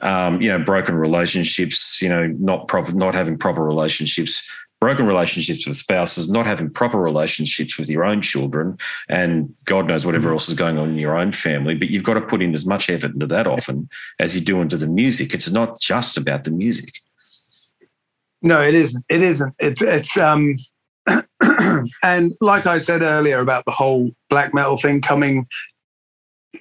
[0.00, 4.48] Um, you know, broken relationships, you know, not proper, not having proper relationships,
[4.80, 8.78] broken relationships with spouses, not having proper relationships with your own children,
[9.08, 10.34] and God knows whatever mm-hmm.
[10.34, 11.74] else is going on in your own family.
[11.74, 13.88] But you've got to put in as much effort into that often
[14.18, 15.34] as you do into the music.
[15.34, 16.94] It's not just about the music.
[18.40, 19.04] No, it isn't.
[19.08, 19.54] It isn't.
[19.58, 20.54] It's it's um
[22.02, 25.48] and like I said earlier about the whole black metal thing coming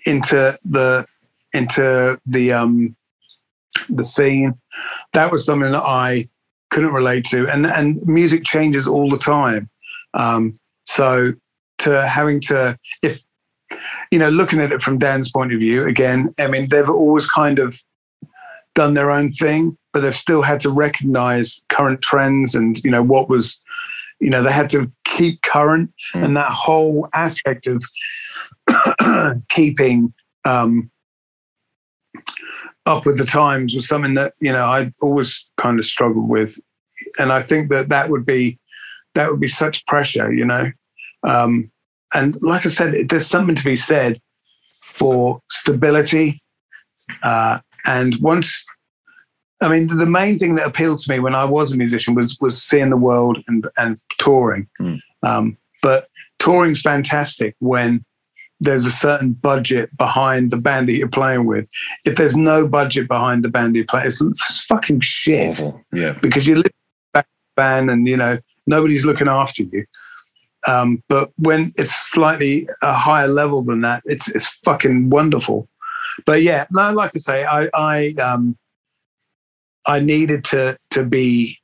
[0.05, 1.05] into the
[1.53, 2.95] into the um
[3.89, 4.59] the scene,
[5.13, 6.29] that was something that I
[6.69, 7.47] couldn't relate to.
[7.47, 9.69] And and music changes all the time.
[10.13, 11.33] Um, so
[11.79, 13.23] to having to if
[14.11, 17.27] you know looking at it from Dan's point of view again, I mean they've always
[17.29, 17.81] kind of
[18.75, 23.03] done their own thing, but they've still had to recognize current trends and you know
[23.03, 23.59] what was
[24.19, 26.23] you know they had to keep current mm.
[26.23, 27.83] and that whole aspect of
[29.49, 30.13] keeping
[30.45, 30.89] um,
[32.87, 36.59] up with the times was something that you know I always kind of struggled with,
[37.19, 38.59] and I think that that would be
[39.13, 40.71] that would be such pressure, you know.
[41.27, 41.71] Um,
[42.13, 44.21] and like I said, there's something to be said
[44.81, 46.37] for stability.
[47.21, 48.65] Uh, and once,
[49.61, 52.37] I mean, the main thing that appealed to me when I was a musician was
[52.39, 54.67] was seeing the world and and touring.
[54.79, 54.99] Mm.
[55.23, 56.07] Um, but
[56.39, 58.05] touring's fantastic when
[58.59, 61.69] there's a certain budget behind the band that you're playing with.
[62.05, 64.21] If there's no budget behind the band you play, it's,
[64.65, 65.59] fucking shit.
[65.59, 65.81] Awful.
[65.93, 66.13] Yeah.
[66.21, 66.71] Because you live
[67.13, 69.85] back band and you know nobody's looking after you.
[70.67, 75.69] Um, but when it's slightly a higher level than that, it's it's fucking wonderful.
[76.25, 78.57] But yeah, no, like I say, I I um
[79.85, 81.57] I needed to to be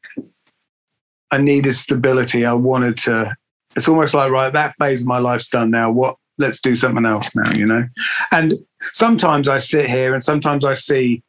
[1.31, 2.45] I needed stability.
[2.45, 3.35] I wanted to
[3.75, 5.91] it's almost like right, that phase of my life's done now.
[5.91, 7.87] What let's do something else now, you know?
[8.31, 8.53] And
[8.91, 11.23] sometimes I sit here and sometimes I see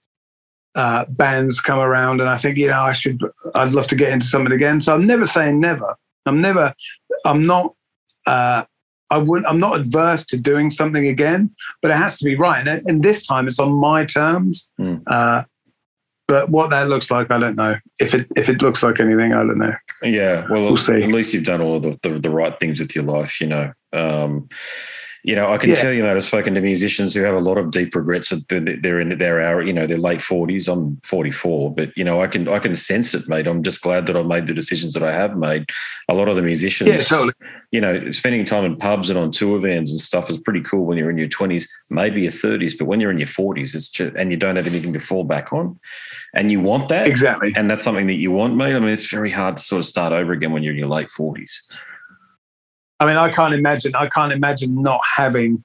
[0.74, 3.20] uh, bands come around and I think, you know, I should,
[3.54, 4.82] I'd love to get into something again.
[4.82, 5.94] So I'm never saying never.
[6.26, 6.74] I'm never,
[7.24, 7.74] I'm not,
[8.26, 8.64] uh,
[9.10, 12.66] I wouldn't, I'm not adverse to doing something again, but it has to be right.
[12.66, 14.70] And, and this time it's on my terms.
[14.80, 15.02] Mm.
[15.06, 15.44] Uh,
[16.26, 17.76] but what that looks like, I don't know.
[18.00, 19.74] If it if it looks like anything, I don't know.
[20.02, 21.02] Yeah, well, we'll see.
[21.02, 23.72] At least you've done all the, the, the right things with your life, you know.
[23.94, 24.48] Um,
[25.24, 25.76] you know, I can yeah.
[25.76, 28.30] tell you, mate, I've spoken to musicians who have a lot of deep regrets.
[28.50, 30.68] They're in their hour, you know, their late forties.
[30.68, 33.46] I'm 44, but you know, I can I can sense it, mate.
[33.46, 35.70] I'm just glad that I've made the decisions that I have made.
[36.10, 37.32] A lot of the musicians, yeah, totally.
[37.70, 40.84] you know, spending time in pubs and on tour vans and stuff is pretty cool
[40.84, 43.88] when you're in your 20s, maybe your 30s, but when you're in your 40s, it's
[43.88, 45.80] just, and you don't have anything to fall back on,
[46.34, 48.76] and you want that exactly, and that's something that you want, mate.
[48.76, 50.88] I mean, it's very hard to sort of start over again when you're in your
[50.88, 51.60] late 40s.
[53.04, 53.94] I mean, I can't imagine.
[53.94, 55.62] I can't imagine not having,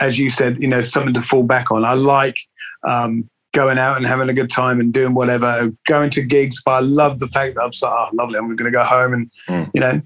[0.00, 1.84] as you said, you know, something to fall back on.
[1.84, 2.36] I like
[2.82, 6.60] um, going out and having a good time and doing whatever, going to gigs.
[6.64, 8.38] But I love the fact that I'm so oh, lovely.
[8.38, 9.70] I'm going to go home and mm.
[9.72, 10.02] you know,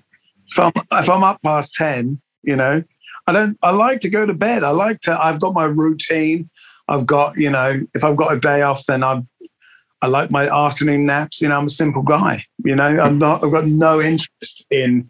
[0.47, 2.83] if I'm if I'm up past ten, you know,
[3.27, 3.57] I don't.
[3.63, 4.63] I like to go to bed.
[4.63, 5.19] I like to.
[5.19, 6.51] I've got my routine.
[6.87, 9.23] I've got you know, if I've got a day off, then I've
[10.03, 11.41] I like my afternoon naps.
[11.41, 12.45] You know, I'm a simple guy.
[12.63, 13.43] You know, I'm not.
[13.43, 15.09] I've got no interest in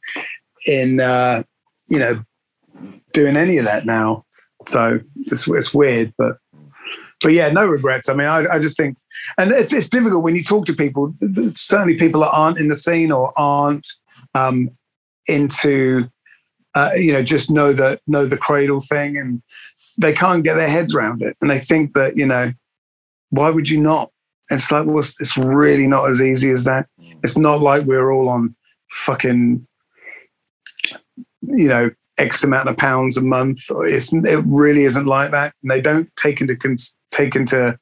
[0.69, 1.43] in uh,
[1.89, 2.25] you know,
[3.13, 4.25] doing any of that now.
[4.67, 6.39] So it's, it's weird, but
[7.21, 8.09] but yeah, no regrets.
[8.09, 8.99] I mean, I, I just think,
[9.39, 11.15] and it's, it's difficult when you talk to people.
[11.55, 13.87] Certainly, people that aren't in the scene or aren't
[14.35, 14.71] um,
[15.27, 16.09] into,
[16.75, 19.43] uh, you know, just know the know the cradle thing, and
[19.97, 22.53] they can't get their heads around it, and they think that you know,
[23.31, 24.11] why would you not?
[24.51, 26.89] it's like, well, it's, it's really not as easy as that.
[27.23, 28.55] It's not like we're all on
[28.91, 29.67] fucking
[31.49, 33.59] you know x amount of pounds a month.
[33.71, 35.55] It's, it really isn't like that.
[35.63, 36.57] And they don't take into
[37.11, 37.79] take into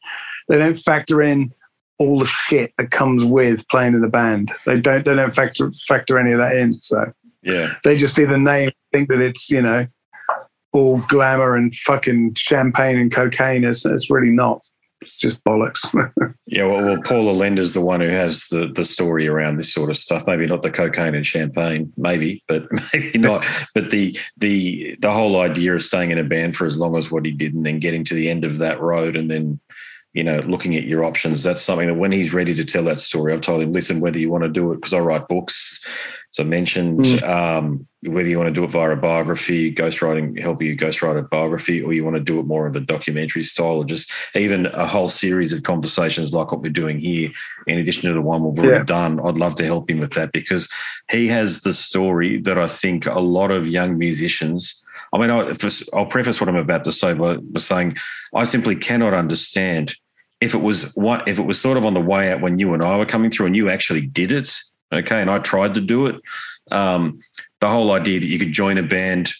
[0.49, 1.53] they don't factor in
[1.99, 4.53] all the shit that comes with playing in the band.
[4.67, 6.81] They don't they don't factor factor any of that in.
[6.83, 7.13] So
[7.43, 7.75] yeah.
[7.85, 9.87] they just see the name think that it's you know
[10.73, 13.65] all glamour and fucking champagne and cocaine.
[13.65, 14.63] It's, it's really not
[15.03, 15.85] it's just bollocks.
[16.47, 19.91] yeah, well, well, Paul Allender's the one who has the the story around this sort
[19.91, 20.27] of stuff.
[20.27, 23.45] Maybe not the cocaine and champagne, maybe, but maybe not.
[23.75, 27.11] but the the the whole idea of staying in a band for as long as
[27.11, 29.61] what he did, and then getting to the end of that road, and then
[30.13, 31.43] you know looking at your options.
[31.43, 34.19] That's something that when he's ready to tell that story, I've told him, listen, whether
[34.19, 35.85] you want to do it because I write books.
[36.33, 37.23] So I mentioned mm.
[37.29, 41.23] um, whether you want to do it via a biography, ghostwriting, help you ghostwrite a
[41.23, 44.65] biography, or you want to do it more of a documentary style, or just even
[44.67, 47.31] a whole series of conversations like what we're doing here,
[47.67, 48.85] in addition to the one we've already yeah.
[48.85, 49.21] done.
[49.21, 50.69] I'd love to help him with that because
[51.11, 54.83] he has the story that I think a lot of young musicians.
[55.13, 57.99] I mean, I'll preface what I'm about to say by, by saying
[58.35, 59.95] I simply cannot understand
[60.41, 62.73] if it was what if it was sort of on the way out when you
[62.73, 64.59] and I were coming through and you actually did it
[64.93, 65.21] Okay.
[65.21, 66.21] And I tried to do it.
[66.71, 67.19] Um,
[67.61, 69.33] the whole idea that you could join a band,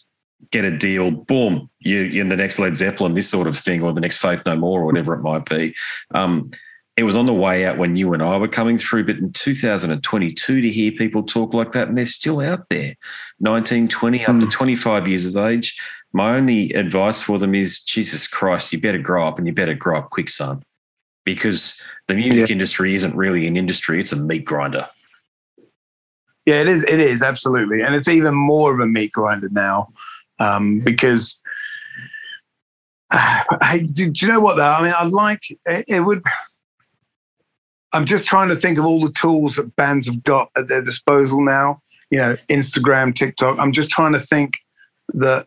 [0.51, 3.83] get a deal, boom, you, are in the next Led Zeppelin, this sort of thing,
[3.83, 5.75] or the next Faith No More, or whatever it might be.
[6.15, 6.51] Um,
[6.97, 9.33] it was on the way out when you and I were coming through, but in
[9.33, 12.95] 2022 to hear people talk like that, and they're still out there,
[13.41, 14.29] 19, 20, mm.
[14.29, 14.51] up to hmm.
[14.51, 15.79] 25 years of age.
[16.13, 19.75] My only advice for them is Jesus Christ, you better grow up and you better
[19.75, 20.63] grow up quick, son,
[21.25, 22.53] because the music yeah.
[22.53, 24.89] industry isn't really an industry, it's a meat grinder.
[26.47, 26.85] Yeah, it is.
[26.85, 29.89] It is absolutely, and it's even more of a meat grinder now
[30.39, 31.41] um, because.
[33.63, 34.73] Hey, do, do, you know what though?
[34.73, 36.23] I mean, I like it, it would
[37.93, 40.83] I'm just trying to think of all the tools that bands have got at their
[40.83, 41.83] disposal now.
[42.11, 43.59] You know, Instagram, TikTok.
[43.59, 44.55] I'm just trying to think
[45.15, 45.47] that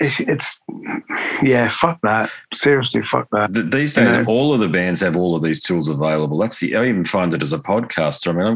[0.00, 0.60] it's
[1.42, 2.30] yeah, fuck that.
[2.52, 3.52] Seriously, fuck that.
[3.52, 4.24] These days, you know?
[4.26, 6.38] all of the bands have all of these tools available.
[6.38, 8.28] That's the I even find it as a podcaster.
[8.28, 8.46] I mean,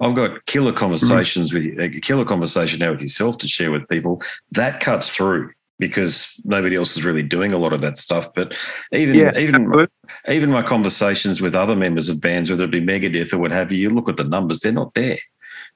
[0.00, 1.76] I've, I've got killer conversations mm-hmm.
[1.78, 4.22] with a killer conversation now with yourself to share with people.
[4.52, 8.32] That cuts through because nobody else is really doing a lot of that stuff.
[8.34, 8.56] But
[8.92, 9.86] even yeah, even absolutely.
[10.28, 13.72] even my conversations with other members of bands, whether it be Megadeth or what have
[13.72, 15.18] you, you look at the numbers; they're not there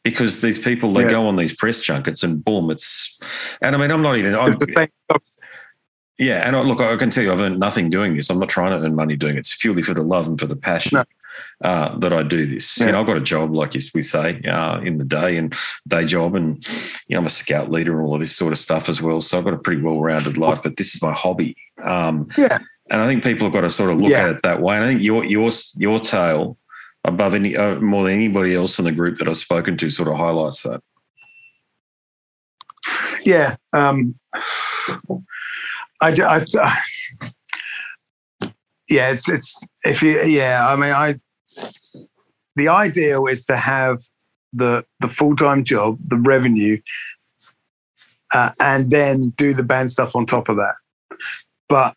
[0.02, 1.10] because these people they yeah.
[1.10, 3.18] go on these press junkets and boom, it's.
[3.60, 4.34] And I mean, I'm not even.
[4.34, 4.52] I'm,
[6.18, 8.30] yeah, and I, look, I can tell you, I've earned nothing doing this.
[8.30, 9.40] I'm not trying to earn money doing it.
[9.40, 10.96] It's purely for the love and for the passion.
[10.96, 11.04] No
[11.62, 12.78] uh, that I do this.
[12.78, 12.86] Yeah.
[12.86, 15.54] You know, I've got a job, like we say, uh, in the day and
[15.88, 16.66] day job, and
[17.08, 19.20] you know, I'm a scout leader and all of this sort of stuff as well.
[19.20, 21.56] So I've got a pretty well-rounded life, but this is my hobby.
[21.82, 22.58] Um, yeah.
[22.90, 24.24] And I think people have got to sort of look yeah.
[24.24, 24.76] at it that way.
[24.76, 26.58] And I think your your your tale
[27.04, 30.08] above any uh, more than anybody else in the group that I've spoken to sort
[30.08, 30.82] of highlights that.
[33.24, 33.56] Yeah.
[33.72, 34.14] Um,
[36.00, 36.44] I, I,
[38.88, 41.20] yeah, it's it's if you yeah, I mean I
[42.56, 43.98] the ideal is to have
[44.52, 46.80] the the full time job, the revenue,
[48.34, 50.74] uh, and then do the band stuff on top of that.
[51.68, 51.94] But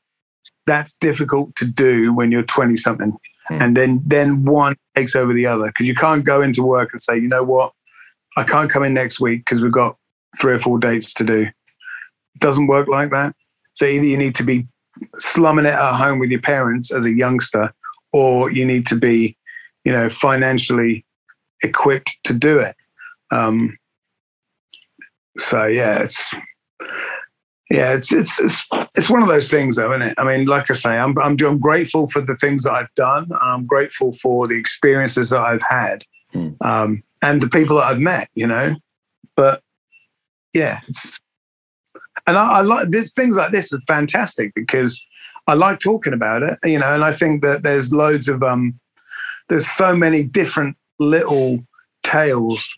[0.65, 3.61] that's difficult to do when you're twenty something, hmm.
[3.61, 7.01] and then then one takes over the other because you can't go into work and
[7.01, 7.73] say, you know what,
[8.37, 9.97] I can't come in next week because we've got
[10.39, 11.41] three or four dates to do.
[11.41, 13.35] It doesn't work like that.
[13.73, 14.67] So either you need to be
[15.15, 17.73] slumming it at home with your parents as a youngster,
[18.13, 19.37] or you need to be,
[19.83, 21.05] you know, financially
[21.63, 22.75] equipped to do it.
[23.31, 23.77] Um,
[25.37, 26.33] so yeah, it's
[27.69, 28.63] yeah, it's it's it's
[28.95, 30.13] it's one of those things, though, isn't it?
[30.17, 33.29] I mean, like I say, I'm I'm, I'm grateful for the things that I've done.
[33.41, 36.49] I'm grateful for the experiences that I've had, hmm.
[36.61, 38.29] um, and the people that I've met.
[38.35, 38.75] You know,
[39.35, 39.61] but
[40.53, 41.19] yeah, it's
[42.27, 45.05] and I, I like this, things like this are fantastic because
[45.47, 48.79] I like talking about it, you know, and I think that there's loads of um,
[49.47, 51.63] there's so many different little
[52.03, 52.75] tales,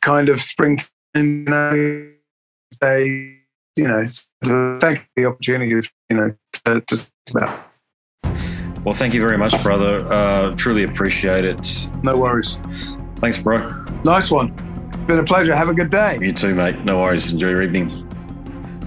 [0.00, 0.78] kind of spring,
[1.14, 2.08] you know,
[2.80, 3.39] they,
[3.76, 4.04] you know,
[4.80, 6.34] thank you the opportunity, you know,
[6.64, 7.66] to, to about.
[8.84, 10.06] Well, thank you very much, brother.
[10.10, 11.90] Uh, truly appreciate it.
[12.02, 12.56] No worries.
[13.16, 13.58] Thanks, bro.
[14.04, 14.54] Nice one.
[15.06, 15.54] Been a pleasure.
[15.54, 16.18] Have a good day.
[16.20, 16.84] You too, mate.
[16.84, 17.32] No worries.
[17.32, 17.90] Enjoy your evening.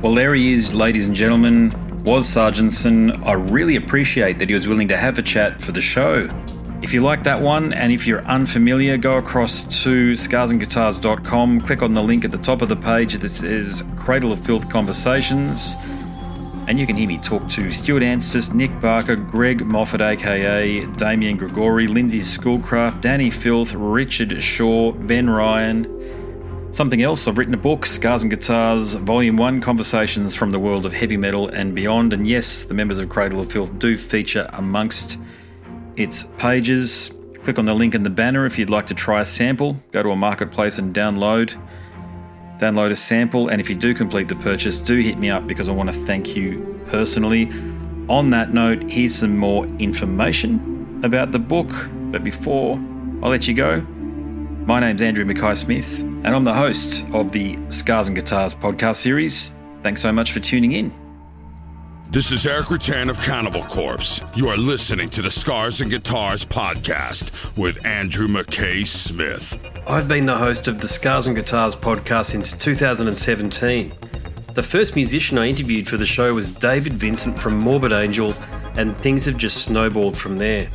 [0.02, 1.72] Well, there he is, ladies and gentlemen.
[2.04, 3.24] Was Sarginson.
[3.26, 6.28] I really appreciate that he was willing to have a chat for the show.
[6.84, 11.94] If you like that one, and if you're unfamiliar, go across to scarsandguitars.com, click on
[11.94, 13.14] the link at the top of the page.
[13.14, 15.78] This says Cradle of Filth Conversations,
[16.68, 21.40] and you can hear me talk to Stuart Anstis, Nick Barker, Greg Moffat, aka Damien
[21.40, 25.88] Gregori, Lindsay Schoolcraft, Dani Filth, Richard Shaw, Ben Ryan,
[26.74, 30.88] Something else, I've written a book, Scars and Guitars, Volume 1 Conversations from the World
[30.88, 32.14] of Heavy Metal and Beyond.
[32.14, 35.20] And yes, the members of Cradle of Filth do feature amongst
[35.96, 37.12] its pages.
[37.44, 39.78] Click on the link in the banner if you'd like to try a sample.
[39.92, 41.60] Go to a marketplace and download.
[42.60, 45.68] Download a sample, and if you do complete the purchase, do hit me up because
[45.68, 47.50] I want to thank you personally.
[48.08, 51.70] On that note, here's some more information about the book.
[52.12, 52.78] But before
[53.22, 57.58] I let you go, my name's Andrew Mackay Smith, and I'm the host of the
[57.70, 59.52] Scars and Guitars podcast series.
[59.82, 61.03] Thanks so much for tuning in.
[62.14, 64.24] This is Erik Rutan of Cannibal Corpse.
[64.36, 69.58] You are listening to the Scars and Guitars podcast with Andrew McKay Smith.
[69.88, 73.94] I've been the host of the Scars and Guitars podcast since 2017.
[74.54, 78.32] The first musician I interviewed for the show was David Vincent from Morbid Angel,
[78.78, 80.70] and things have just snowballed from there.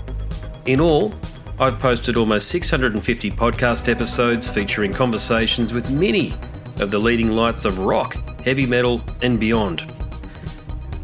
[0.66, 1.15] In all,
[1.60, 6.35] I've posted almost 650 podcast episodes featuring conversations with many
[6.81, 9.98] of the leading lights of rock, heavy metal, and beyond.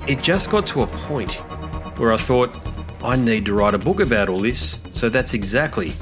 [0.06, 1.32] It just got to a point
[1.98, 2.55] where I thought,
[3.02, 5.93] I need to write a book about all this, so that's exactly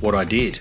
[0.00, 0.58] what I did.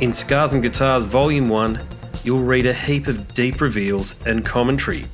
[0.00, 1.86] In Scars and Guitars Volume 1,
[2.24, 5.04] you'll read a heap of deep reveals and commentary,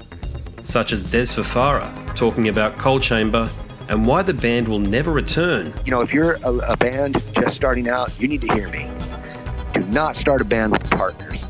[0.62, 3.48] such as Dez Fafara talking about Coal Chamber
[3.89, 5.72] and why the band will never return.
[5.85, 8.89] You know, if you're a, a band just starting out, you need to hear me.
[9.72, 11.48] Do not start a band with partners.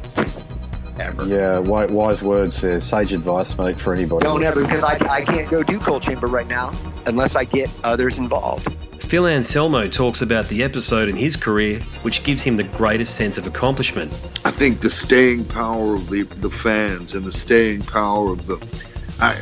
[0.98, 1.26] Ever.
[1.26, 2.78] Yeah, wise words there.
[2.80, 4.24] Sage advice, mate, for anybody.
[4.24, 6.72] Don't ever, because I, I can't go do Coal Chamber right now
[7.06, 8.72] unless I get others involved.
[9.00, 13.38] Phil Anselmo talks about the episode in his career which gives him the greatest sense
[13.38, 14.12] of accomplishment.
[14.44, 18.56] I think the staying power of the, the fans and the staying power of the
[19.20, 19.34] I,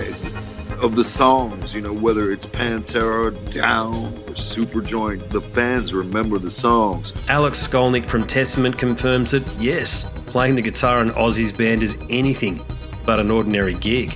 [0.82, 6.50] of the songs, you know, whether it's Pantera, Down, or Superjoint, the fans remember the
[6.50, 7.12] songs.
[7.28, 9.44] Alex Skolnick from Testament confirms it.
[9.58, 12.58] yes, playing the guitar in Ozzy's band is anything
[13.04, 14.08] but an ordinary gig.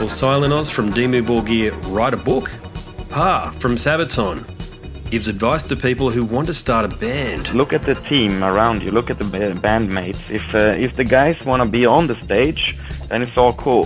[0.00, 2.50] Will Silenoz from Dimmu Borgir write a book?
[3.10, 4.44] Pär from Sabaton
[5.08, 7.54] gives advice to people who want to start a band.
[7.54, 8.90] Look at the team around you.
[8.90, 10.28] Look at the bandmates.
[10.30, 12.76] If uh, if the guys want to be on the stage,
[13.08, 13.84] then it's all cool.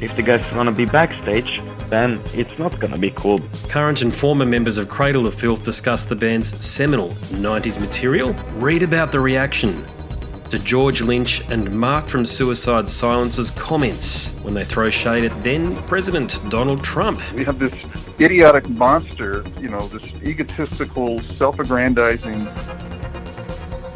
[0.00, 1.60] If the guys want to be backstage,
[1.90, 3.38] then it's not gonna be cool.
[3.68, 7.10] Current and former members of Cradle of Filth discuss the band's seminal
[7.48, 8.32] 90s material.
[8.54, 9.84] Read about the reaction
[10.50, 15.76] to George Lynch and Mark from Suicide Silence's comments when they throw shade at then
[15.84, 17.20] President Donald Trump.
[17.34, 17.74] We have this
[18.20, 22.46] idiotic monster, you know, this egotistical, self-aggrandizing,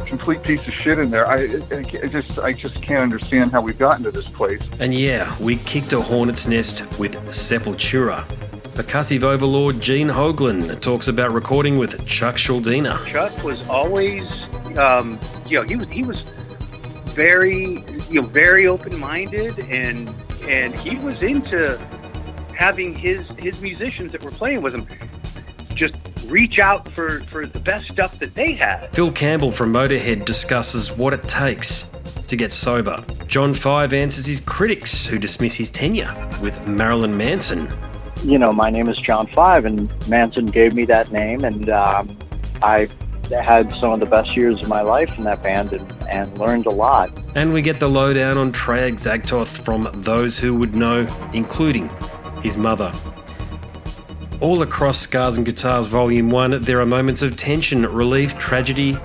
[0.06, 1.26] complete piece of shit in there.
[1.26, 4.60] I, I, just, I just can't understand how we've gotten to this place.
[4.80, 8.24] And yeah, we kicked a hornet's nest with Sepultura.
[8.74, 13.04] Percussive overlord Gene Hoglan talks about recording with Chuck Schuldiner.
[13.06, 14.44] Chuck was always,
[14.78, 16.24] um, you know, he was he was
[17.12, 20.12] very, you know, very open-minded, and
[20.48, 21.78] and he was into
[22.56, 24.86] having his his musicians that were playing with him
[25.74, 25.94] just
[26.26, 28.94] reach out for, for the best stuff that they had.
[28.94, 31.90] Phil Campbell from Motorhead discusses what it takes
[32.26, 33.02] to get sober.
[33.26, 37.72] John Five answers his critics who dismiss his tenure with Marilyn Manson.
[38.22, 42.16] You know, my name is John Five, and Manson gave me that name, and um,
[42.62, 42.88] I
[43.30, 46.66] had some of the best years of my life in that band and, and learned
[46.66, 47.10] a lot.
[47.34, 51.90] And we get the lowdown on Trey Azagthoth from those who would know, including
[52.42, 52.92] his mother.
[54.40, 58.96] All across Scars and Guitars Volume 1, there are moments of tension, relief, tragedy,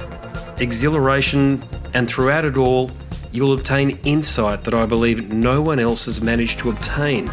[0.57, 2.89] exhilaration, and throughout it all,
[3.31, 7.27] you'll obtain insight that I believe no one else has managed to obtain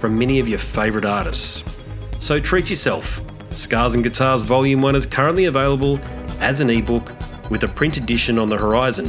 [0.00, 1.62] from many of your favourite artists.
[2.20, 3.20] So treat yourself.
[3.50, 5.98] Scars and Guitars Volume 1 is currently available
[6.44, 7.10] as an ebook
[7.48, 9.06] with a print edition on the horizon.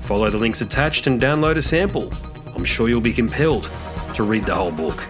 [0.00, 2.12] Follow the links attached and download a sample.
[2.56, 3.70] I'm sure you'll be compelled
[4.14, 5.00] to read the whole book.